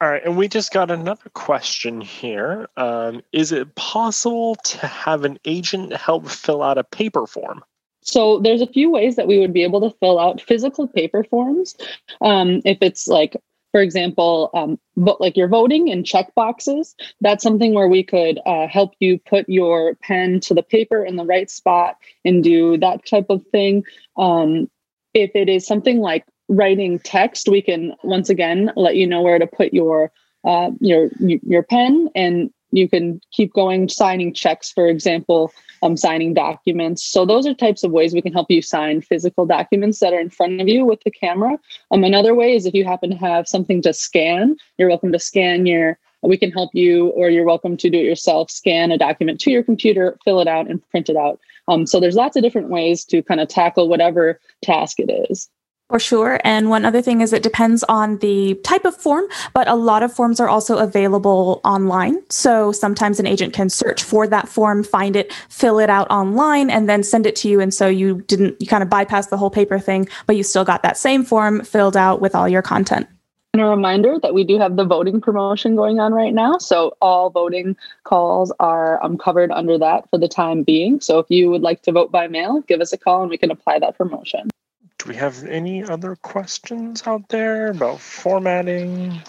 All 0.00 0.08
right, 0.08 0.24
and 0.24 0.36
we 0.36 0.46
just 0.46 0.72
got 0.72 0.92
another 0.92 1.28
question 1.34 2.00
here. 2.00 2.68
Um, 2.76 3.22
is 3.32 3.50
it 3.50 3.74
possible 3.74 4.54
to 4.54 4.86
have 4.86 5.24
an 5.24 5.40
agent 5.44 5.92
help 5.92 6.28
fill 6.28 6.62
out 6.62 6.78
a 6.78 6.84
paper 6.84 7.26
form? 7.26 7.64
So 8.02 8.38
there's 8.38 8.62
a 8.62 8.66
few 8.66 8.90
ways 8.90 9.16
that 9.16 9.26
we 9.26 9.38
would 9.38 9.52
be 9.52 9.64
able 9.64 9.80
to 9.80 9.96
fill 9.98 10.20
out 10.20 10.40
physical 10.40 10.86
paper 10.86 11.24
forms. 11.24 11.76
Um, 12.20 12.62
if 12.64 12.78
it's 12.80 13.08
like, 13.08 13.36
for 13.72 13.82
example, 13.82 14.50
um, 14.54 14.78
but 14.96 15.20
like 15.20 15.36
you're 15.36 15.48
voting 15.48 15.88
in 15.88 16.04
check 16.04 16.32
boxes, 16.36 16.94
that's 17.20 17.42
something 17.42 17.74
where 17.74 17.88
we 17.88 18.04
could 18.04 18.38
uh, 18.46 18.68
help 18.68 18.94
you 19.00 19.18
put 19.18 19.48
your 19.48 19.96
pen 19.96 20.38
to 20.40 20.54
the 20.54 20.62
paper 20.62 21.04
in 21.04 21.16
the 21.16 21.24
right 21.24 21.50
spot 21.50 21.96
and 22.24 22.44
do 22.44 22.78
that 22.78 23.04
type 23.04 23.26
of 23.30 23.44
thing. 23.48 23.82
Um, 24.16 24.70
if 25.12 25.32
it 25.34 25.48
is 25.48 25.66
something 25.66 25.98
like 25.98 26.24
writing 26.48 26.98
text, 26.98 27.48
we 27.48 27.62
can 27.62 27.94
once 28.02 28.28
again 28.28 28.72
let 28.76 28.96
you 28.96 29.06
know 29.06 29.22
where 29.22 29.38
to 29.38 29.46
put 29.46 29.72
your 29.72 30.12
uh, 30.44 30.70
your 30.80 31.10
your 31.18 31.62
pen, 31.62 32.08
and 32.14 32.50
you 32.70 32.88
can 32.88 33.20
keep 33.32 33.52
going 33.54 33.88
signing 33.88 34.32
checks, 34.34 34.70
for 34.70 34.86
example, 34.86 35.52
um, 35.82 35.96
signing 35.96 36.34
documents. 36.34 37.04
So 37.04 37.24
those 37.24 37.46
are 37.46 37.54
types 37.54 37.82
of 37.82 37.92
ways 37.92 38.12
we 38.12 38.22
can 38.22 38.32
help 38.32 38.50
you 38.50 38.62
sign 38.62 39.00
physical 39.00 39.46
documents 39.46 40.00
that 40.00 40.12
are 40.12 40.20
in 40.20 40.30
front 40.30 40.60
of 40.60 40.68
you 40.68 40.84
with 40.84 41.02
the 41.04 41.10
camera. 41.10 41.58
Um, 41.90 42.04
another 42.04 42.34
way 42.34 42.54
is 42.54 42.66
if 42.66 42.74
you 42.74 42.84
happen 42.84 43.10
to 43.10 43.16
have 43.16 43.48
something 43.48 43.82
to 43.82 43.92
scan, 43.92 44.56
you're 44.76 44.88
welcome 44.88 45.12
to 45.12 45.18
scan 45.18 45.66
your 45.66 45.98
we 46.22 46.36
can 46.36 46.50
help 46.50 46.70
you 46.74 47.08
or 47.10 47.30
you're 47.30 47.44
welcome 47.44 47.76
to 47.76 47.88
do 47.88 47.98
it 47.98 48.04
yourself 48.04 48.50
scan 48.50 48.90
a 48.90 48.98
document 48.98 49.40
to 49.40 49.50
your 49.50 49.62
computer 49.62 50.18
fill 50.24 50.40
it 50.40 50.48
out 50.48 50.68
and 50.68 50.86
print 50.90 51.08
it 51.08 51.16
out 51.16 51.38
um, 51.68 51.86
so 51.86 52.00
there's 52.00 52.16
lots 52.16 52.36
of 52.36 52.42
different 52.42 52.70
ways 52.70 53.04
to 53.04 53.22
kind 53.22 53.40
of 53.40 53.48
tackle 53.48 53.88
whatever 53.88 54.40
task 54.62 54.98
it 54.98 55.10
is 55.30 55.48
for 55.88 55.98
sure. 55.98 56.40
And 56.44 56.68
one 56.68 56.84
other 56.84 57.00
thing 57.00 57.20
is 57.20 57.32
it 57.32 57.42
depends 57.42 57.82
on 57.84 58.18
the 58.18 58.54
type 58.56 58.84
of 58.84 58.94
form, 58.94 59.24
but 59.54 59.68
a 59.68 59.74
lot 59.74 60.02
of 60.02 60.12
forms 60.12 60.38
are 60.38 60.48
also 60.48 60.76
available 60.76 61.60
online. 61.64 62.18
So 62.30 62.72
sometimes 62.72 63.18
an 63.18 63.26
agent 63.26 63.54
can 63.54 63.70
search 63.70 64.02
for 64.02 64.26
that 64.26 64.48
form, 64.48 64.84
find 64.84 65.16
it, 65.16 65.32
fill 65.48 65.78
it 65.78 65.88
out 65.88 66.10
online, 66.10 66.68
and 66.70 66.88
then 66.88 67.02
send 67.02 67.26
it 67.26 67.36
to 67.36 67.48
you. 67.48 67.60
And 67.60 67.72
so 67.72 67.88
you 67.88 68.20
didn't, 68.22 68.60
you 68.60 68.66
kind 68.66 68.82
of 68.82 68.90
bypass 68.90 69.28
the 69.28 69.38
whole 69.38 69.50
paper 69.50 69.78
thing, 69.78 70.08
but 70.26 70.36
you 70.36 70.42
still 70.42 70.64
got 70.64 70.82
that 70.82 70.98
same 70.98 71.24
form 71.24 71.64
filled 71.64 71.96
out 71.96 72.20
with 72.20 72.34
all 72.34 72.48
your 72.48 72.62
content. 72.62 73.06
And 73.54 73.62
a 73.62 73.66
reminder 73.66 74.18
that 74.22 74.34
we 74.34 74.44
do 74.44 74.58
have 74.58 74.76
the 74.76 74.84
voting 74.84 75.22
promotion 75.22 75.74
going 75.74 76.00
on 76.00 76.12
right 76.12 76.34
now. 76.34 76.58
So 76.58 76.94
all 77.00 77.30
voting 77.30 77.76
calls 78.04 78.52
are 78.60 79.02
um, 79.02 79.16
covered 79.16 79.50
under 79.50 79.78
that 79.78 80.08
for 80.10 80.18
the 80.18 80.28
time 80.28 80.64
being. 80.64 81.00
So 81.00 81.18
if 81.18 81.30
you 81.30 81.48
would 81.48 81.62
like 81.62 81.80
to 81.84 81.92
vote 81.92 82.12
by 82.12 82.28
mail, 82.28 82.60
give 82.68 82.82
us 82.82 82.92
a 82.92 82.98
call 82.98 83.22
and 83.22 83.30
we 83.30 83.38
can 83.38 83.50
apply 83.50 83.78
that 83.78 83.96
promotion 83.96 84.50
do 84.98 85.08
we 85.08 85.16
have 85.16 85.44
any 85.44 85.84
other 85.84 86.16
questions 86.16 87.04
out 87.06 87.28
there 87.28 87.70
about 87.70 88.00
formatting? 88.00 89.22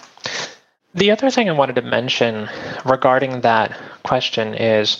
The 0.95 1.11
other 1.11 1.29
thing 1.29 1.47
I 1.47 1.53
wanted 1.53 1.75
to 1.75 1.83
mention 1.83 2.49
regarding 2.83 3.41
that 3.41 3.77
question 4.03 4.55
is 4.55 4.99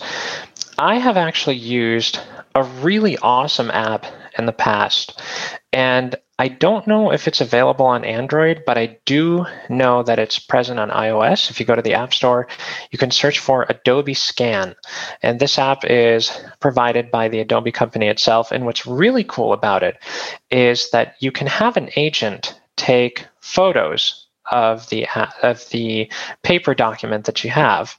I 0.78 0.98
have 0.98 1.16
actually 1.16 1.56
used 1.56 2.20
a 2.54 2.62
really 2.62 3.18
awesome 3.18 3.70
app 3.70 4.06
in 4.38 4.46
the 4.46 4.52
past. 4.52 5.20
And 5.72 6.16
I 6.38 6.48
don't 6.48 6.86
know 6.86 7.12
if 7.12 7.28
it's 7.28 7.40
available 7.40 7.86
on 7.86 8.04
Android, 8.04 8.62
but 8.64 8.78
I 8.78 8.98
do 9.04 9.44
know 9.68 10.02
that 10.02 10.18
it's 10.18 10.38
present 10.38 10.80
on 10.80 10.90
iOS. 10.90 11.50
If 11.50 11.60
you 11.60 11.66
go 11.66 11.76
to 11.76 11.82
the 11.82 11.94
App 11.94 12.14
Store, 12.14 12.48
you 12.90 12.98
can 12.98 13.10
search 13.10 13.38
for 13.38 13.66
Adobe 13.68 14.14
Scan. 14.14 14.74
And 15.22 15.38
this 15.38 15.58
app 15.58 15.84
is 15.84 16.32
provided 16.58 17.10
by 17.10 17.28
the 17.28 17.40
Adobe 17.40 17.72
company 17.72 18.08
itself. 18.08 18.52
And 18.52 18.64
what's 18.64 18.86
really 18.86 19.22
cool 19.22 19.52
about 19.52 19.82
it 19.82 19.98
is 20.50 20.90
that 20.90 21.16
you 21.20 21.30
can 21.30 21.46
have 21.46 21.76
an 21.76 21.90
agent 21.94 22.58
take 22.76 23.26
photos 23.40 24.26
of 24.50 24.88
the 24.88 25.06
of 25.42 25.68
the 25.68 26.10
paper 26.42 26.74
document 26.74 27.26
that 27.26 27.44
you 27.44 27.50
have 27.50 27.96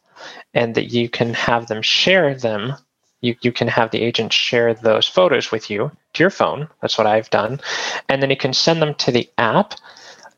and 0.53 0.75
that 0.75 0.91
you 0.91 1.07
can 1.09 1.33
have 1.33 1.67
them 1.67 1.81
share 1.81 2.35
them 2.35 2.73
you, 3.21 3.35
you 3.41 3.51
can 3.51 3.67
have 3.67 3.91
the 3.91 4.01
agent 4.01 4.33
share 4.33 4.73
those 4.73 5.07
photos 5.07 5.51
with 5.51 5.69
you 5.69 5.91
to 6.13 6.23
your 6.23 6.29
phone. 6.29 6.67
That's 6.81 6.97
what 6.97 7.07
I've 7.07 7.29
done. 7.29 7.59
And 8.09 8.21
then 8.21 8.29
you 8.29 8.37
can 8.37 8.53
send 8.53 8.81
them 8.81 8.95
to 8.95 9.11
the 9.11 9.29
app. 9.37 9.75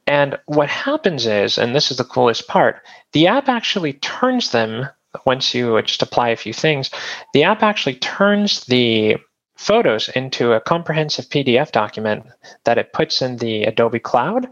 And 0.06 0.38
what 0.46 0.70
happens 0.70 1.26
is, 1.26 1.58
and 1.58 1.74
this 1.74 1.90
is 1.90 1.98
the 1.98 2.04
coolest 2.04 2.48
part, 2.48 2.82
the 3.14 3.28
app 3.28 3.48
actually 3.48 3.94
turns 3.94 4.52
them, 4.52 4.88
once 5.26 5.54
you 5.54 5.82
just 5.82 6.02
apply 6.02 6.30
a 6.30 6.36
few 6.36 6.54
things, 6.54 6.92
the 7.34 7.44
app 7.44 7.64
actually 7.64 7.96
turns 7.96 8.66
the 8.66 9.18
photos 9.64 10.10
into 10.10 10.54
a 10.54 10.62
comprehensive 10.62 11.26
PDF 11.30 11.72
document 11.72 12.26
that 12.66 12.78
it 12.78 12.94
puts 12.94 13.22
in 13.22 13.38
the 13.38 13.64
Adobe 13.64 14.00
Cloud. 14.00 14.50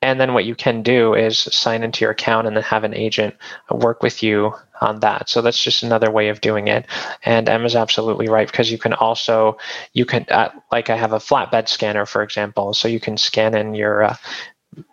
And 0.00 0.20
then 0.20 0.34
what 0.34 0.44
you 0.44 0.54
can 0.54 0.82
do 0.82 1.14
is 1.14 1.38
sign 1.38 1.82
into 1.82 2.04
your 2.04 2.10
account 2.10 2.46
and 2.46 2.54
then 2.54 2.62
have 2.62 2.84
an 2.84 2.94
agent 2.94 3.34
work 3.70 4.02
with 4.02 4.22
you 4.22 4.52
on 4.80 5.00
that. 5.00 5.30
So 5.30 5.40
that's 5.40 5.62
just 5.62 5.82
another 5.82 6.10
way 6.10 6.28
of 6.28 6.42
doing 6.42 6.68
it. 6.68 6.86
And 7.24 7.48
Emma's 7.48 7.74
absolutely 7.74 8.28
right 8.28 8.46
because 8.46 8.70
you 8.70 8.78
can 8.78 8.92
also 8.92 9.56
you 9.94 10.04
can 10.04 10.26
uh, 10.30 10.50
like 10.70 10.90
I 10.90 10.96
have 10.96 11.12
a 11.12 11.18
flatbed 11.18 11.68
scanner 11.68 12.04
for 12.04 12.22
example, 12.22 12.74
so 12.74 12.86
you 12.86 13.00
can 13.00 13.16
scan 13.16 13.56
in 13.56 13.74
your 13.74 14.04
uh, 14.04 14.16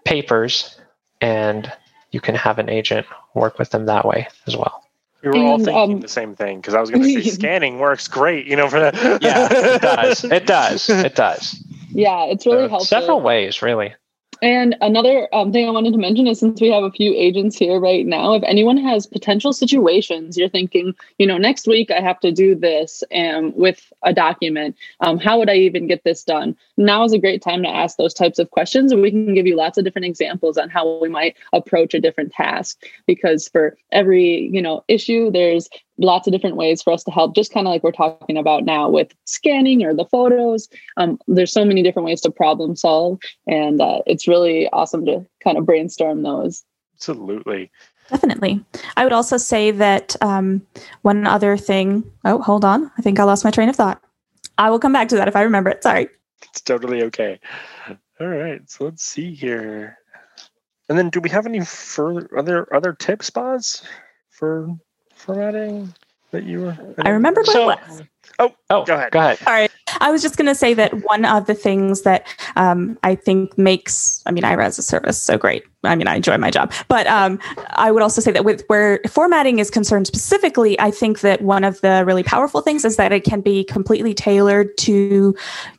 papers 0.06 0.80
and 1.20 1.72
you 2.12 2.22
can 2.22 2.36
have 2.36 2.58
an 2.60 2.70
agent 2.70 3.06
work 3.34 3.60
with 3.60 3.70
them 3.72 3.86
that 3.88 4.06
way 4.06 4.28
as 4.48 4.56
well. 4.56 4.82
We 5.24 5.30
were 5.30 5.38
all 5.38 5.58
thinking 5.58 5.96
um, 5.96 6.02
the 6.02 6.08
same 6.08 6.36
thing 6.36 6.60
because 6.60 6.74
I 6.74 6.82
was 6.82 6.90
going 6.90 7.04
to 7.04 7.22
say 7.24 7.30
scanning 7.30 7.80
works 7.80 8.08
great, 8.08 8.48
you 8.48 8.56
know, 8.56 8.70
for 8.70 8.80
that. 8.80 9.22
yeah, 9.22 9.48
it 9.52 9.82
does. 9.82 10.24
It 10.24 10.46
does. 10.48 10.90
It 10.90 11.16
does. 11.16 11.64
Yeah, 11.90 12.26
it's 12.26 12.46
really 12.46 12.70
helpful. 12.70 12.86
Several 12.86 13.22
ways, 13.22 13.62
really. 13.62 13.94
And 14.44 14.76
another 14.82 15.30
um, 15.36 15.52
thing 15.52 15.68
I 15.68 15.72
wanted 15.72 15.94
to 15.94 16.00
mention 16.00 16.26
is 16.26 16.40
since 16.40 16.60
we 16.60 16.72
have 16.72 16.84
a 16.84 16.90
few 16.90 17.14
agents 17.14 17.56
here 17.56 17.80
right 17.80 18.06
now, 18.08 18.34
if 18.34 18.42
anyone 18.44 18.78
has 18.78 19.06
potential 19.06 19.54
situations, 19.54 20.36
you're 20.36 20.50
thinking, 20.50 20.96
you 21.20 21.28
know, 21.28 21.38
next 21.38 21.68
week 21.68 21.92
I 21.92 22.02
have 22.02 22.20
to 22.22 22.32
do 22.32 22.56
this 22.56 23.04
um, 23.14 23.56
with 23.56 23.94
a 24.04 24.12
document. 24.14 24.76
Um, 25.02 25.20
how 25.20 25.38
would 25.38 25.50
I 25.50 25.58
even 25.58 25.86
get 25.86 26.04
this 26.04 26.24
done? 26.24 26.58
Now 26.76 27.04
is 27.04 27.14
a 27.14 27.20
great 27.20 27.44
time 27.44 27.62
to 27.62 27.70
ask 27.70 27.98
those 27.98 28.16
types 28.16 28.40
of 28.40 28.50
questions, 28.50 28.92
and 28.92 29.04
we 29.04 29.12
can 29.12 29.36
give 29.36 29.46
you 29.46 29.56
lots 29.56 29.78
of 29.78 29.84
different 29.84 30.06
examples 30.06 30.58
on 30.58 30.70
how 30.70 31.00
we 31.00 31.08
might 31.08 31.36
approach 31.54 31.94
a 31.94 32.02
different 32.02 32.32
task. 32.32 32.84
Because 33.06 33.48
for 33.48 33.78
every 33.92 34.50
you 34.52 34.62
know 34.62 34.84
issue, 34.88 35.30
there's 35.30 35.70
lots 35.98 36.28
of 36.28 36.34
different 36.34 36.56
ways 36.56 36.82
for 36.82 36.92
us 36.94 37.04
to 37.04 37.12
help 37.12 37.36
just 37.36 37.54
kind 37.54 37.68
of 37.68 37.72
like 37.72 37.84
we're 37.84 37.92
talking 37.92 38.38
about 38.38 38.66
now 38.66 38.90
with 38.90 39.14
scanning 39.26 39.84
or 39.84 39.94
the 39.94 40.06
photos. 40.06 40.68
Um, 40.98 41.20
there's 41.28 41.54
so 41.54 41.66
many 41.66 41.84
different 41.84 42.06
ways 42.06 42.22
to 42.22 42.32
problem 42.32 42.76
solve 42.76 43.20
and 43.48 43.82
uh, 43.82 44.02
it's 44.06 44.28
really 44.28 44.68
awesome 44.70 45.06
to 45.06 45.26
kind 45.44 45.58
of 45.58 45.66
brainstorm 45.66 46.24
those. 46.24 46.64
Absolutely. 46.96 47.72
Definitely. 48.10 48.64
I 48.98 49.04
would 49.04 49.14
also 49.14 49.38
say 49.38 49.72
that 49.72 50.16
um, 50.22 50.66
one 51.04 51.26
other 51.28 51.58
thing 51.58 52.04
oh 52.26 52.42
hold 52.42 52.66
on. 52.66 52.92
I 52.98 53.02
think 53.02 53.20
i 53.20 53.24
lost 53.24 53.44
my 53.44 53.52
train 53.52 53.70
of 53.70 53.76
thought. 53.76 54.02
I 54.58 54.70
will 54.70 54.80
come 54.80 54.94
back 54.94 55.08
to 55.10 55.16
that 55.16 55.28
if 55.28 55.36
i 55.36 55.42
remember 55.42 55.70
it. 55.70 55.84
Sorry. 55.84 56.10
It's 56.50 56.62
totally 56.62 57.04
okay. 57.04 57.40
All 58.20 58.28
right 58.28 58.62
so 58.70 58.86
let's 58.86 59.04
see 59.04 59.34
here. 59.34 59.98
And 60.90 60.98
then 60.98 61.10
do 61.10 61.22
we 61.22 61.30
have 61.30 61.46
any 61.46 61.64
further 61.64 62.30
other 62.38 62.74
other 62.74 62.94
tips 62.94 63.30
Boz, 63.30 63.84
for 64.30 64.68
formatting 65.22 65.94
that 66.32 66.44
you 66.44 66.62
were? 66.62 66.78
I 67.00 67.10
remember 67.10 67.44
so, 67.44 67.68
was. 67.68 68.02
Oh, 68.40 68.54
oh, 68.70 68.86
go 68.86 68.96
ahead. 68.96 69.12
Go 69.12 69.20
ahead. 69.20 69.40
All 69.46 69.54
right. 69.54 69.72
I 70.00 70.12
was 70.12 70.22
just 70.22 70.38
going 70.38 70.48
to 70.48 70.56
say 70.56 70.74
that 70.74 70.94
one 71.06 71.26
of 71.26 71.46
the 71.46 71.54
things 71.54 72.02
that 72.04 72.28
um, 72.56 72.98
I 73.04 73.16
think 73.16 73.58
makes, 73.58 74.24
I 74.26 74.32
mean, 74.32 74.44
Aira 74.44 74.66
as 74.66 74.80
a 74.80 74.82
service 74.82 75.18
so 75.18 75.38
great 75.38 75.64
I 75.84 75.96
mean, 75.96 76.08
I 76.08 76.16
enjoy 76.16 76.38
my 76.38 76.52
job, 76.52 76.72
but 76.88 77.08
um, 77.08 77.40
I 77.72 77.92
would 77.92 78.04
also 78.04 78.22
say 78.22 78.32
that 78.32 78.46
with 78.46 78.64
where 78.68 79.00
formatting 79.10 79.60
is 79.60 79.72
concerned 79.72 80.08
specifically, 80.08 80.80
I 80.80 80.92
think 80.92 81.22
that 81.22 81.42
one 81.42 81.64
of 81.64 81.82
the 81.82 82.04
really 82.06 82.24
powerful 82.24 82.62
things 82.62 82.86
is 82.86 82.98
that 82.98 83.12
it 83.12 83.24
can 83.24 83.42
be 83.42 83.64
completely 83.64 84.14
tailored 84.14 84.78
to 84.80 85.36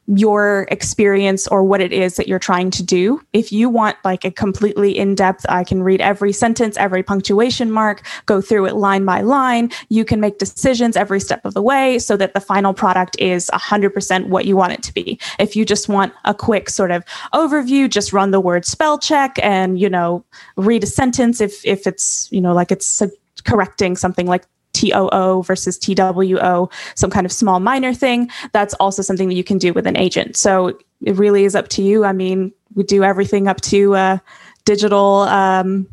your 0.08 0.66
experience 0.70 1.46
or 1.46 1.62
what 1.62 1.80
it 1.80 1.92
is 1.92 2.16
that 2.16 2.26
you're 2.26 2.38
trying 2.38 2.70
to 2.72 2.82
do. 2.82 3.20
If 3.32 3.52
you 3.52 3.68
want 3.68 3.96
like 4.04 4.24
a 4.24 4.30
completely 4.30 4.96
in 4.96 5.14
depth, 5.14 5.46
I 5.48 5.62
can 5.62 5.82
read 5.82 6.00
every 6.00 6.32
sentence, 6.32 6.76
every 6.76 7.02
punctuation 7.02 7.70
mark, 7.70 8.04
go 8.26 8.40
through 8.40 8.66
it 8.66 8.74
line 8.74 9.04
by 9.04 9.20
line. 9.20 9.70
You 9.88 10.04
can 10.04 10.20
make 10.20 10.38
decisions 10.38 10.96
every 10.96 11.20
step 11.20 11.44
of 11.44 11.54
the 11.54 11.62
way 11.62 11.98
so 11.98 12.16
that 12.16 12.34
the 12.34 12.40
final 12.40 12.74
product 12.74 13.16
is 13.20 13.48
100% 13.54 14.26
what 14.26 14.44
you 14.44 14.56
want 14.56 14.72
it 14.72 14.82
to 14.82 14.94
be. 14.94 15.20
If 15.38 15.54
you 15.54 15.64
just 15.64 15.88
want 15.88 16.12
a 16.24 16.34
quick 16.34 16.68
sort 16.68 16.90
of 16.90 17.04
overview, 17.32 17.88
just 17.88 18.12
run 18.12 18.32
the 18.32 18.40
word 18.40 18.64
spell 18.64 18.98
check 18.98 19.38
and, 19.40 19.78
you 19.78 19.88
know, 19.92 20.24
read 20.56 20.82
a 20.82 20.86
sentence 20.86 21.40
if, 21.40 21.64
if 21.64 21.86
it's, 21.86 22.28
you 22.32 22.40
know, 22.40 22.52
like 22.52 22.72
it's 22.72 23.00
correcting 23.44 23.96
something 23.96 24.26
like 24.26 24.44
TOO 24.72 25.42
versus 25.44 25.78
TWO, 25.78 26.68
some 26.94 27.10
kind 27.10 27.26
of 27.26 27.32
small 27.32 27.60
minor 27.60 27.94
thing, 27.94 28.30
that's 28.52 28.74
also 28.74 29.02
something 29.02 29.28
that 29.28 29.34
you 29.34 29.44
can 29.44 29.58
do 29.58 29.72
with 29.72 29.86
an 29.86 29.96
agent. 29.96 30.36
So 30.36 30.78
it 31.02 31.16
really 31.16 31.44
is 31.44 31.54
up 31.54 31.68
to 31.68 31.82
you. 31.82 32.04
I 32.04 32.12
mean, 32.12 32.52
we 32.74 32.82
do 32.84 33.04
everything 33.04 33.48
up 33.48 33.60
to 33.62 33.94
uh, 33.94 34.18
digital. 34.64 35.20
Um, 35.22 35.86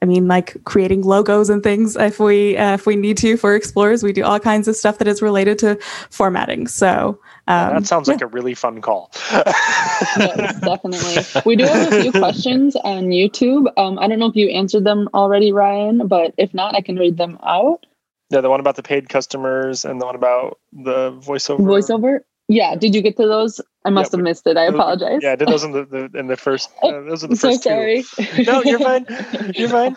I 0.00 0.06
mean, 0.06 0.28
like 0.28 0.62
creating 0.64 1.02
logos 1.02 1.50
and 1.50 1.62
things 1.62 1.96
if 1.96 2.18
we 2.18 2.56
uh, 2.56 2.74
if 2.74 2.86
we 2.86 2.96
need 2.96 3.16
to 3.18 3.36
for 3.36 3.54
explorers. 3.54 4.02
We 4.02 4.12
do 4.12 4.24
all 4.24 4.40
kinds 4.40 4.68
of 4.68 4.76
stuff 4.76 4.98
that 4.98 5.08
is 5.08 5.20
related 5.20 5.58
to 5.60 5.78
formatting. 6.10 6.66
So 6.68 7.20
um, 7.48 7.74
that 7.74 7.86
sounds 7.86 8.08
like 8.08 8.20
a 8.20 8.26
really 8.26 8.54
fun 8.54 8.80
call. 8.80 9.10
yes, 9.32 10.60
definitely. 10.60 11.42
We 11.44 11.56
do 11.56 11.64
have 11.64 11.92
a 11.92 12.02
few 12.02 12.12
questions 12.20 12.76
on 12.76 13.08
YouTube. 13.08 13.66
Um, 13.76 13.98
I 13.98 14.08
don't 14.08 14.18
know 14.18 14.28
if 14.28 14.36
you 14.36 14.48
answered 14.48 14.84
them 14.84 15.08
already, 15.12 15.52
Ryan, 15.52 16.06
but 16.06 16.34
if 16.38 16.54
not, 16.54 16.74
I 16.74 16.80
can 16.80 16.96
read 16.96 17.16
them 17.16 17.38
out. 17.42 17.84
Yeah, 18.30 18.40
the 18.40 18.48
one 18.48 18.60
about 18.60 18.76
the 18.76 18.82
paid 18.82 19.08
customers 19.08 19.84
and 19.84 20.00
the 20.00 20.06
one 20.06 20.14
about 20.14 20.58
the 20.72 21.12
voiceover. 21.12 21.60
Voiceover. 21.60 22.20
Yeah. 22.48 22.76
Did 22.76 22.94
you 22.94 23.02
get 23.02 23.16
to 23.18 23.26
those? 23.26 23.60
I 23.84 23.90
must 23.90 24.12
yeah, 24.12 24.18
have 24.18 24.24
missed 24.24 24.46
it. 24.46 24.56
I 24.56 24.64
apologize. 24.64 25.20
Yeah, 25.22 25.32
I 25.32 25.36
did 25.36 25.48
those 25.48 25.64
in 25.64 25.72
the, 25.72 25.84
the 25.84 26.18
in 26.18 26.28
the 26.28 26.36
first. 26.36 26.70
Uh, 26.82 27.00
those 27.00 27.24
are 27.24 27.28
the 27.28 27.36
so 27.42 27.50
first 27.50 27.64
sorry. 27.64 28.02
Two. 28.02 28.44
No, 28.44 28.62
you're 28.62 28.78
fine. 28.78 29.06
You're 29.54 29.68
fine. 29.68 29.96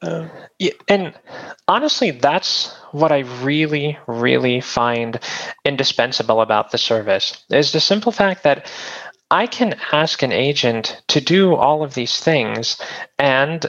Uh, 0.00 0.28
yeah, 0.58 0.72
and 0.86 1.14
honestly, 1.66 2.12
that's 2.12 2.72
what 2.92 3.10
I 3.10 3.20
really, 3.42 3.98
really 4.06 4.60
find 4.60 5.18
indispensable 5.64 6.40
about 6.40 6.70
the 6.70 6.78
service 6.78 7.44
is 7.50 7.72
the 7.72 7.80
simple 7.80 8.12
fact 8.12 8.44
that 8.44 8.70
I 9.30 9.46
can 9.46 9.78
ask 9.92 10.22
an 10.22 10.32
agent 10.32 11.02
to 11.08 11.20
do 11.20 11.54
all 11.54 11.82
of 11.82 11.94
these 11.94 12.20
things, 12.20 12.80
and 13.18 13.66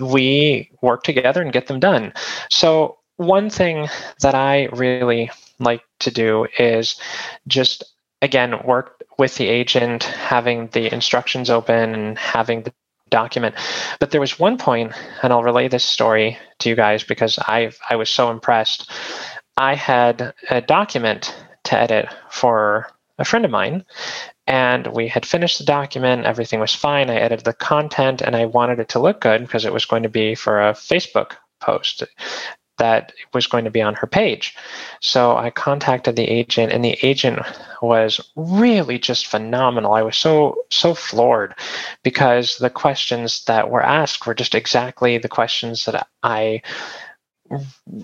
we 0.00 0.70
work 0.82 1.04
together 1.04 1.40
and 1.40 1.52
get 1.52 1.68
them 1.68 1.78
done. 1.78 2.12
So 2.50 2.98
one 3.16 3.50
thing 3.50 3.88
that 4.20 4.34
I 4.34 4.66
really 4.72 5.30
like 5.58 5.82
to 6.00 6.10
do 6.10 6.46
is 6.58 7.00
just 7.46 7.84
again 8.22 8.62
work 8.64 9.02
with 9.18 9.36
the 9.36 9.48
agent, 9.48 10.04
having 10.04 10.68
the 10.68 10.92
instructions 10.92 11.50
open 11.50 11.94
and 11.94 12.18
having 12.18 12.62
the 12.62 12.72
document. 13.10 13.54
But 14.00 14.10
there 14.10 14.20
was 14.20 14.38
one 14.38 14.58
point, 14.58 14.92
and 15.22 15.32
I'll 15.32 15.42
relay 15.42 15.68
this 15.68 15.84
story 15.84 16.38
to 16.58 16.68
you 16.68 16.76
guys 16.76 17.02
because 17.02 17.38
I 17.38 17.72
I 17.88 17.96
was 17.96 18.10
so 18.10 18.30
impressed. 18.30 18.90
I 19.56 19.74
had 19.74 20.34
a 20.50 20.60
document 20.60 21.34
to 21.64 21.76
edit 21.76 22.08
for 22.30 22.90
a 23.18 23.24
friend 23.24 23.44
of 23.44 23.50
mine, 23.50 23.84
and 24.46 24.86
we 24.88 25.08
had 25.08 25.26
finished 25.26 25.58
the 25.58 25.64
document. 25.64 26.26
Everything 26.26 26.60
was 26.60 26.74
fine. 26.74 27.10
I 27.10 27.16
edited 27.16 27.44
the 27.44 27.52
content, 27.52 28.22
and 28.22 28.36
I 28.36 28.46
wanted 28.46 28.78
it 28.78 28.88
to 28.90 29.00
look 29.00 29.20
good 29.20 29.40
because 29.40 29.64
it 29.64 29.72
was 29.72 29.84
going 29.84 30.04
to 30.04 30.08
be 30.08 30.34
for 30.34 30.60
a 30.60 30.72
Facebook 30.72 31.32
post 31.60 32.04
that 32.78 33.12
was 33.34 33.46
going 33.46 33.64
to 33.64 33.70
be 33.70 33.82
on 33.82 33.94
her 33.94 34.06
page. 34.06 34.56
So 35.00 35.36
I 35.36 35.50
contacted 35.50 36.16
the 36.16 36.28
agent, 36.28 36.72
and 36.72 36.84
the 36.84 36.98
agent 37.02 37.40
was 37.82 38.20
really 38.36 38.98
just 38.98 39.26
phenomenal. 39.26 39.92
I 39.92 40.02
was 40.02 40.16
so, 40.16 40.64
so 40.70 40.94
floored 40.94 41.54
because 42.02 42.58
the 42.58 42.70
questions 42.70 43.44
that 43.44 43.70
were 43.70 43.82
asked 43.82 44.26
were 44.26 44.34
just 44.34 44.54
exactly 44.54 45.18
the 45.18 45.28
questions 45.28 45.84
that 45.84 46.08
I 46.22 46.62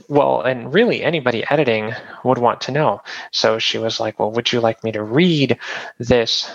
well, 0.08 0.42
and 0.42 0.72
really 0.72 1.02
anybody 1.02 1.44
editing 1.50 1.92
would 2.24 2.38
want 2.38 2.62
to 2.62 2.72
know. 2.72 3.02
So 3.30 3.58
she 3.58 3.78
was 3.78 4.00
like, 4.00 4.18
"Well, 4.18 4.32
would 4.32 4.52
you 4.52 4.60
like 4.60 4.82
me 4.82 4.92
to 4.92 5.02
read 5.02 5.58
this 5.98 6.50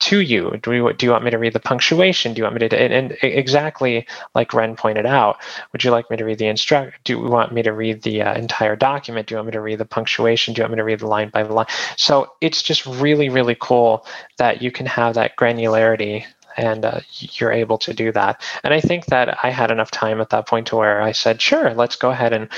to 0.00 0.20
you? 0.20 0.58
Do 0.62 0.72
you 0.72 0.92
do 0.92 1.06
you 1.06 1.12
want 1.12 1.24
me 1.24 1.30
to 1.30 1.38
read 1.38 1.52
the 1.52 1.60
punctuation? 1.60 2.34
Do 2.34 2.40
you 2.40 2.44
want 2.44 2.54
me 2.60 2.68
to?" 2.68 2.76
And, 2.76 2.92
and 2.92 3.16
exactly 3.22 4.06
like 4.34 4.52
Ren 4.52 4.76
pointed 4.76 5.06
out, 5.06 5.38
would 5.72 5.84
you 5.84 5.90
like 5.90 6.10
me 6.10 6.16
to 6.16 6.24
read 6.24 6.38
the 6.38 6.48
instruct? 6.48 7.04
Do 7.04 7.12
you 7.12 7.20
want 7.20 7.52
me 7.52 7.62
to 7.62 7.72
read 7.72 8.02
the 8.02 8.22
uh, 8.22 8.34
entire 8.34 8.76
document? 8.76 9.28
Do 9.28 9.34
you 9.34 9.36
want 9.38 9.46
me 9.46 9.52
to 9.52 9.60
read 9.60 9.78
the 9.78 9.84
punctuation? 9.84 10.54
Do 10.54 10.60
you 10.60 10.64
want 10.64 10.72
me 10.72 10.76
to 10.78 10.84
read 10.84 11.00
the 11.00 11.06
line 11.06 11.30
by 11.30 11.42
line? 11.42 11.66
So 11.96 12.32
it's 12.40 12.62
just 12.62 12.86
really, 12.86 13.28
really 13.28 13.56
cool 13.58 14.06
that 14.38 14.62
you 14.62 14.70
can 14.70 14.86
have 14.86 15.14
that 15.14 15.36
granularity 15.36 16.24
and 16.56 16.84
uh, 16.84 17.00
you're 17.18 17.52
able 17.52 17.78
to 17.78 17.94
do 17.94 18.12
that. 18.12 18.42
And 18.64 18.72
I 18.74 18.80
think 18.80 19.06
that 19.06 19.38
I 19.42 19.50
had 19.50 19.70
enough 19.70 19.90
time 19.90 20.20
at 20.20 20.30
that 20.30 20.46
point 20.46 20.68
to 20.68 20.76
where 20.76 21.00
I 21.02 21.12
said, 21.12 21.40
sure, 21.40 21.74
let's 21.74 21.96
go 21.96 22.10
ahead 22.10 22.32
and 22.32 22.48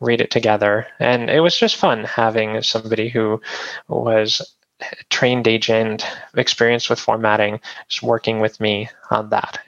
read 0.00 0.20
it 0.20 0.30
together. 0.30 0.86
And 0.98 1.30
it 1.30 1.40
was 1.40 1.58
just 1.58 1.76
fun 1.76 2.04
having 2.04 2.62
somebody 2.62 3.08
who 3.08 3.40
was 3.88 4.56
trained 5.10 5.46
agent, 5.48 6.06
experienced 6.36 6.90
with 6.90 7.00
formatting, 7.00 7.60
just 7.88 8.02
working 8.02 8.40
with 8.40 8.60
me 8.60 8.88
on 9.10 9.30
that 9.30 9.60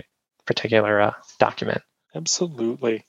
particular 0.46 1.00
uh, 1.00 1.12
document. 1.38 1.82
Absolutely. 2.14 3.04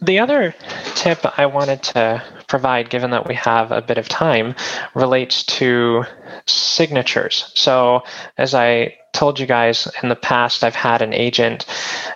The 0.00 0.20
other 0.20 0.54
tip 0.94 1.20
I 1.38 1.46
wanted 1.46 1.82
to 1.84 2.22
provide, 2.46 2.90
given 2.90 3.10
that 3.10 3.26
we 3.26 3.34
have 3.34 3.72
a 3.72 3.82
bit 3.82 3.98
of 3.98 4.08
time, 4.08 4.54
relates 4.94 5.44
to 5.44 6.04
signatures. 6.46 7.50
So, 7.54 8.04
as 8.36 8.54
I 8.54 8.96
told 9.18 9.40
you 9.40 9.46
guys 9.46 9.88
in 10.00 10.10
the 10.10 10.14
past, 10.14 10.62
I've 10.62 10.76
had 10.76 11.02
an 11.02 11.12
agent 11.12 11.66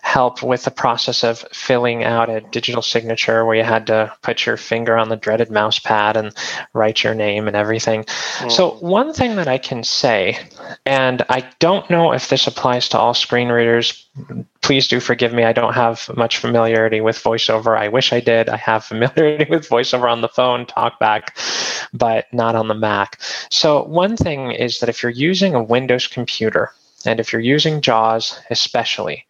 help 0.03 0.41
with 0.41 0.63
the 0.63 0.71
process 0.71 1.25
of 1.25 1.41
filling 1.53 2.05
out 2.05 2.31
a 2.31 2.41
digital 2.41 2.81
signature 2.81 3.45
where 3.45 3.57
you 3.57 3.65
had 3.65 3.89
to 3.89 4.13
put 4.23 4.47
your 4.47 4.57
finger 4.57 4.97
on 4.97 5.09
the 5.09 5.17
dreaded 5.17 5.51
mouse 5.51 5.81
pad 5.81 6.17
and 6.17 6.33
write 6.75 7.03
your 7.03 7.13
name 7.13 7.49
and 7.49 7.57
everything. 7.57 8.05
Mm. 8.05 8.53
So, 8.53 8.75
one 8.75 9.13
thing 9.13 9.35
that 9.35 9.49
I 9.49 9.59
can 9.59 9.83
say, 9.83 10.39
and 10.87 11.25
I 11.29 11.51
don't 11.59 11.91
know 11.91 12.13
if 12.13 12.29
this 12.29 12.47
applies 12.47 12.89
to 12.91 12.99
all 12.99 13.15
screen 13.15 13.49
readers, 13.49 14.07
please 14.61 14.87
do 14.87 15.01
forgive 15.01 15.33
me. 15.33 15.43
I 15.43 15.53
don't 15.53 15.75
have 15.75 16.09
much 16.17 16.39
familiarity 16.39 17.01
with 17.01 17.17
VoiceOver. 17.17 17.77
I 17.77 17.89
wish 17.89 18.13
I 18.13 18.21
did. 18.21 18.49
I 18.49 18.59
have 18.59 18.85
familiarity 18.93 19.51
with 19.51 19.69
VoiceOver 19.69 20.09
on 20.09 20.21
the 20.21 20.29
phone, 20.29 20.67
TalkBack, 20.67 21.89
but 21.93 22.33
not 22.33 22.55
on 22.55 22.69
the 22.69 22.75
Mac. 22.75 23.21
So, 23.51 23.83
one 23.83 24.17
thing 24.17 24.53
is 24.53 24.79
that 24.79 24.89
if 24.89 25.03
you're 25.03 25.11
using 25.11 25.57
a 25.57 25.63
Windows 25.63 26.07
computer, 26.07 26.71
and 27.07 27.21
if 27.21 27.33
you're 27.33 27.43
using 27.43 27.81
JAWS 27.81 28.41
especially, 28.51 29.27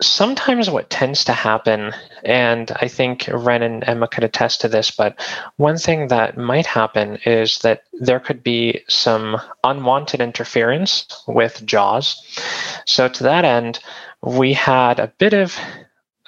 sometimes 0.00 0.68
what 0.68 0.90
tends 0.90 1.24
to 1.24 1.32
happen, 1.32 1.92
and 2.24 2.70
I 2.76 2.88
think 2.88 3.28
Ren 3.32 3.62
and 3.62 3.84
Emma 3.86 4.08
could 4.08 4.24
attest 4.24 4.60
to 4.62 4.68
this, 4.68 4.90
but 4.90 5.20
one 5.56 5.78
thing 5.78 6.08
that 6.08 6.36
might 6.36 6.66
happen 6.66 7.18
is 7.24 7.58
that 7.58 7.84
there 7.92 8.20
could 8.20 8.42
be 8.42 8.82
some 8.88 9.40
unwanted 9.64 10.20
interference 10.20 11.06
with 11.26 11.64
JAWS. 11.64 12.20
So 12.86 13.08
to 13.08 13.22
that 13.24 13.44
end, 13.44 13.80
we 14.22 14.52
had 14.52 14.98
a 14.98 15.12
bit 15.18 15.34
of 15.34 15.56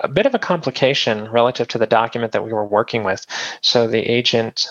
a 0.00 0.08
bit 0.08 0.26
of 0.26 0.34
a 0.34 0.40
complication 0.40 1.30
relative 1.30 1.68
to 1.68 1.78
the 1.78 1.86
document 1.86 2.32
that 2.32 2.44
we 2.44 2.52
were 2.52 2.64
working 2.64 3.04
with. 3.04 3.24
So 3.60 3.86
the 3.86 4.00
agent 4.00 4.66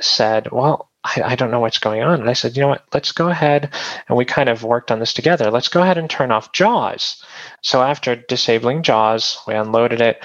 said, 0.00 0.50
well, 0.52 0.89
I, 1.02 1.22
I, 1.24 1.34
don't 1.34 1.50
know 1.50 1.60
what's 1.60 1.78
going 1.78 2.02
on. 2.02 2.20
And 2.20 2.28
I 2.28 2.34
said, 2.34 2.56
you 2.56 2.62
know 2.62 2.68
what, 2.68 2.84
let's 2.92 3.12
go 3.12 3.28
ahead. 3.28 3.72
And 4.08 4.18
we 4.18 4.24
kind 4.24 4.48
of 4.48 4.64
worked 4.64 4.90
on 4.90 4.98
this 4.98 5.14
together. 5.14 5.50
Let's 5.50 5.68
go 5.68 5.80
ahead 5.82 5.96
and 5.96 6.10
turn 6.10 6.30
off 6.30 6.52
JAWS. 6.52 7.24
So 7.62 7.80
after 7.82 8.16
disabling 8.16 8.82
JAWS, 8.82 9.38
we 9.46 9.54
unloaded 9.54 10.00
it 10.02 10.22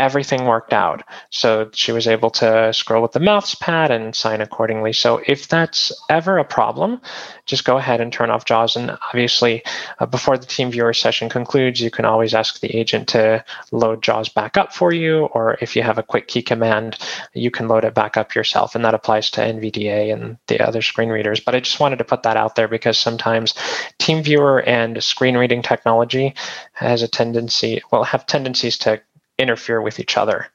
everything 0.00 0.46
worked 0.46 0.72
out. 0.72 1.02
So 1.28 1.70
she 1.74 1.92
was 1.92 2.08
able 2.08 2.30
to 2.30 2.72
scroll 2.72 3.02
with 3.02 3.12
the 3.12 3.20
mouse 3.20 3.54
pad 3.54 3.90
and 3.90 4.16
sign 4.16 4.40
accordingly. 4.40 4.94
So 4.94 5.22
if 5.26 5.46
that's 5.46 5.92
ever 6.08 6.38
a 6.38 6.44
problem, 6.44 7.02
just 7.44 7.66
go 7.66 7.76
ahead 7.76 8.00
and 8.00 8.10
turn 8.10 8.30
off 8.30 8.46
JAWS. 8.46 8.76
And 8.76 8.90
obviously, 9.08 9.62
uh, 9.98 10.06
before 10.06 10.38
the 10.38 10.46
TeamViewer 10.46 10.98
session 10.98 11.28
concludes, 11.28 11.80
you 11.80 11.90
can 11.90 12.06
always 12.06 12.34
ask 12.34 12.60
the 12.60 12.74
agent 12.74 13.08
to 13.08 13.44
load 13.72 14.02
JAWS 14.02 14.30
back 14.30 14.56
up 14.56 14.72
for 14.72 14.90
you. 14.90 15.26
Or 15.26 15.58
if 15.60 15.76
you 15.76 15.82
have 15.82 15.98
a 15.98 16.02
quick 16.02 16.28
key 16.28 16.42
command, 16.42 16.96
you 17.34 17.50
can 17.50 17.68
load 17.68 17.84
it 17.84 17.94
back 17.94 18.16
up 18.16 18.34
yourself. 18.34 18.74
And 18.74 18.84
that 18.86 18.94
applies 18.94 19.30
to 19.32 19.42
NVDA 19.42 20.14
and 20.14 20.38
the 20.46 20.66
other 20.66 20.80
screen 20.80 21.10
readers. 21.10 21.40
But 21.40 21.54
I 21.54 21.60
just 21.60 21.78
wanted 21.78 21.98
to 21.98 22.04
put 22.04 22.22
that 22.22 22.38
out 22.38 22.54
there 22.54 22.68
because 22.68 22.96
sometimes 22.96 23.52
TeamViewer 23.98 24.66
and 24.66 25.04
screen 25.04 25.36
reading 25.36 25.60
technology 25.60 26.34
has 26.72 27.02
a 27.02 27.08
tendency, 27.08 27.82
well, 27.92 28.04
have 28.04 28.26
tendencies 28.26 28.78
to 28.78 29.02
interfere 29.40 29.80
with 29.80 29.98
each 30.00 30.16
other. 30.16 30.46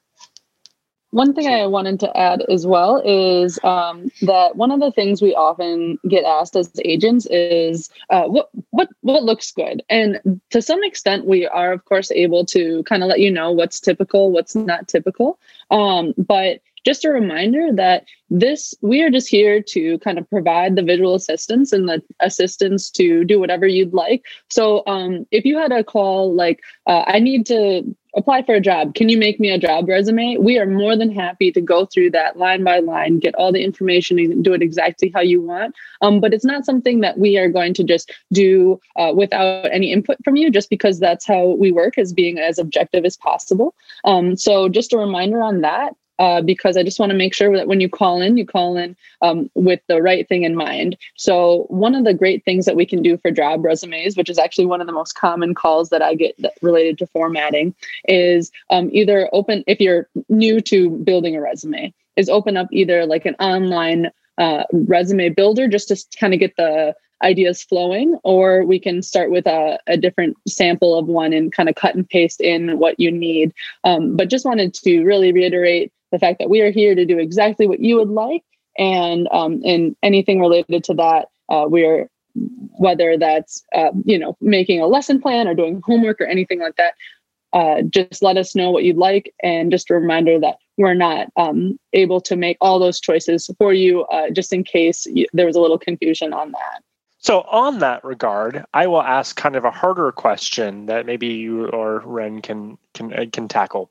One 1.12 1.34
thing 1.34 1.48
I 1.48 1.66
wanted 1.66 2.02
to 2.02 2.18
add 2.18 2.44
as 2.50 2.68
well 2.68 3.02
is 3.06 3.58
um, 3.64 4.12
that 4.24 4.58
one 4.58 4.70
of 4.70 4.82
the 4.82 4.92
things 4.92 5.22
we 5.22 5.34
often 5.34 5.98
get 6.10 6.26
asked 6.26 6.58
as 6.58 6.70
agents 6.84 7.26
is 7.28 7.90
uh, 8.10 8.24
what 8.24 8.50
what 8.72 8.90
what 9.00 9.24
looks 9.24 9.50
good, 9.54 9.82
and 9.90 10.20
to 10.50 10.62
some 10.62 10.84
extent, 10.84 11.26
we 11.26 11.48
are 11.48 11.72
of 11.72 11.86
course 11.86 12.12
able 12.12 12.46
to 12.48 12.84
kind 12.84 13.02
of 13.02 13.08
let 13.08 13.22
you 13.22 13.32
know 13.32 13.54
what's 13.54 13.80
typical, 13.80 14.34
what's 14.34 14.56
not 14.56 14.90
typical. 14.90 15.40
Um, 15.72 16.14
but 16.18 16.60
just 16.86 17.04
a 17.04 17.10
reminder 17.10 17.70
that 17.74 18.06
this 18.30 18.76
we 18.82 19.02
are 19.02 19.10
just 19.10 19.28
here 19.28 19.62
to 19.62 19.98
kind 20.00 20.18
of 20.18 20.30
provide 20.30 20.76
the 20.76 20.84
visual 20.84 21.16
assistance 21.16 21.74
and 21.74 21.90
the 21.90 22.02
assistance 22.20 22.90
to 22.92 23.24
do 23.24 23.40
whatever 23.40 23.68
you'd 23.68 23.94
like 23.94 24.24
so 24.50 24.84
um, 24.86 25.26
if 25.32 25.46
you 25.46 25.58
had 25.58 25.72
a 25.72 25.84
call 25.84 26.34
like 26.34 26.62
uh, 26.88 27.04
i 27.08 27.20
need 27.20 27.46
to 27.46 27.84
apply 28.16 28.44
for 28.44 28.56
a 28.56 28.62
job. 28.62 28.96
Can 28.96 29.10
you 29.10 29.18
make 29.18 29.40
me 29.40 29.50
a 29.50 29.58
job 29.58 29.88
resume? 29.88 30.38
We 30.38 30.58
are 30.58 30.66
more 30.66 30.96
than 30.96 31.12
happy 31.12 31.52
to 31.52 31.62
go 31.62 31.86
through 31.86 32.12
that 32.12 32.38
line 32.38 32.64
by 32.64 32.80
line 32.80 33.20
get 33.20 33.36
all 33.36 33.52
the 33.52 33.64
information 33.64 34.18
and 34.20 34.44
do 34.44 34.54
it 34.54 34.62
exactly 34.62 35.12
how 35.14 35.22
you 35.22 35.42
want. 35.42 35.76
Um, 36.02 36.20
but 36.20 36.34
it's 36.34 36.46
not 36.46 36.66
something 36.66 37.02
that 37.02 37.18
we 37.18 37.38
are 37.38 37.50
going 37.50 37.74
to 37.76 37.84
just 37.84 38.14
do 38.32 38.80
uh, 38.96 39.12
without 39.16 39.72
any 39.72 39.92
input 39.92 40.18
from 40.24 40.36
you 40.36 40.50
just 40.50 40.70
because 40.70 41.00
that's 41.00 41.26
how 41.26 41.56
we 41.56 41.72
work 41.72 41.98
as 41.98 42.14
being 42.14 42.40
as 42.40 42.58
objective 42.58 43.06
as 43.06 43.18
possible. 43.18 43.76
Um, 44.04 44.36
so 44.36 44.70
just 44.70 44.94
a 44.94 44.98
reminder 44.98 45.42
on 45.42 45.62
that 45.62 45.94
uh, 46.20 46.42
because 46.42 46.78
I 46.78 46.84
just 46.84 47.00
want 47.00 47.12
to 47.12 47.18
make 47.18 47.34
sure 47.34 47.56
that 47.56 47.68
when 47.68 47.82
you 47.82 47.90
call 47.90 48.22
in, 48.22 48.38
you 48.38 48.46
call 48.46 48.78
in 48.78 48.96
um, 49.22 49.50
with 49.56 49.82
the 49.88 50.02
right 50.02 50.28
thing 50.28 50.44
in 50.44 50.56
mind. 50.56 50.98
So, 51.16 51.66
one 51.70 51.96
of 51.96 52.06
the 52.06 52.14
great 52.14 52.44
things 52.46 52.66
that 52.66 52.76
we 52.76 52.86
can 52.86 53.02
do 53.02 53.18
for 53.18 53.32
job 53.32 53.64
resumes, 53.64 54.16
which 54.16 54.30
is 54.30 54.40
actually 54.40 54.66
one 54.66 54.82
of 54.82 54.88
the 54.88 54.94
most 54.94 55.14
common 55.14 55.54
calls 55.54 55.90
that 55.90 56.02
I 56.02 56.16
get 56.16 56.36
that 56.42 56.54
related 56.62 56.98
to 57.00 57.08
formatting, 57.08 57.76
is 58.08 58.52
um, 58.70 58.90
either 58.92 59.30
open, 59.34 59.64
if 59.68 59.80
you're 59.80 60.08
new 60.30 60.62
to 60.62 60.90
building 60.90 61.36
a 61.36 61.42
resume, 61.42 61.94
is 62.16 62.30
open 62.30 62.58
up 62.58 62.68
either 62.72 63.06
like 63.06 63.26
an 63.26 63.36
online 63.40 64.12
uh, 64.38 64.64
resume 64.72 65.30
builder 65.30 65.68
just 65.68 65.88
to 65.90 66.18
kind 66.18 66.34
of 66.34 66.40
get 66.40 66.56
the 66.58 66.96
ideas 67.24 67.64
flowing, 67.64 68.18
or 68.24 68.64
we 68.66 68.80
can 68.80 69.02
start 69.02 69.32
with 69.32 69.48
a, 69.48 69.80
a 69.88 69.98
different 69.98 70.38
sample 70.48 70.98
of 70.98 71.08
one 71.08 71.34
and 71.34 71.54
kind 71.54 71.70
of 71.70 71.76
cut 71.76 71.96
and 71.96 72.08
paste 72.08 72.42
in 72.42 72.78
what 72.78 73.00
you 73.00 73.12
need. 73.12 73.54
Um, 73.84 74.16
but 74.16 74.30
just 74.30 74.46
wanted 74.46 74.74
to 74.76 75.04
really 75.04 75.32
reiterate 75.32 75.92
the 76.16 76.20
fact 76.20 76.40
that 76.40 76.50
we 76.50 76.62
are 76.62 76.72
here 76.72 76.96
to 76.96 77.06
do 77.06 77.20
exactly 77.20 77.68
what 77.68 77.82
you 77.82 77.98
would 77.98 78.10
like, 78.10 78.44
and 78.78 79.28
um, 79.32 79.62
and 79.66 79.98
anything 80.02 80.40
related 80.40 80.82
to 80.86 80.94
that, 80.94 81.28
uh, 81.50 81.66
we're 81.68 82.10
whether 82.78 83.18
that's 83.18 83.62
uh, 83.76 83.92
you 84.06 84.18
know 84.18 84.38
making 84.40 84.80
a 84.80 84.88
lesson 84.88 85.22
plan 85.22 85.46
or 85.46 85.54
doing 85.54 85.82
homework 85.84 86.22
or 86.22 86.26
anything 86.26 86.60
like 86.62 86.78
that. 86.78 86.94
Uh, 87.52 87.82
just 87.84 88.24
let 88.24 88.38
us 88.38 88.56
know 88.56 88.72
what 88.72 88.86
you'd 88.86 88.98
like, 88.98 89.34
and 89.44 89.72
just 89.72 89.90
a 89.90 89.94
reminder 89.94 90.40
that 90.40 90.56
we're 90.78 90.94
not 90.94 91.28
um, 91.36 91.78
able 91.92 92.22
to 92.22 92.38
make 92.38 92.58
all 92.62 92.80
those 92.80 93.02
choices 93.02 93.50
for 93.58 93.74
you, 93.74 94.04
uh, 94.06 94.30
just 94.30 94.54
in 94.54 94.64
case 94.64 95.06
you, 95.08 95.26
there 95.34 95.46
was 95.46 95.56
a 95.58 95.62
little 95.62 95.80
confusion 95.80 96.32
on 96.32 96.52
that. 96.52 96.82
So, 97.26 97.42
on 97.50 97.80
that 97.80 98.04
regard, 98.04 98.66
I 98.72 98.86
will 98.86 99.02
ask 99.02 99.36
kind 99.36 99.56
of 99.56 99.66
a 99.66 99.72
harder 99.72 100.12
question 100.12 100.86
that 100.86 101.08
maybe 101.08 101.26
you 101.26 101.66
or 101.70 102.04
Ren 102.06 102.40
can 102.40 102.78
can 102.94 103.12
uh, 103.14 103.26
can 103.34 103.48
tackle, 103.48 103.90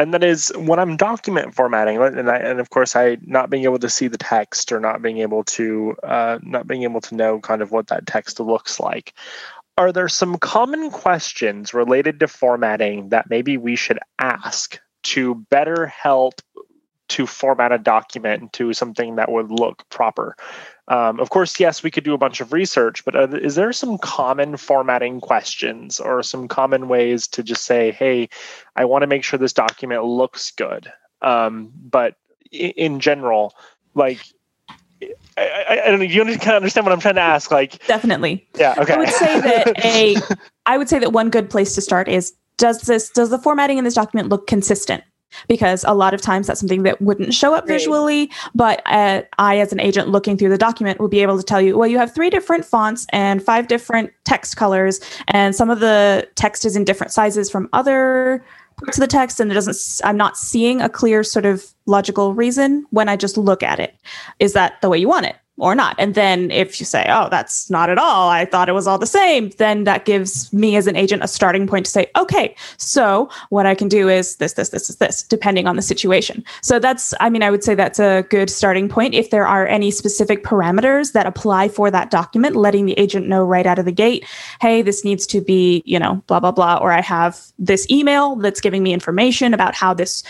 and 0.00 0.12
that 0.12 0.24
is 0.24 0.52
when 0.56 0.80
I'm 0.80 0.96
document 0.96 1.54
formatting, 1.54 1.98
and 1.98 2.28
I, 2.28 2.38
and 2.38 2.58
of 2.58 2.70
course 2.70 2.96
I 2.96 3.18
not 3.22 3.50
being 3.50 3.62
able 3.62 3.78
to 3.78 3.88
see 3.88 4.08
the 4.08 4.18
text 4.18 4.72
or 4.72 4.80
not 4.80 5.00
being 5.00 5.18
able 5.18 5.44
to 5.44 5.94
uh, 6.02 6.40
not 6.42 6.66
being 6.66 6.82
able 6.82 7.00
to 7.02 7.14
know 7.14 7.38
kind 7.38 7.62
of 7.62 7.70
what 7.70 7.86
that 7.86 8.04
text 8.04 8.40
looks 8.40 8.80
like. 8.80 9.14
Are 9.78 9.92
there 9.92 10.08
some 10.08 10.36
common 10.36 10.90
questions 10.90 11.72
related 11.72 12.18
to 12.18 12.26
formatting 12.26 13.10
that 13.10 13.30
maybe 13.30 13.56
we 13.58 13.76
should 13.76 14.00
ask 14.18 14.80
to 15.04 15.36
better 15.50 15.86
help 15.86 16.42
to 17.08 17.26
format 17.26 17.72
a 17.72 17.78
document 17.78 18.42
into 18.42 18.72
something 18.72 19.16
that 19.16 19.30
would 19.30 19.50
look 19.50 19.88
proper? 19.90 20.36
Um, 20.88 21.18
of 21.18 21.30
course, 21.30 21.58
yes, 21.58 21.82
we 21.82 21.90
could 21.90 22.04
do 22.04 22.14
a 22.14 22.18
bunch 22.18 22.40
of 22.40 22.52
research, 22.52 23.04
but 23.04 23.16
uh, 23.16 23.28
is 23.38 23.56
there 23.56 23.72
some 23.72 23.98
common 23.98 24.56
formatting 24.56 25.20
questions 25.20 25.98
or 25.98 26.22
some 26.22 26.46
common 26.46 26.88
ways 26.88 27.26
to 27.28 27.42
just 27.42 27.64
say, 27.64 27.90
hey, 27.90 28.28
I 28.76 28.84
want 28.84 29.02
to 29.02 29.08
make 29.08 29.24
sure 29.24 29.38
this 29.38 29.52
document 29.52 30.04
looks 30.04 30.52
good? 30.52 30.92
Um, 31.22 31.72
but 31.74 32.14
in, 32.52 32.70
in 32.70 33.00
general, 33.00 33.54
like, 33.94 34.20
I, 35.02 35.08
I, 35.68 35.82
I, 35.84 35.90
don't 35.90 35.98
know. 35.98 36.04
You 36.04 36.24
kind 36.24 36.50
of 36.50 36.56
understand 36.56 36.86
what 36.86 36.92
I'm 36.92 37.00
trying 37.00 37.16
to 37.16 37.20
ask? 37.20 37.50
Like, 37.50 37.84
definitely. 37.86 38.48
Yeah. 38.56 38.74
Okay. 38.78 38.94
I 38.94 38.96
would 38.96 39.08
say 39.08 39.40
that 39.40 39.84
a, 39.84 40.16
I 40.66 40.78
would 40.78 40.88
say 40.88 40.98
that 40.98 41.12
one 41.12 41.30
good 41.30 41.50
place 41.50 41.74
to 41.74 41.80
start 41.80 42.08
is 42.08 42.32
does 42.56 42.82
this 42.82 43.10
does 43.10 43.30
the 43.30 43.38
formatting 43.38 43.76
in 43.76 43.84
this 43.84 43.94
document 43.94 44.28
look 44.28 44.46
consistent? 44.46 45.04
Because 45.48 45.84
a 45.86 45.94
lot 45.94 46.14
of 46.14 46.20
times 46.20 46.46
that's 46.46 46.60
something 46.60 46.82
that 46.82 47.00
wouldn't 47.00 47.34
show 47.34 47.54
up 47.54 47.66
visually 47.66 48.30
but 48.54 48.82
uh, 48.86 49.22
i 49.38 49.58
as 49.58 49.72
an 49.72 49.80
agent 49.80 50.08
looking 50.08 50.36
through 50.36 50.48
the 50.48 50.58
document 50.58 51.00
will 51.00 51.08
be 51.08 51.20
able 51.20 51.36
to 51.36 51.42
tell 51.42 51.60
you 51.60 51.76
well 51.76 51.88
you 51.88 51.98
have 51.98 52.14
three 52.14 52.30
different 52.30 52.64
fonts 52.64 53.06
and 53.10 53.42
five 53.42 53.68
different 53.68 54.10
text 54.24 54.56
colors 54.56 55.00
and 55.28 55.54
some 55.54 55.70
of 55.70 55.80
the 55.80 56.26
text 56.34 56.64
is 56.64 56.76
in 56.76 56.84
different 56.84 57.12
sizes 57.12 57.50
from 57.50 57.68
other 57.72 58.44
parts 58.78 58.98
of 58.98 59.00
the 59.00 59.06
text 59.06 59.40
and 59.40 59.50
it 59.50 59.54
doesn't 59.54 60.06
i'm 60.06 60.16
not 60.16 60.36
seeing 60.36 60.80
a 60.80 60.88
clear 60.88 61.22
sort 61.22 61.46
of 61.46 61.66
logical 61.86 62.34
reason 62.34 62.86
when 62.90 63.08
i 63.08 63.16
just 63.16 63.36
look 63.36 63.62
at 63.62 63.80
it. 63.80 63.94
Is 64.38 64.52
that 64.52 64.80
the 64.82 64.88
way 64.88 64.98
you 64.98 65.08
want 65.08 65.26
it 65.26 65.36
or 65.58 65.74
not. 65.74 65.96
And 65.98 66.14
then 66.14 66.50
if 66.50 66.78
you 66.80 66.86
say, 66.86 67.06
oh, 67.08 67.28
that's 67.30 67.70
not 67.70 67.88
at 67.88 67.98
all, 67.98 68.28
I 68.28 68.44
thought 68.44 68.68
it 68.68 68.72
was 68.72 68.86
all 68.86 68.98
the 68.98 69.06
same, 69.06 69.50
then 69.58 69.84
that 69.84 70.04
gives 70.04 70.52
me 70.52 70.76
as 70.76 70.86
an 70.86 70.96
agent 70.96 71.22
a 71.22 71.28
starting 71.28 71.66
point 71.66 71.86
to 71.86 71.90
say, 71.90 72.10
okay, 72.16 72.54
so 72.76 73.30
what 73.48 73.66
I 73.66 73.74
can 73.74 73.88
do 73.88 74.08
is 74.08 74.36
this, 74.36 74.52
this, 74.54 74.68
this, 74.68 74.88
this, 74.88 74.96
this, 74.96 75.22
depending 75.22 75.66
on 75.66 75.76
the 75.76 75.82
situation. 75.82 76.44
So 76.60 76.78
that's, 76.78 77.14
I 77.20 77.30
mean, 77.30 77.42
I 77.42 77.50
would 77.50 77.64
say 77.64 77.74
that's 77.74 77.98
a 77.98 78.26
good 78.28 78.50
starting 78.50 78.88
point. 78.88 79.14
If 79.14 79.30
there 79.30 79.46
are 79.46 79.66
any 79.66 79.90
specific 79.90 80.44
parameters 80.44 81.12
that 81.12 81.26
apply 81.26 81.68
for 81.68 81.90
that 81.90 82.10
document, 82.10 82.56
letting 82.56 82.86
the 82.86 82.98
agent 82.98 83.26
know 83.26 83.44
right 83.44 83.66
out 83.66 83.78
of 83.78 83.84
the 83.84 83.92
gate, 83.92 84.26
hey, 84.60 84.82
this 84.82 85.04
needs 85.04 85.26
to 85.28 85.40
be, 85.40 85.82
you 85.86 85.98
know, 85.98 86.22
blah, 86.26 86.40
blah, 86.40 86.52
blah, 86.52 86.76
or 86.76 86.92
I 86.92 87.00
have 87.00 87.40
this 87.58 87.88
email 87.90 88.36
that's 88.36 88.60
giving 88.60 88.82
me 88.82 88.92
information 88.92 89.54
about 89.54 89.74
how 89.74 89.94
this 89.94 90.22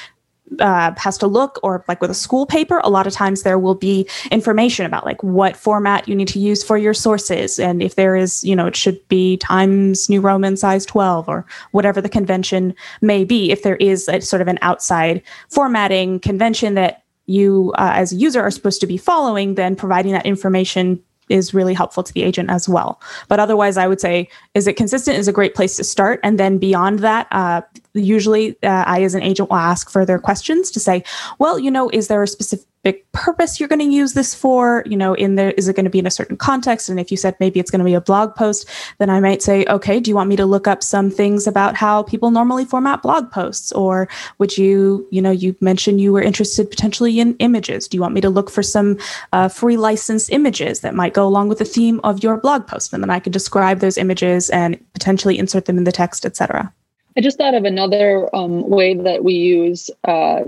uh, 0.60 0.92
has 0.96 1.18
to 1.18 1.26
look 1.26 1.58
or 1.62 1.84
like 1.88 2.00
with 2.00 2.10
a 2.10 2.14
school 2.14 2.46
paper 2.46 2.78
a 2.84 2.88
lot 2.88 3.06
of 3.06 3.12
times 3.12 3.42
there 3.42 3.58
will 3.58 3.74
be 3.74 4.08
information 4.30 4.86
about 4.86 5.04
like 5.04 5.22
what 5.22 5.56
format 5.56 6.06
you 6.08 6.14
need 6.14 6.28
to 6.28 6.38
use 6.38 6.62
for 6.62 6.78
your 6.78 6.94
sources 6.94 7.58
and 7.58 7.82
if 7.82 7.96
there 7.96 8.14
is 8.14 8.44
you 8.44 8.54
know 8.54 8.66
it 8.66 8.76
should 8.76 9.06
be 9.08 9.36
times 9.38 10.08
new 10.08 10.20
roman 10.20 10.56
size 10.56 10.86
12 10.86 11.28
or 11.28 11.44
whatever 11.72 12.00
the 12.00 12.08
convention 12.08 12.74
may 13.00 13.24
be 13.24 13.50
if 13.50 13.62
there 13.62 13.76
is 13.76 14.08
a 14.08 14.20
sort 14.20 14.40
of 14.40 14.48
an 14.48 14.58
outside 14.62 15.20
formatting 15.48 16.20
convention 16.20 16.74
that 16.74 17.02
you 17.26 17.72
uh, 17.76 17.92
as 17.94 18.12
a 18.12 18.16
user 18.16 18.40
are 18.40 18.50
supposed 18.50 18.80
to 18.80 18.86
be 18.86 18.96
following 18.96 19.56
then 19.56 19.74
providing 19.74 20.12
that 20.12 20.24
information 20.24 21.02
is 21.28 21.52
really 21.52 21.74
helpful 21.74 22.02
to 22.02 22.12
the 22.12 22.22
agent 22.22 22.50
as 22.50 22.68
well. 22.68 23.00
But 23.28 23.40
otherwise, 23.40 23.76
I 23.76 23.88
would 23.88 24.00
say, 24.00 24.28
is 24.54 24.66
it 24.66 24.76
consistent 24.76 25.18
is 25.18 25.28
a 25.28 25.32
great 25.32 25.54
place 25.54 25.76
to 25.76 25.84
start. 25.84 26.20
And 26.22 26.38
then 26.38 26.58
beyond 26.58 27.00
that, 27.00 27.26
uh, 27.32 27.62
usually 28.00 28.50
uh, 28.62 28.84
I, 28.86 29.02
as 29.02 29.14
an 29.14 29.22
agent, 29.22 29.50
will 29.50 29.56
ask 29.56 29.90
further 29.90 30.18
questions 30.18 30.70
to 30.72 30.80
say, 30.80 31.02
well, 31.38 31.58
you 31.58 31.70
know, 31.70 31.88
is 31.90 32.08
there 32.08 32.22
a 32.22 32.28
specific 32.28 32.66
purpose 33.12 33.58
you're 33.58 33.68
going 33.68 33.80
to 33.80 33.84
use 33.84 34.12
this 34.12 34.34
for? 34.34 34.84
You 34.86 34.96
know, 34.96 35.14
in 35.14 35.34
there, 35.34 35.50
is 35.52 35.68
it 35.68 35.74
going 35.74 35.84
to 35.84 35.90
be 35.90 35.98
in 35.98 36.06
a 36.06 36.10
certain 36.10 36.36
context? 36.36 36.88
And 36.88 37.00
if 37.00 37.10
you 37.10 37.16
said 37.16 37.36
maybe 37.40 37.58
it's 37.58 37.70
going 37.70 37.80
to 37.80 37.84
be 37.84 37.94
a 37.94 38.00
blog 38.00 38.34
post, 38.34 38.68
then 38.98 39.10
I 39.10 39.18
might 39.20 39.42
say, 39.42 39.64
okay, 39.66 39.98
do 39.98 40.10
you 40.10 40.14
want 40.14 40.28
me 40.28 40.36
to 40.36 40.46
look 40.46 40.68
up 40.68 40.82
some 40.82 41.10
things 41.10 41.46
about 41.46 41.74
how 41.74 42.04
people 42.04 42.30
normally 42.30 42.64
format 42.64 43.02
blog 43.02 43.30
posts? 43.30 43.72
Or 43.72 44.08
would 44.38 44.56
you, 44.56 45.06
you 45.10 45.20
know, 45.20 45.30
you 45.30 45.56
mentioned 45.60 46.00
you 46.00 46.12
were 46.12 46.22
interested 46.22 46.70
potentially 46.70 47.18
in 47.18 47.34
images. 47.38 47.88
Do 47.88 47.96
you 47.96 48.00
want 48.00 48.14
me 48.14 48.20
to 48.20 48.30
look 48.30 48.50
for 48.50 48.62
some 48.62 48.98
uh, 49.32 49.48
free 49.48 49.76
licensed 49.76 50.30
images 50.30 50.80
that 50.80 50.94
might 50.94 51.14
go 51.14 51.26
along 51.26 51.48
with 51.48 51.58
the 51.58 51.64
theme 51.64 52.00
of 52.04 52.22
your 52.22 52.36
blog 52.36 52.66
post? 52.66 52.92
And 52.92 53.02
then 53.02 53.10
I 53.10 53.18
could 53.18 53.32
describe 53.32 53.80
those 53.80 53.98
images 53.98 54.50
and 54.50 54.78
potentially 54.92 55.38
insert 55.38 55.64
them 55.64 55.78
in 55.78 55.84
the 55.84 55.92
text, 55.92 56.24
etc. 56.24 56.72
I 57.16 57.20
just 57.22 57.38
thought 57.38 57.54
of 57.54 57.64
another 57.64 58.34
um, 58.34 58.68
way 58.68 58.94
that 58.94 59.24
we 59.24 59.34
use 59.34 59.90
uh, 60.04 60.42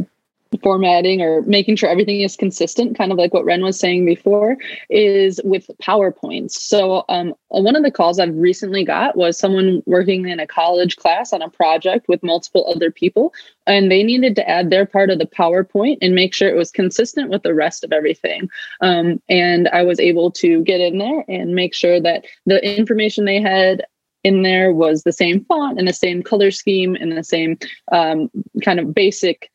formatting 0.63 1.23
or 1.23 1.43
making 1.43 1.77
sure 1.77 1.89
everything 1.89 2.21
is 2.21 2.37
consistent, 2.37 2.97
kind 2.97 3.13
of 3.13 3.19
like 3.19 3.33
what 3.33 3.45
Ren 3.45 3.63
was 3.63 3.79
saying 3.79 4.05
before, 4.05 4.57
is 4.89 5.41
with 5.45 5.71
PowerPoints. 5.83 6.53
So, 6.53 7.05
um, 7.09 7.35
one 7.49 7.77
of 7.77 7.83
the 7.83 7.91
calls 7.91 8.19
I've 8.19 8.37
recently 8.37 8.85
got 8.85 9.17
was 9.17 9.39
someone 9.39 9.83
working 9.87 10.29
in 10.29 10.41
a 10.41 10.47
college 10.47 10.97
class 10.97 11.33
on 11.33 11.43
a 11.43 11.51
project 11.51 12.09
with 12.09 12.23
multiple 12.23 12.71
other 12.75 12.91
people, 12.91 13.33
and 13.67 13.91
they 13.91 14.03
needed 14.03 14.37
to 14.37 14.49
add 14.49 14.71
their 14.71 14.87
part 14.87 15.11
of 15.11 15.19
the 15.19 15.27
PowerPoint 15.27 15.99
and 16.03 16.15
make 16.15 16.35
sure 16.35 16.49
it 16.49 16.57
was 16.57 16.71
consistent 16.71 17.31
with 17.31 17.43
the 17.43 17.55
rest 17.55 17.85
of 17.85 17.93
everything. 17.93 18.49
Um, 18.81 19.23
and 19.29 19.69
I 19.69 19.83
was 19.83 20.01
able 20.01 20.31
to 20.33 20.63
get 20.65 20.81
in 20.81 20.99
there 20.99 21.25
and 21.29 21.55
make 21.55 21.75
sure 21.75 22.01
that 22.01 22.25
the 22.47 22.77
information 22.77 23.25
they 23.25 23.41
had 23.41 23.85
in 24.25 24.43
there 24.43 24.73
was 24.73 25.03
the 25.03 25.13
same 25.13 25.45
font 25.45 25.79
and 25.79 25.87
the 25.87 25.93
same 25.93 26.23
color 26.23 26.51
scheme 26.51 26.95
and 26.95 27.17
the 27.17 27.25
same 27.25 27.59
um, 27.93 28.31
kind 28.65 28.81
of 28.81 28.95
basic 28.95 29.51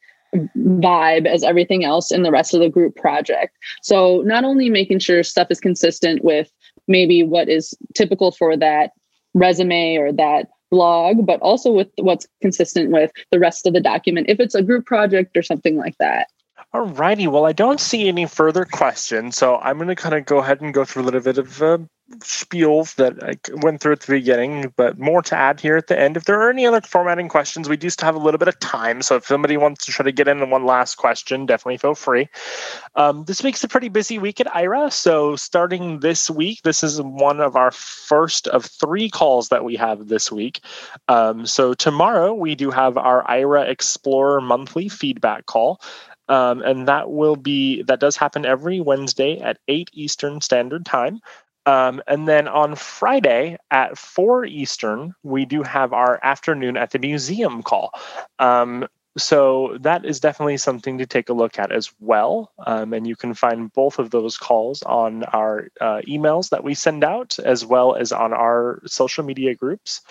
vibe 0.58 1.28
as 1.28 1.44
everything 1.44 1.84
else 1.84 2.12
in 2.12 2.24
the 2.24 2.32
rest 2.32 2.54
of 2.54 2.60
the 2.60 2.70
group 2.70 2.96
project. 2.96 3.56
So 3.82 4.22
not 4.26 4.44
only 4.44 4.70
making 4.70 5.00
sure 5.00 5.24
stuff 5.24 5.48
is 5.52 5.60
consistent 5.60 6.24
with 6.24 6.52
maybe 6.88 7.24
what 7.24 7.50
is 7.50 7.74
typical 7.94 8.32
for 8.32 8.58
that 8.58 8.92
resume 9.34 9.98
or 9.98 10.12
that 10.14 10.48
blog, 10.72 11.26
but 11.26 11.40
also 11.42 11.72
with 11.72 11.90
what's 12.00 12.28
consistent 12.42 12.92
with 12.92 13.12
the 13.32 13.40
rest 13.40 13.68
of 13.68 13.74
the 13.74 13.80
document 13.80 14.30
if 14.30 14.40
it's 14.40 14.56
a 14.56 14.64
group 14.64 14.86
project 14.86 15.38
or 15.38 15.44
something 15.44 15.78
like 15.78 15.96
that. 16.00 16.28
All 16.74 16.88
righty. 16.88 17.28
Well, 17.28 17.46
I 17.46 17.54
don't 17.54 17.80
see 17.80 18.08
any 18.08 18.26
further 18.26 18.66
questions, 18.66 19.38
so 19.38 19.58
I'm 19.58 19.78
going 19.78 19.90
to 19.90 19.96
kind 19.96 20.16
of 20.16 20.26
go 20.26 20.40
ahead 20.40 20.60
and 20.62 20.74
go 20.74 20.84
through 20.84 21.04
a 21.04 21.06
little 21.06 21.22
bit 21.22 21.38
of 21.38 21.62
uh, 21.62 21.78
spiels 22.18 22.96
that 22.96 23.24
I 23.24 23.36
went 23.62 23.80
through 23.80 23.94
at 23.94 24.00
the 24.02 24.14
beginning, 24.14 24.74
but 24.76 24.98
more 24.98 25.22
to 25.22 25.36
add 25.36 25.60
here 25.60 25.78
at 25.78 25.86
the 25.86 26.00
end. 26.00 26.18
If 26.18 26.26
there 26.26 26.42
are 26.42 26.50
any 26.50 26.66
other 26.66 26.82
formatting 26.82 27.30
questions, 27.30 27.70
we 27.70 27.78
do 27.78 27.92
still 27.92 28.08
have 28.08 28.16
a 28.16 28.20
little 28.20 28.40
bit 28.40 28.48
of 28.48 28.60
time. 28.60 29.04
So 29.04 29.16
if 29.16 29.26
somebody 29.28 29.56
wants 29.56 29.86
to 29.86 29.92
try 29.92 30.04
to 30.04 30.12
get 30.12 30.28
in 30.28 30.50
one 30.50 30.66
last 30.66 30.96
question, 30.96 31.46
definitely 31.46 31.78
feel 31.78 31.94
free. 31.94 32.28
Um, 32.96 33.24
this 33.26 33.44
week's 33.44 33.64
a 33.64 33.68
pretty 33.68 33.90
busy 33.90 34.18
week 34.18 34.42
at 34.42 34.48
Aira, 34.48 34.92
So 34.92 35.36
starting 35.36 36.00
this 36.00 36.30
week, 36.30 36.62
this 36.64 36.84
is 36.84 37.02
one 37.02 37.40
of 37.40 37.56
our 37.56 37.70
first 37.72 38.48
of 38.48 38.66
three 38.66 39.10
calls 39.10 39.50
that 39.50 39.64
we 39.64 39.76
have 39.76 40.08
this 40.08 40.32
week. 40.32 40.62
Um, 41.08 41.46
so 41.46 41.76
tomorrow 41.76 42.34
we 42.34 42.56
do 42.56 42.72
have 42.72 42.98
our 42.98 43.24
Aira 43.26 43.70
Explorer 43.70 44.42
monthly 44.42 44.90
feedback 44.90 45.46
call. 45.46 45.80
Um, 46.30 46.62
and 46.62 46.88
that 46.88 47.12
will 47.12 47.36
be 47.36 47.84
that 47.84 48.00
does 48.00 48.16
happen 48.16 48.46
every 48.46 48.80
Wednesday 48.80 49.40
at 49.40 49.58
8 49.68 49.90
Eastern 49.94 50.42
Standard 50.42 50.86
Time. 50.86 51.20
Um, 51.66 52.02
and 52.08 52.28
then 52.28 52.48
on 52.48 52.76
Friday 52.76 53.58
at 53.72 53.98
4 53.98 54.46
Eastern, 54.46 55.16
we 55.24 55.46
do 55.46 55.64
have 55.64 55.94
our 55.94 56.20
afternoon 56.24 56.76
at 56.78 56.92
the 56.92 57.00
museum 57.00 57.64
call. 57.64 57.92
Um, 58.40 58.88
so 59.18 59.78
that 59.82 60.06
is 60.06 60.20
definitely 60.20 60.58
something 60.58 60.98
to 60.98 61.06
take 61.06 61.30
a 61.30 61.34
look 61.34 61.60
at 61.60 61.72
as 61.72 61.92
well. 62.00 62.52
Um, 62.66 62.94
and 62.94 63.06
you 63.06 63.16
can 63.16 63.34
find 63.34 63.72
both 63.72 64.00
of 64.00 64.10
those 64.10 64.38
calls 64.38 64.82
on 64.84 65.24
our 65.26 65.68
uh, 65.80 66.02
emails 66.08 66.50
that 66.50 66.64
we 66.64 66.74
send 66.74 67.04
out, 67.04 67.38
as 67.40 67.64
well 67.64 67.96
as 67.96 68.12
on 68.12 68.34
our 68.34 68.82
social 68.86 69.24
media 69.24 69.54
groups. 69.54 70.02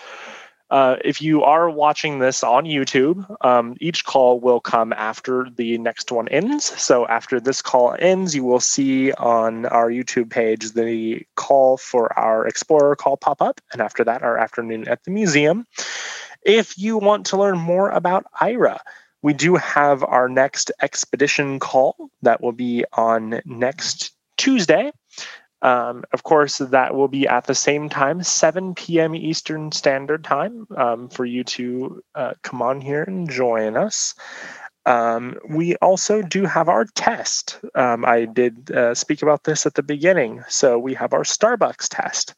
Uh, 0.73 0.97
if 1.05 1.21
you 1.21 1.43
are 1.43 1.69
watching 1.69 2.17
this 2.17 2.43
on 2.43 2.65
YouTube, 2.65 3.23
um, 3.45 3.77
each 3.79 4.05
call 4.05 4.39
will 4.39 4.59
come 4.59 4.91
after 4.91 5.45
the 5.55 5.77
next 5.77 6.11
one 6.11 6.27
ends. 6.29 6.65
So 6.81 7.05
after 7.05 7.39
this 7.39 7.61
call 7.61 7.95
ends, 7.99 8.33
you 8.33 8.43
will 8.43 8.59
see 8.59 9.11
on 9.11 9.67
our 9.67 9.91
YouTube 9.91 10.31
page 10.31 10.71
the 10.71 11.27
call 11.35 11.77
for 11.77 12.11
our 12.17 12.47
Explorer 12.47 12.95
call 12.95 13.17
pop 13.17 13.39
up, 13.39 13.61
and 13.71 13.83
after 13.83 14.03
that, 14.03 14.23
our 14.23 14.39
afternoon 14.39 14.87
at 14.87 15.03
the 15.03 15.11
museum. 15.11 15.67
If 16.41 16.75
you 16.75 16.97
want 16.97 17.27
to 17.27 17.37
learn 17.37 17.59
more 17.59 17.91
about 17.91 18.25
Aira, 18.41 18.79
we 19.21 19.33
do 19.33 19.55
have 19.57 20.03
our 20.03 20.27
next 20.27 20.71
expedition 20.81 21.59
call 21.59 22.09
that 22.23 22.41
will 22.41 22.51
be 22.51 22.83
on 22.93 23.41
next 23.45 24.09
Tuesday. 24.37 24.91
Um, 25.63 26.03
of 26.11 26.23
course, 26.23 26.57
that 26.57 26.93
will 26.93 27.07
be 27.07 27.25
at 27.25 27.45
the 27.47 27.55
same 27.55 27.87
time, 27.87 28.21
7 28.21 28.75
p.m. 28.75 29.15
Eastern 29.15 29.71
Standard 29.71 30.23
Time, 30.23 30.67
um, 30.75 31.07
for 31.07 31.23
you 31.23 31.45
to 31.45 32.03
uh, 32.13 32.33
come 32.43 32.61
on 32.61 32.81
here 32.81 33.03
and 33.03 33.29
join 33.29 33.77
us. 33.77 34.13
Um, 34.85 35.37
we 35.47 35.75
also 35.77 36.21
do 36.21 36.43
have 36.43 36.67
our 36.67 36.83
test. 36.83 37.61
Um, 37.75 38.03
I 38.03 38.25
did 38.25 38.71
uh, 38.71 38.93
speak 38.93 39.21
about 39.21 39.45
this 39.45 39.65
at 39.65 39.75
the 39.75 39.83
beginning. 39.83 40.43
So 40.49 40.77
we 40.77 40.93
have 40.95 41.13
our 41.13 41.23
Starbucks 41.23 41.87
test 41.89 42.35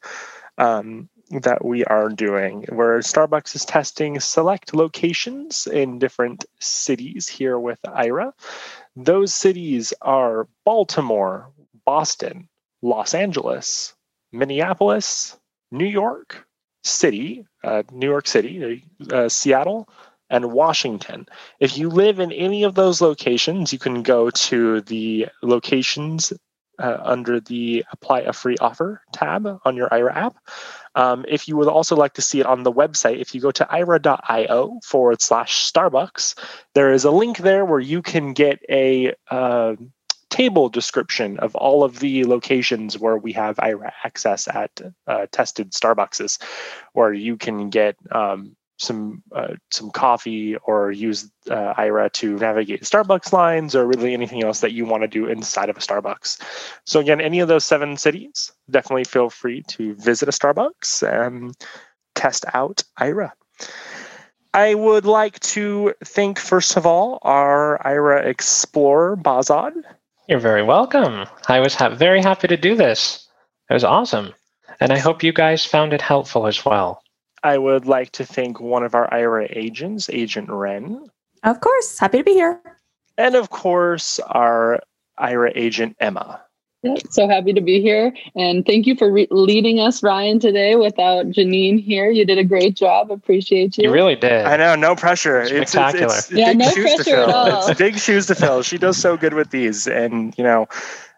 um, 0.56 1.08
that 1.30 1.64
we 1.64 1.84
are 1.84 2.08
doing, 2.08 2.64
where 2.68 3.00
Starbucks 3.00 3.56
is 3.56 3.64
testing 3.64 4.20
select 4.20 4.72
locations 4.72 5.66
in 5.66 5.98
different 5.98 6.44
cities 6.60 7.26
here 7.26 7.58
with 7.58 7.80
Aira. 7.82 8.32
Those 8.94 9.34
cities 9.34 9.92
are 10.00 10.46
Baltimore, 10.64 11.50
Boston, 11.84 12.48
Los 12.86 13.14
Angeles, 13.14 13.94
Minneapolis, 14.32 15.36
New 15.72 15.86
York 15.86 16.46
City, 16.84 17.44
uh, 17.64 17.82
New 17.90 18.08
York 18.08 18.28
City, 18.28 18.84
uh, 19.10 19.28
Seattle, 19.28 19.88
and 20.30 20.52
Washington. 20.52 21.26
If 21.58 21.76
you 21.76 21.88
live 21.88 22.20
in 22.20 22.30
any 22.30 22.62
of 22.62 22.76
those 22.76 23.00
locations, 23.00 23.72
you 23.72 23.80
can 23.80 24.02
go 24.02 24.30
to 24.30 24.80
the 24.82 25.26
locations 25.42 26.32
uh, 26.78 26.98
under 27.02 27.40
the 27.40 27.84
apply 27.90 28.20
a 28.20 28.32
free 28.32 28.56
offer 28.60 29.02
tab 29.12 29.60
on 29.64 29.76
your 29.76 29.88
Aira 29.88 30.14
app. 30.14 30.36
Um, 30.94 31.24
if 31.28 31.48
you 31.48 31.56
would 31.56 31.68
also 31.68 31.96
like 31.96 32.14
to 32.14 32.22
see 32.22 32.40
it 32.40 32.46
on 32.46 32.62
the 32.62 32.72
website, 32.72 33.18
if 33.18 33.34
you 33.34 33.40
go 33.40 33.50
to 33.50 33.64
aira.io 33.64 34.80
forward 34.84 35.20
slash 35.20 35.70
Starbucks, 35.70 36.34
there 36.74 36.92
is 36.92 37.04
a 37.04 37.10
link 37.10 37.38
there 37.38 37.64
where 37.64 37.80
you 37.80 38.00
can 38.02 38.32
get 38.32 38.60
a 38.68 39.14
uh, 39.30 39.74
table 40.36 40.68
description 40.68 41.38
of 41.38 41.54
all 41.54 41.82
of 41.82 41.98
the 42.00 42.24
locations 42.24 42.98
where 42.98 43.16
we 43.16 43.32
have 43.32 43.56
Aira 43.56 43.90
access 44.04 44.46
at 44.48 44.80
uh, 45.06 45.26
tested 45.32 45.72
Starbuckses, 45.72 46.38
where 46.92 47.12
you 47.12 47.38
can 47.38 47.70
get 47.70 47.96
um, 48.12 48.54
some 48.78 49.22
uh, 49.32 49.54
some 49.70 49.90
coffee 49.90 50.56
or 50.56 50.92
use 50.92 51.30
uh, 51.50 51.72
Aira 51.78 52.12
to 52.12 52.36
navigate 52.36 52.82
Starbucks 52.82 53.32
lines 53.32 53.74
or 53.74 53.86
really 53.86 54.12
anything 54.12 54.44
else 54.44 54.60
that 54.60 54.72
you 54.72 54.84
want 54.84 55.02
to 55.02 55.08
do 55.08 55.26
inside 55.26 55.70
of 55.70 55.78
a 55.78 55.80
Starbucks. 55.80 56.38
So 56.84 57.00
again, 57.00 57.22
any 57.22 57.40
of 57.40 57.48
those 57.48 57.64
seven 57.64 57.96
cities, 57.96 58.52
definitely 58.68 59.04
feel 59.04 59.30
free 59.30 59.62
to 59.68 59.94
visit 59.94 60.28
a 60.28 60.32
Starbucks 60.32 61.02
and 61.02 61.56
test 62.14 62.44
out 62.52 62.84
Aira. 63.00 63.32
I 64.52 64.74
would 64.74 65.04
like 65.04 65.38
to 65.54 65.94
thank, 66.04 66.38
first 66.38 66.76
of 66.76 66.86
all, 66.86 67.18
our 67.22 67.78
Aira 67.84 68.24
Explorer, 68.24 69.16
Bazad, 69.16 69.72
you're 70.28 70.40
very 70.40 70.62
welcome. 70.62 71.26
I 71.48 71.60
was 71.60 71.74
ha- 71.74 71.90
very 71.90 72.20
happy 72.20 72.48
to 72.48 72.56
do 72.56 72.74
this. 72.74 73.28
It 73.70 73.74
was 73.74 73.84
awesome. 73.84 74.34
And 74.80 74.92
I 74.92 74.98
hope 74.98 75.22
you 75.22 75.32
guys 75.32 75.64
found 75.64 75.92
it 75.92 76.02
helpful 76.02 76.46
as 76.46 76.64
well. 76.64 77.02
I 77.42 77.58
would 77.58 77.86
like 77.86 78.10
to 78.12 78.24
thank 78.24 78.60
one 78.60 78.82
of 78.82 78.94
our 78.94 79.08
Aira 79.10 79.46
agents, 79.56 80.10
Agent 80.10 80.50
Ren. 80.50 81.08
Of 81.44 81.60
course. 81.60 81.98
Happy 81.98 82.18
to 82.18 82.24
be 82.24 82.32
here. 82.32 82.60
And 83.16 83.34
of 83.34 83.50
course, 83.50 84.18
our 84.20 84.80
Aira 85.18 85.52
agent, 85.54 85.96
Emma. 86.00 86.42
So 87.10 87.28
happy 87.28 87.52
to 87.52 87.60
be 87.60 87.80
here. 87.80 88.12
And 88.34 88.64
thank 88.64 88.86
you 88.86 88.94
for 88.94 89.10
re- 89.10 89.28
leading 89.30 89.80
us, 89.80 90.02
Ryan, 90.02 90.38
today 90.38 90.76
without 90.76 91.26
Janine 91.26 91.82
here. 91.82 92.10
You 92.10 92.24
did 92.24 92.38
a 92.38 92.44
great 92.44 92.74
job. 92.76 93.10
Appreciate 93.10 93.78
you. 93.78 93.84
You 93.84 93.92
really 93.92 94.16
did. 94.16 94.44
I 94.44 94.56
know. 94.56 94.74
No 94.74 94.94
pressure. 94.94 95.44
Spectacular. 95.46 96.06
It's, 96.06 96.30
it's, 96.30 96.30
it's 96.30 96.38
yeah, 96.38 96.52
no 96.52 96.72
pressure 96.72 97.16
at 97.16 97.28
all. 97.28 97.68
It's 97.68 97.78
big 97.78 97.98
shoes 97.98 98.26
to 98.26 98.34
fill. 98.34 98.62
She 98.62 98.78
does 98.78 98.96
so 98.96 99.16
good 99.16 99.34
with 99.34 99.50
these. 99.50 99.86
And, 99.86 100.36
you 100.36 100.44
know, 100.44 100.68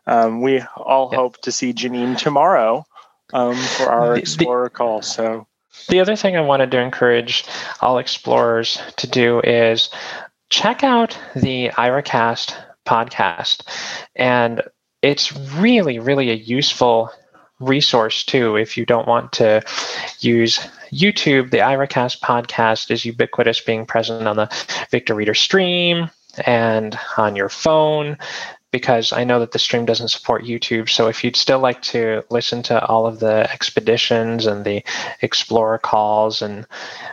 um, 0.07 0.41
we 0.41 0.61
all 0.77 1.09
yep. 1.11 1.19
hope 1.19 1.43
to 1.43 1.53
see 1.53 1.73
Janine 1.73 2.17
tomorrow 2.17 2.85
um, 3.33 3.57
for 3.57 3.91
our 3.91 4.17
Explorer 4.17 4.65
the, 4.65 4.71
call. 4.71 5.03
So. 5.03 5.47
The 5.89 6.01
other 6.01 6.17
thing 6.17 6.37
I 6.37 6.41
wanted 6.41 6.71
to 6.73 6.81
encourage 6.81 7.45
all 7.81 7.99
explorers 7.99 8.81
to 8.97 9.07
do 9.07 9.41
is 9.41 9.91
check 10.51 10.83
out 10.83 11.19
the 11.37 11.69
AiraCast 11.69 12.55
podcast 12.87 13.63
and 14.17 14.63
it's 15.03 15.37
really, 15.53 15.99
really 15.99 16.31
a 16.31 16.35
useful 16.35 17.11
resource 17.61 18.25
too 18.25 18.57
if 18.57 18.77
you 18.77 18.87
don't 18.87 19.09
want 19.09 19.33
to 19.33 19.63
use 20.21 20.59
YouTube. 20.93 21.51
The 21.51 21.59
AiraCast 21.59 22.21
podcast 22.21 22.91
is 22.91 23.05
ubiquitous, 23.05 23.61
being 23.61 23.87
present 23.87 24.27
on 24.27 24.37
the 24.37 24.49
Victor 24.91 25.15
Reader 25.15 25.35
stream 25.35 26.11
and 26.47 26.99
on 27.17 27.35
your 27.35 27.49
phone 27.49 28.17
because 28.71 29.13
I 29.13 29.25
know 29.25 29.41
that 29.41 29.53
the 29.53 29.59
stream 29.59 29.87
doesn't 29.87 30.09
support 30.09 30.45
YouTube. 30.45 30.89
So 30.89 31.09
if 31.09 31.25
you'd 31.25 31.37
still 31.37 31.59
like 31.59 31.81
to 31.83 32.25
listen 32.31 32.63
to 32.65 32.85
all 32.85 33.07
of 33.07 33.19
the 33.19 33.51
expeditions 33.51 34.47
and 34.47 34.65
the 34.65 34.83
explorer 35.23 35.79
calls 35.79 36.43
and 36.43 36.67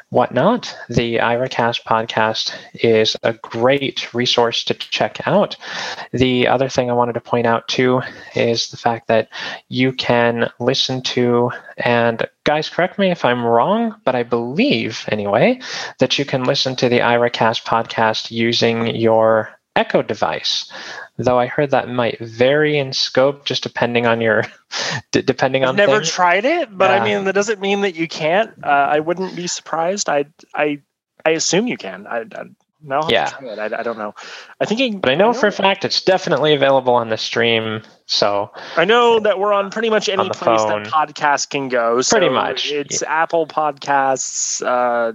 whatnot, 0.10 0.76
the 0.90 1.16
AiraCast 1.18 1.84
podcast 1.84 2.54
is 2.74 3.16
a 3.24 3.34
great 3.34 4.14
resource 4.14 4.64
to 4.66 4.74
check 4.74 5.26
out. 5.28 5.56
The 6.12 6.48
other 6.48 6.68
thing 6.68 6.90
I 6.90 6.94
wanted 6.94 7.14
to 7.14 7.22
point 7.22 7.48
out 7.48 7.68
too 7.68 8.02
is 8.36 8.70
the 8.70 8.78
fact 8.78 9.08
that 9.08 9.30
you 9.70 9.94
can 9.94 10.50
listen 10.60 11.02
to, 11.04 11.52
and 11.78 12.28
guys, 12.44 12.70
correct 12.70 13.00
me 13.00 13.12
if 13.12 13.24
I'm 13.24 13.46
wrong, 13.46 13.96
but 14.04 14.16
I 14.16 14.24
believe 14.24 15.06
anyway, 15.10 15.60
that 16.00 16.20
you 16.20 16.26
can 16.26 16.44
listen 16.44 16.76
to 16.78 16.90
the 16.90 17.00
AiraCast 17.00 17.64
podcast 17.64 18.32
using 18.32 18.96
your 18.96 19.50
Echo 19.76 20.02
device 20.02 20.72
though 21.18 21.40
I 21.40 21.48
heard 21.48 21.72
that 21.72 21.90
might 21.90 22.20
vary 22.20 22.78
in 22.78 22.94
scope 22.94 23.46
just 23.46 23.64
depending 23.64 24.06
on 24.06 24.22
your 24.22 24.44
d- 25.12 25.22
depending 25.22 25.64
on. 25.64 25.70
I've 25.70 25.76
never 25.76 26.00
things. 26.00 26.10
tried 26.10 26.46
it, 26.46 26.76
but 26.76 26.90
yeah. 26.90 27.02
I 27.02 27.04
mean 27.04 27.26
that 27.26 27.34
doesn't 27.34 27.62
mean 27.62 27.82
that 27.82 27.96
you 27.96 28.08
can't. 28.08 28.52
Uh, 28.64 28.68
I 28.68 29.00
wouldn't 29.00 29.36
be 29.36 29.48
surprised. 29.48 30.10
I 30.10 30.26
I 30.54 30.82
I 31.26 31.32
assume 31.32 31.68
you 31.68 31.78
can. 31.78 32.08
I, 32.08 32.20
I 32.20 32.46
no, 32.86 33.02
yeah, 33.10 33.32
I, 33.42 33.80
I, 33.80 33.84
don't 33.84 33.98
know. 33.98 34.14
I 34.62 34.66
think, 34.66 34.80
it, 34.80 35.02
but 35.02 35.10
I 35.10 35.16
know, 35.16 35.30
I 35.30 35.32
know 35.32 35.40
for 35.40 35.48
a 35.48 35.52
fact 35.52 35.86
it's 35.86 36.04
definitely 36.04 36.54
available 36.54 36.94
on 36.94 37.10
the 37.10 37.18
stream. 37.18 37.82
So 38.06 38.52
I 38.76 38.86
know 38.86 39.20
that 39.22 39.40
we're 39.40 39.54
on 39.54 39.72
pretty 39.72 39.90
much 39.90 40.08
any 40.08 40.30
place 40.30 40.62
phone. 40.62 40.84
that 40.84 40.92
podcast 40.92 41.50
can 41.50 41.68
go. 41.70 42.02
So 42.02 42.18
pretty 42.18 42.32
much, 42.32 42.72
it's 42.72 43.02
yeah. 43.02 43.24
Apple 43.24 43.48
Podcasts. 43.48 44.62
Uh, 44.64 45.14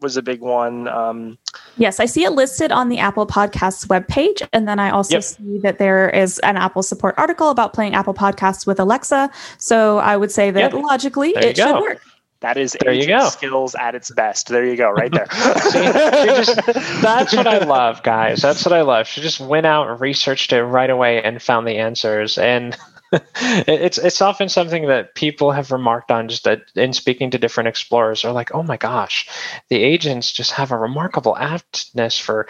was 0.00 0.16
a 0.16 0.22
big 0.22 0.40
one. 0.40 0.88
Um, 0.88 1.38
yes, 1.76 2.00
I 2.00 2.06
see 2.06 2.24
it 2.24 2.30
listed 2.30 2.72
on 2.72 2.88
the 2.88 2.98
Apple 2.98 3.26
Podcasts 3.26 3.86
webpage. 3.86 4.46
And 4.52 4.66
then 4.66 4.78
I 4.78 4.90
also 4.90 5.16
yep. 5.16 5.24
see 5.24 5.58
that 5.58 5.78
there 5.78 6.10
is 6.10 6.38
an 6.40 6.56
Apple 6.56 6.82
support 6.82 7.14
article 7.18 7.50
about 7.50 7.72
playing 7.72 7.94
Apple 7.94 8.14
Podcasts 8.14 8.66
with 8.66 8.80
Alexa. 8.80 9.30
So 9.58 9.98
I 9.98 10.16
would 10.16 10.30
say 10.30 10.50
that 10.50 10.72
yep. 10.72 10.82
logically 10.82 11.30
it 11.30 11.56
should 11.56 11.80
work. 11.80 12.00
That 12.40 12.56
is 12.56 12.74
there 12.80 12.94
you 12.94 13.06
go. 13.06 13.28
skills 13.28 13.74
at 13.74 13.94
its 13.94 14.10
best. 14.10 14.48
There 14.48 14.64
you 14.64 14.74
go, 14.74 14.90
right 14.90 15.12
there. 15.12 15.26
See, 15.30 15.82
just, 15.82 16.56
that's 17.02 17.36
what 17.36 17.46
I 17.46 17.58
love, 17.64 18.02
guys. 18.02 18.40
That's 18.40 18.64
what 18.64 18.72
I 18.72 18.80
love. 18.80 19.06
She 19.06 19.20
just 19.20 19.40
went 19.40 19.66
out 19.66 19.90
and 19.90 20.00
researched 20.00 20.54
it 20.54 20.64
right 20.64 20.88
away 20.88 21.22
and 21.22 21.42
found 21.42 21.66
the 21.66 21.76
answers. 21.76 22.38
And 22.38 22.78
it's 23.66 23.98
it's 23.98 24.22
often 24.22 24.48
something 24.48 24.86
that 24.86 25.14
people 25.14 25.50
have 25.50 25.72
remarked 25.72 26.10
on 26.10 26.28
just 26.28 26.44
that 26.44 26.62
in 26.76 26.92
speaking 26.92 27.30
to 27.30 27.38
different 27.38 27.68
explorers 27.68 28.24
are 28.24 28.32
like, 28.32 28.54
oh 28.54 28.62
my 28.62 28.76
gosh, 28.76 29.28
the 29.68 29.82
agents 29.82 30.30
just 30.30 30.52
have 30.52 30.70
a 30.70 30.78
remarkable 30.78 31.34
aptness 31.34 32.20
for 32.20 32.46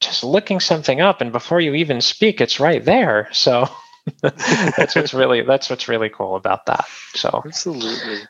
just 0.00 0.22
looking 0.22 0.60
something 0.60 1.00
up, 1.00 1.20
and 1.20 1.32
before 1.32 1.60
you 1.60 1.74
even 1.74 2.00
speak, 2.00 2.40
it's 2.40 2.60
right 2.60 2.84
there. 2.84 3.28
So 3.32 3.68
that's 4.22 4.94
what's 4.94 5.14
really 5.14 5.42
that's 5.42 5.70
what's 5.70 5.88
really 5.88 6.10
cool 6.10 6.36
about 6.36 6.66
that. 6.66 6.86
So 7.14 7.42
absolutely. 7.44 8.20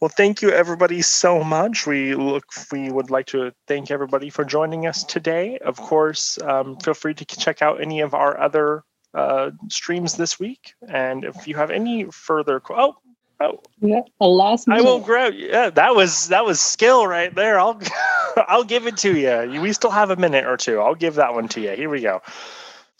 Well, 0.00 0.12
thank 0.16 0.42
you 0.42 0.50
everybody 0.50 1.02
so 1.02 1.42
much. 1.42 1.86
We 1.86 2.14
look 2.14 2.44
we 2.70 2.90
would 2.90 3.10
like 3.10 3.26
to 3.26 3.52
thank 3.66 3.90
everybody 3.90 4.30
for 4.30 4.44
joining 4.44 4.86
us 4.86 5.02
today. 5.02 5.58
Of 5.58 5.76
course, 5.76 6.38
um, 6.40 6.76
feel 6.76 6.94
free 6.94 7.14
to 7.14 7.24
check 7.24 7.60
out 7.60 7.80
any 7.80 8.00
of 8.00 8.14
our 8.14 8.38
other 8.40 8.84
uh, 9.14 9.50
streams 9.68 10.16
this 10.16 10.38
week. 10.38 10.74
And 10.88 11.24
if 11.24 11.46
you 11.46 11.54
have 11.56 11.70
any 11.70 12.04
further, 12.04 12.60
oh, 12.70 12.96
oh, 13.40 13.60
yeah, 13.80 14.00
a 14.20 14.26
last. 14.26 14.68
Minute. 14.68 14.80
I 14.80 14.82
will 14.84 15.00
grab. 15.00 15.34
Yeah, 15.34 15.70
that 15.70 15.94
was 15.94 16.28
that 16.28 16.44
was 16.44 16.60
skill 16.60 17.06
right 17.06 17.34
there. 17.34 17.58
I'll 17.58 17.80
I'll 18.48 18.64
give 18.64 18.86
it 18.86 18.96
to 18.98 19.16
you. 19.16 19.60
We 19.60 19.72
still 19.72 19.90
have 19.90 20.10
a 20.10 20.16
minute 20.16 20.46
or 20.46 20.56
two. 20.56 20.80
I'll 20.80 20.94
give 20.94 21.16
that 21.16 21.34
one 21.34 21.48
to 21.48 21.60
you. 21.60 21.70
Here 21.70 21.90
we 21.90 22.00
go. 22.00 22.22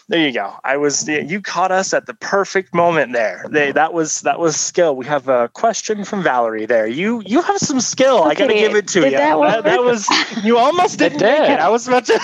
There 0.09 0.27
you 0.27 0.33
go. 0.33 0.55
I 0.65 0.77
was 0.77 1.09
you 1.09 1.41
caught 1.41 1.71
us 1.71 1.95
at 1.95 2.07
the 2.07 2.15
perfect 2.15 2.75
moment 2.75 3.13
there. 3.13 3.47
They, 3.49 3.73
that 3.73 3.93
was 3.93 4.21
that 4.23 4.39
was 4.39 4.57
skill. 4.57 4.97
We 4.97 5.07
have 5.07 5.29
a 5.29 5.49
question 5.49 6.05
from 6.05 6.23
Valerie 6.23 6.67
there. 6.67 6.87
You 6.87 7.23
you 7.25 7.41
have 7.43 7.59
some 7.59 7.81
skill. 7.81 8.19
Okay, 8.21 8.31
I 8.31 8.35
got 8.35 8.47
to 8.49 8.55
give 8.55 8.75
it 8.75 8.89
to 8.89 9.05
you. 9.05 9.11
That, 9.13 9.39
that, 9.39 9.65
that, 9.65 9.83
was 9.83 10.09
you 10.45 10.59
almost 10.59 10.99
didn't 10.99 11.19
did. 11.19 11.51
it. 11.51 11.61
I 11.61 11.69
was 11.69 11.87
about 11.87 12.07
to. 12.07 12.15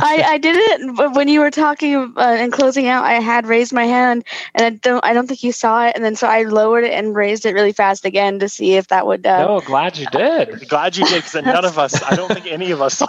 I 0.00 0.24
I 0.26 0.38
did 0.38 0.56
it 0.56 1.14
when 1.14 1.28
you 1.28 1.40
were 1.40 1.50
talking 1.50 1.96
uh, 2.16 2.36
and 2.38 2.52
closing 2.52 2.88
out. 2.88 3.04
I 3.04 3.14
had 3.14 3.46
raised 3.46 3.72
my 3.72 3.84
hand, 3.84 4.24
and 4.54 4.66
I 4.66 4.70
don't 4.70 5.04
I 5.04 5.12
don't 5.12 5.26
think 5.26 5.42
you 5.42 5.52
saw 5.52 5.86
it, 5.86 5.94
and 5.94 6.04
then 6.04 6.16
so 6.16 6.26
I 6.26 6.42
lowered 6.42 6.84
it 6.84 6.92
and 6.92 7.14
raised 7.14 7.46
it 7.46 7.54
really 7.54 7.72
fast 7.72 8.04
again 8.04 8.40
to 8.40 8.48
see 8.48 8.74
if 8.74 8.88
that 8.88 9.06
would. 9.06 9.24
Uh, 9.26 9.46
oh, 9.48 9.60
glad 9.60 9.96
you 9.96 10.06
did. 10.06 10.68
glad 10.68 10.96
you 10.96 11.06
did 11.06 11.22
because 11.24 11.44
none 11.44 11.64
of 11.64 11.78
us. 11.78 12.02
I 12.02 12.16
don't 12.16 12.32
think 12.32 12.46
any 12.46 12.72
of 12.72 12.82
us 12.82 12.98
saw 12.98 13.06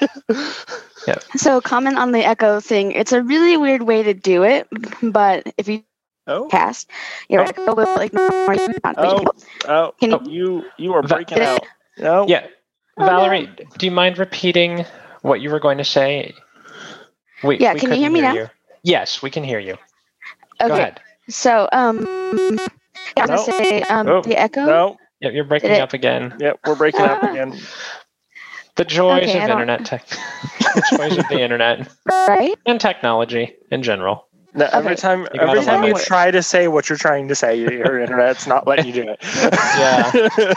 it. 0.00 0.10
Yeah. 1.06 1.18
So 1.36 1.60
comment 1.60 1.98
on 1.98 2.12
the 2.12 2.24
echo 2.24 2.60
thing. 2.60 2.92
It's 2.92 3.12
a 3.12 3.22
really 3.22 3.56
weird 3.56 3.82
way 3.82 4.02
to 4.02 4.14
do 4.14 4.42
it, 4.42 4.68
but 5.02 5.52
if 5.58 5.68
you 5.68 5.84
oh. 6.26 6.48
cast, 6.50 6.90
your 7.28 7.42
oh. 7.42 7.44
echo 7.44 7.74
will 7.74 8.00
ignore 8.00 8.54
you. 8.54 8.74
Oh, 8.84 9.24
oh, 9.66 9.94
Can 10.00 10.10
you, 10.10 10.16
oh, 10.16 10.28
you 10.28 10.64
you 10.78 10.94
are 10.94 11.02
breaking 11.02 11.40
out. 11.40 11.66
No. 11.98 12.26
Yeah. 12.26 12.46
Oh, 12.96 13.06
Valerie, 13.06 13.46
no. 13.46 13.64
do 13.78 13.86
you 13.86 13.92
mind 13.92 14.18
repeating 14.18 14.84
what 15.22 15.40
you 15.40 15.50
were 15.50 15.60
going 15.60 15.78
to 15.78 15.84
say? 15.84 16.34
We, 17.42 17.58
yeah, 17.58 17.74
we 17.74 17.80
can 17.80 17.90
you 17.90 17.96
hear 17.96 18.10
me 18.10 18.20
hear 18.20 18.32
now? 18.32 18.34
You. 18.34 18.50
Yes, 18.82 19.22
we 19.22 19.30
can 19.30 19.44
hear 19.44 19.58
you. 19.58 19.76
Okay. 20.60 20.68
Go 20.68 20.74
ahead. 20.74 21.00
So, 21.28 21.68
um, 21.72 21.98
I'm 23.16 23.26
going 23.26 23.28
to 23.28 23.38
say 23.38 23.82
um, 23.82 24.06
oh, 24.08 24.22
the 24.22 24.38
echo. 24.38 24.64
No. 24.64 24.96
Yep, 25.20 25.32
you're 25.32 25.44
breaking 25.44 25.70
up 25.80 25.92
again. 25.92 26.36
Yep, 26.38 26.60
we're 26.66 26.74
breaking 26.74 27.00
uh, 27.00 27.04
up 27.04 27.22
again. 27.30 27.58
The 28.76 28.84
joys 28.84 29.22
okay, 29.22 29.42
of 29.42 29.50
internet 29.50 29.84
tech. 29.84 30.06
the 30.58 30.96
joys 30.96 31.18
of 31.18 31.28
the 31.28 31.40
internet. 31.40 31.88
Right? 32.06 32.54
And 32.66 32.80
technology 32.80 33.54
in 33.70 33.82
general. 33.82 34.26
No, 34.56 34.68
every 34.72 34.94
time, 34.94 35.26
you 35.34 35.40
every 35.40 35.64
time 35.64 35.82
you 35.84 35.94
try 35.94 36.30
to 36.30 36.40
say 36.42 36.68
what 36.68 36.88
you're 36.88 36.98
trying 36.98 37.26
to 37.28 37.34
say, 37.34 37.58
your 37.58 38.00
internet's 38.00 38.46
not 38.46 38.68
letting 38.68 38.86
you 38.86 38.92
do 38.92 39.08
it. 39.08 39.18
yeah. 39.52 40.12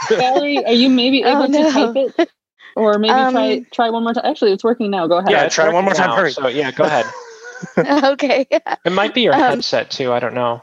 Valerie, 0.08 0.64
are 0.64 0.72
you 0.72 0.88
maybe 0.88 1.24
oh, 1.24 1.30
able 1.30 1.42
oh, 1.42 1.46
no. 1.46 1.64
to 1.64 1.72
type 1.72 2.18
it, 2.18 2.30
or 2.76 2.96
maybe 2.98 3.10
um, 3.10 3.34
try 3.34 3.64
try 3.72 3.90
one 3.90 4.04
more 4.04 4.14
time? 4.14 4.24
Actually, 4.24 4.52
it's 4.52 4.62
working 4.62 4.92
now. 4.92 5.08
Go 5.08 5.18
ahead. 5.18 5.30
Yeah, 5.32 5.48
try 5.48 5.72
one 5.72 5.84
more 5.84 5.94
time. 5.94 6.10
Hurry. 6.10 6.30
So 6.30 6.46
yeah, 6.46 6.70
go 6.70 6.84
ahead. 6.84 7.06
okay. 8.12 8.46
It 8.84 8.92
might 8.92 9.14
be 9.14 9.22
your 9.22 9.34
um, 9.34 9.40
headset 9.40 9.90
too. 9.90 10.12
I 10.12 10.20
don't 10.20 10.34
know. 10.34 10.62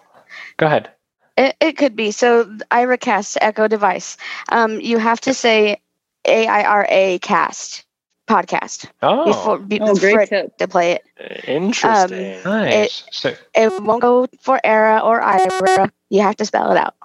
Go 0.56 0.68
ahead. 0.68 0.92
It, 1.38 1.58
it 1.60 1.78
could 1.78 1.98
be. 1.98 2.12
So 2.12 2.46
AiraCast 2.72 3.38
Echo 3.42 3.68
device. 3.68 4.16
Um, 4.48 4.80
you 4.80 4.98
have 4.98 5.20
to 5.22 5.34
say 5.34 5.82
AIRA 6.26 7.20
cast 7.20 7.86
podcast. 8.28 8.90
Oh, 9.02 9.26
before, 9.26 9.60
be, 9.60 9.80
oh 9.80 9.96
great 9.96 10.30
tip. 10.30 10.58
to 10.58 10.68
play 10.68 10.94
it. 10.94 11.48
Interesting. 11.48 12.38
Um, 12.38 12.44
nice. 12.44 13.04
It, 13.08 13.14
so, 13.14 13.36
it 13.54 13.84
won't 13.84 14.02
go 14.02 14.28
for 14.42 14.60
ERA 14.64 15.00
or 15.00 15.22
IRA. 15.22 15.92
You 16.10 16.22
have 16.22 16.36
to 16.38 16.46
spell 16.46 16.72
it 16.72 16.78
out. 16.78 16.96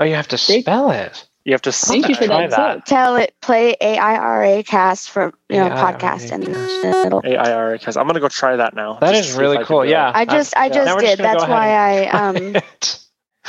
Oh, 0.00 0.04
you 0.04 0.14
have 0.14 0.28
to 0.28 0.38
spell 0.38 0.90
it. 0.90 1.28
You 1.44 1.52
have 1.52 1.62
to 1.62 1.72
Thank 1.72 2.08
you 2.08 2.14
for 2.14 2.26
that. 2.28 2.50
that. 2.50 2.86
Tell 2.86 3.16
it 3.16 3.34
play 3.40 3.74
AIRA 3.80 4.62
cast 4.62 5.10
for 5.10 5.34
you 5.48 5.56
know 5.56 5.66
A-I-R-A 5.66 5.98
podcast 5.98 6.30
and 6.30 6.44
it'll 6.44 7.20
AIRA 7.24 7.80
cast. 7.80 7.98
I'm 7.98 8.06
gonna 8.06 8.20
go 8.20 8.28
try 8.28 8.56
that 8.56 8.74
now. 8.74 8.98
That 9.00 9.16
is 9.16 9.32
really 9.34 9.64
cool. 9.64 9.84
Yeah. 9.84 10.12
I 10.14 10.24
just 10.24 10.56
I 10.56 10.68
just 10.68 10.98
did. 11.00 11.18
That's 11.18 11.42
why 11.44 11.70
I 11.70 12.06
um 12.10 12.54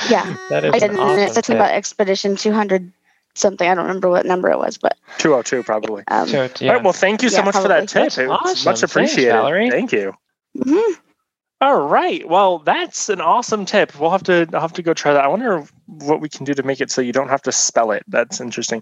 yeah. 0.10 0.36
That 0.50 0.66
is 0.66 0.74
I 0.74 0.80
did 0.80 0.96
awesome 0.96 1.34
something 1.34 1.56
about 1.56 1.72
Expedition 1.72 2.36
200 2.36 2.92
something. 3.36 3.70
I 3.70 3.76
don't 3.76 3.86
remember 3.86 4.10
what 4.10 4.26
number 4.26 4.50
it 4.50 4.58
was, 4.58 4.78
but 4.78 4.98
202 5.20 5.64
probably. 5.64 6.04
Um, 6.08 6.28
yeah. 6.30 6.48
All 6.62 6.68
right. 6.68 6.84
Well, 6.84 6.94
thank 6.94 7.24
you 7.24 7.30
so 7.30 7.38
yeah, 7.38 7.46
much 7.46 7.56
for 7.56 7.68
that 7.68 7.88
tip. 7.88 8.08
It's 8.08 8.18
awesome. 8.18 8.70
much 8.70 8.84
appreciated. 8.84 9.32
Thanks, 9.32 9.42
Valerie. 9.42 9.70
Thank 9.70 9.92
you. 9.92 10.14
Mm-hmm. 10.58 11.00
All 11.64 11.88
right. 11.88 12.28
Well, 12.28 12.60
that's 12.60 13.08
an 13.08 13.22
awesome 13.22 13.64
tip. 13.64 13.98
We'll 13.98 14.12
have 14.12 14.24
to 14.24 14.46
I'll 14.54 14.60
have 14.60 14.74
to 14.74 14.84
go 14.84 14.94
try 14.94 15.14
that. 15.14 15.24
I 15.24 15.30
wonder 15.30 15.64
what 15.86 16.20
we 16.20 16.28
can 16.28 16.44
do 16.44 16.54
to 16.54 16.62
make 16.62 16.82
it 16.82 16.92
so 16.92 17.02
you 17.02 17.14
don't 17.14 17.30
have 17.30 17.42
to 17.44 17.54
spell 17.54 17.92
it. 17.92 18.04
That's 18.06 18.42
interesting. 18.42 18.82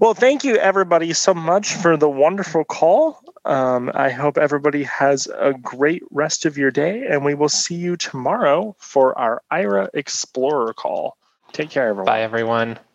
Well, 0.00 0.14
thank 0.14 0.42
you 0.42 0.56
everybody 0.56 1.12
so 1.12 1.34
much 1.34 1.74
for 1.74 1.98
the 1.98 2.08
wonderful 2.08 2.64
call. 2.64 3.20
Um, 3.44 3.90
I 3.94 4.08
hope 4.08 4.38
everybody 4.38 4.84
has 4.84 5.28
a 5.38 5.52
great 5.52 6.02
rest 6.10 6.46
of 6.46 6.56
your 6.56 6.70
day, 6.70 7.04
and 7.06 7.26
we 7.26 7.34
will 7.34 7.50
see 7.50 7.74
you 7.74 7.94
tomorrow 7.94 8.74
for 8.78 9.16
our 9.18 9.42
Aira 9.52 9.90
Explorer 9.92 10.72
call. 10.72 11.18
Take 11.52 11.68
care, 11.68 11.88
everyone. 11.88 12.06
Bye, 12.06 12.22
everyone. 12.22 12.78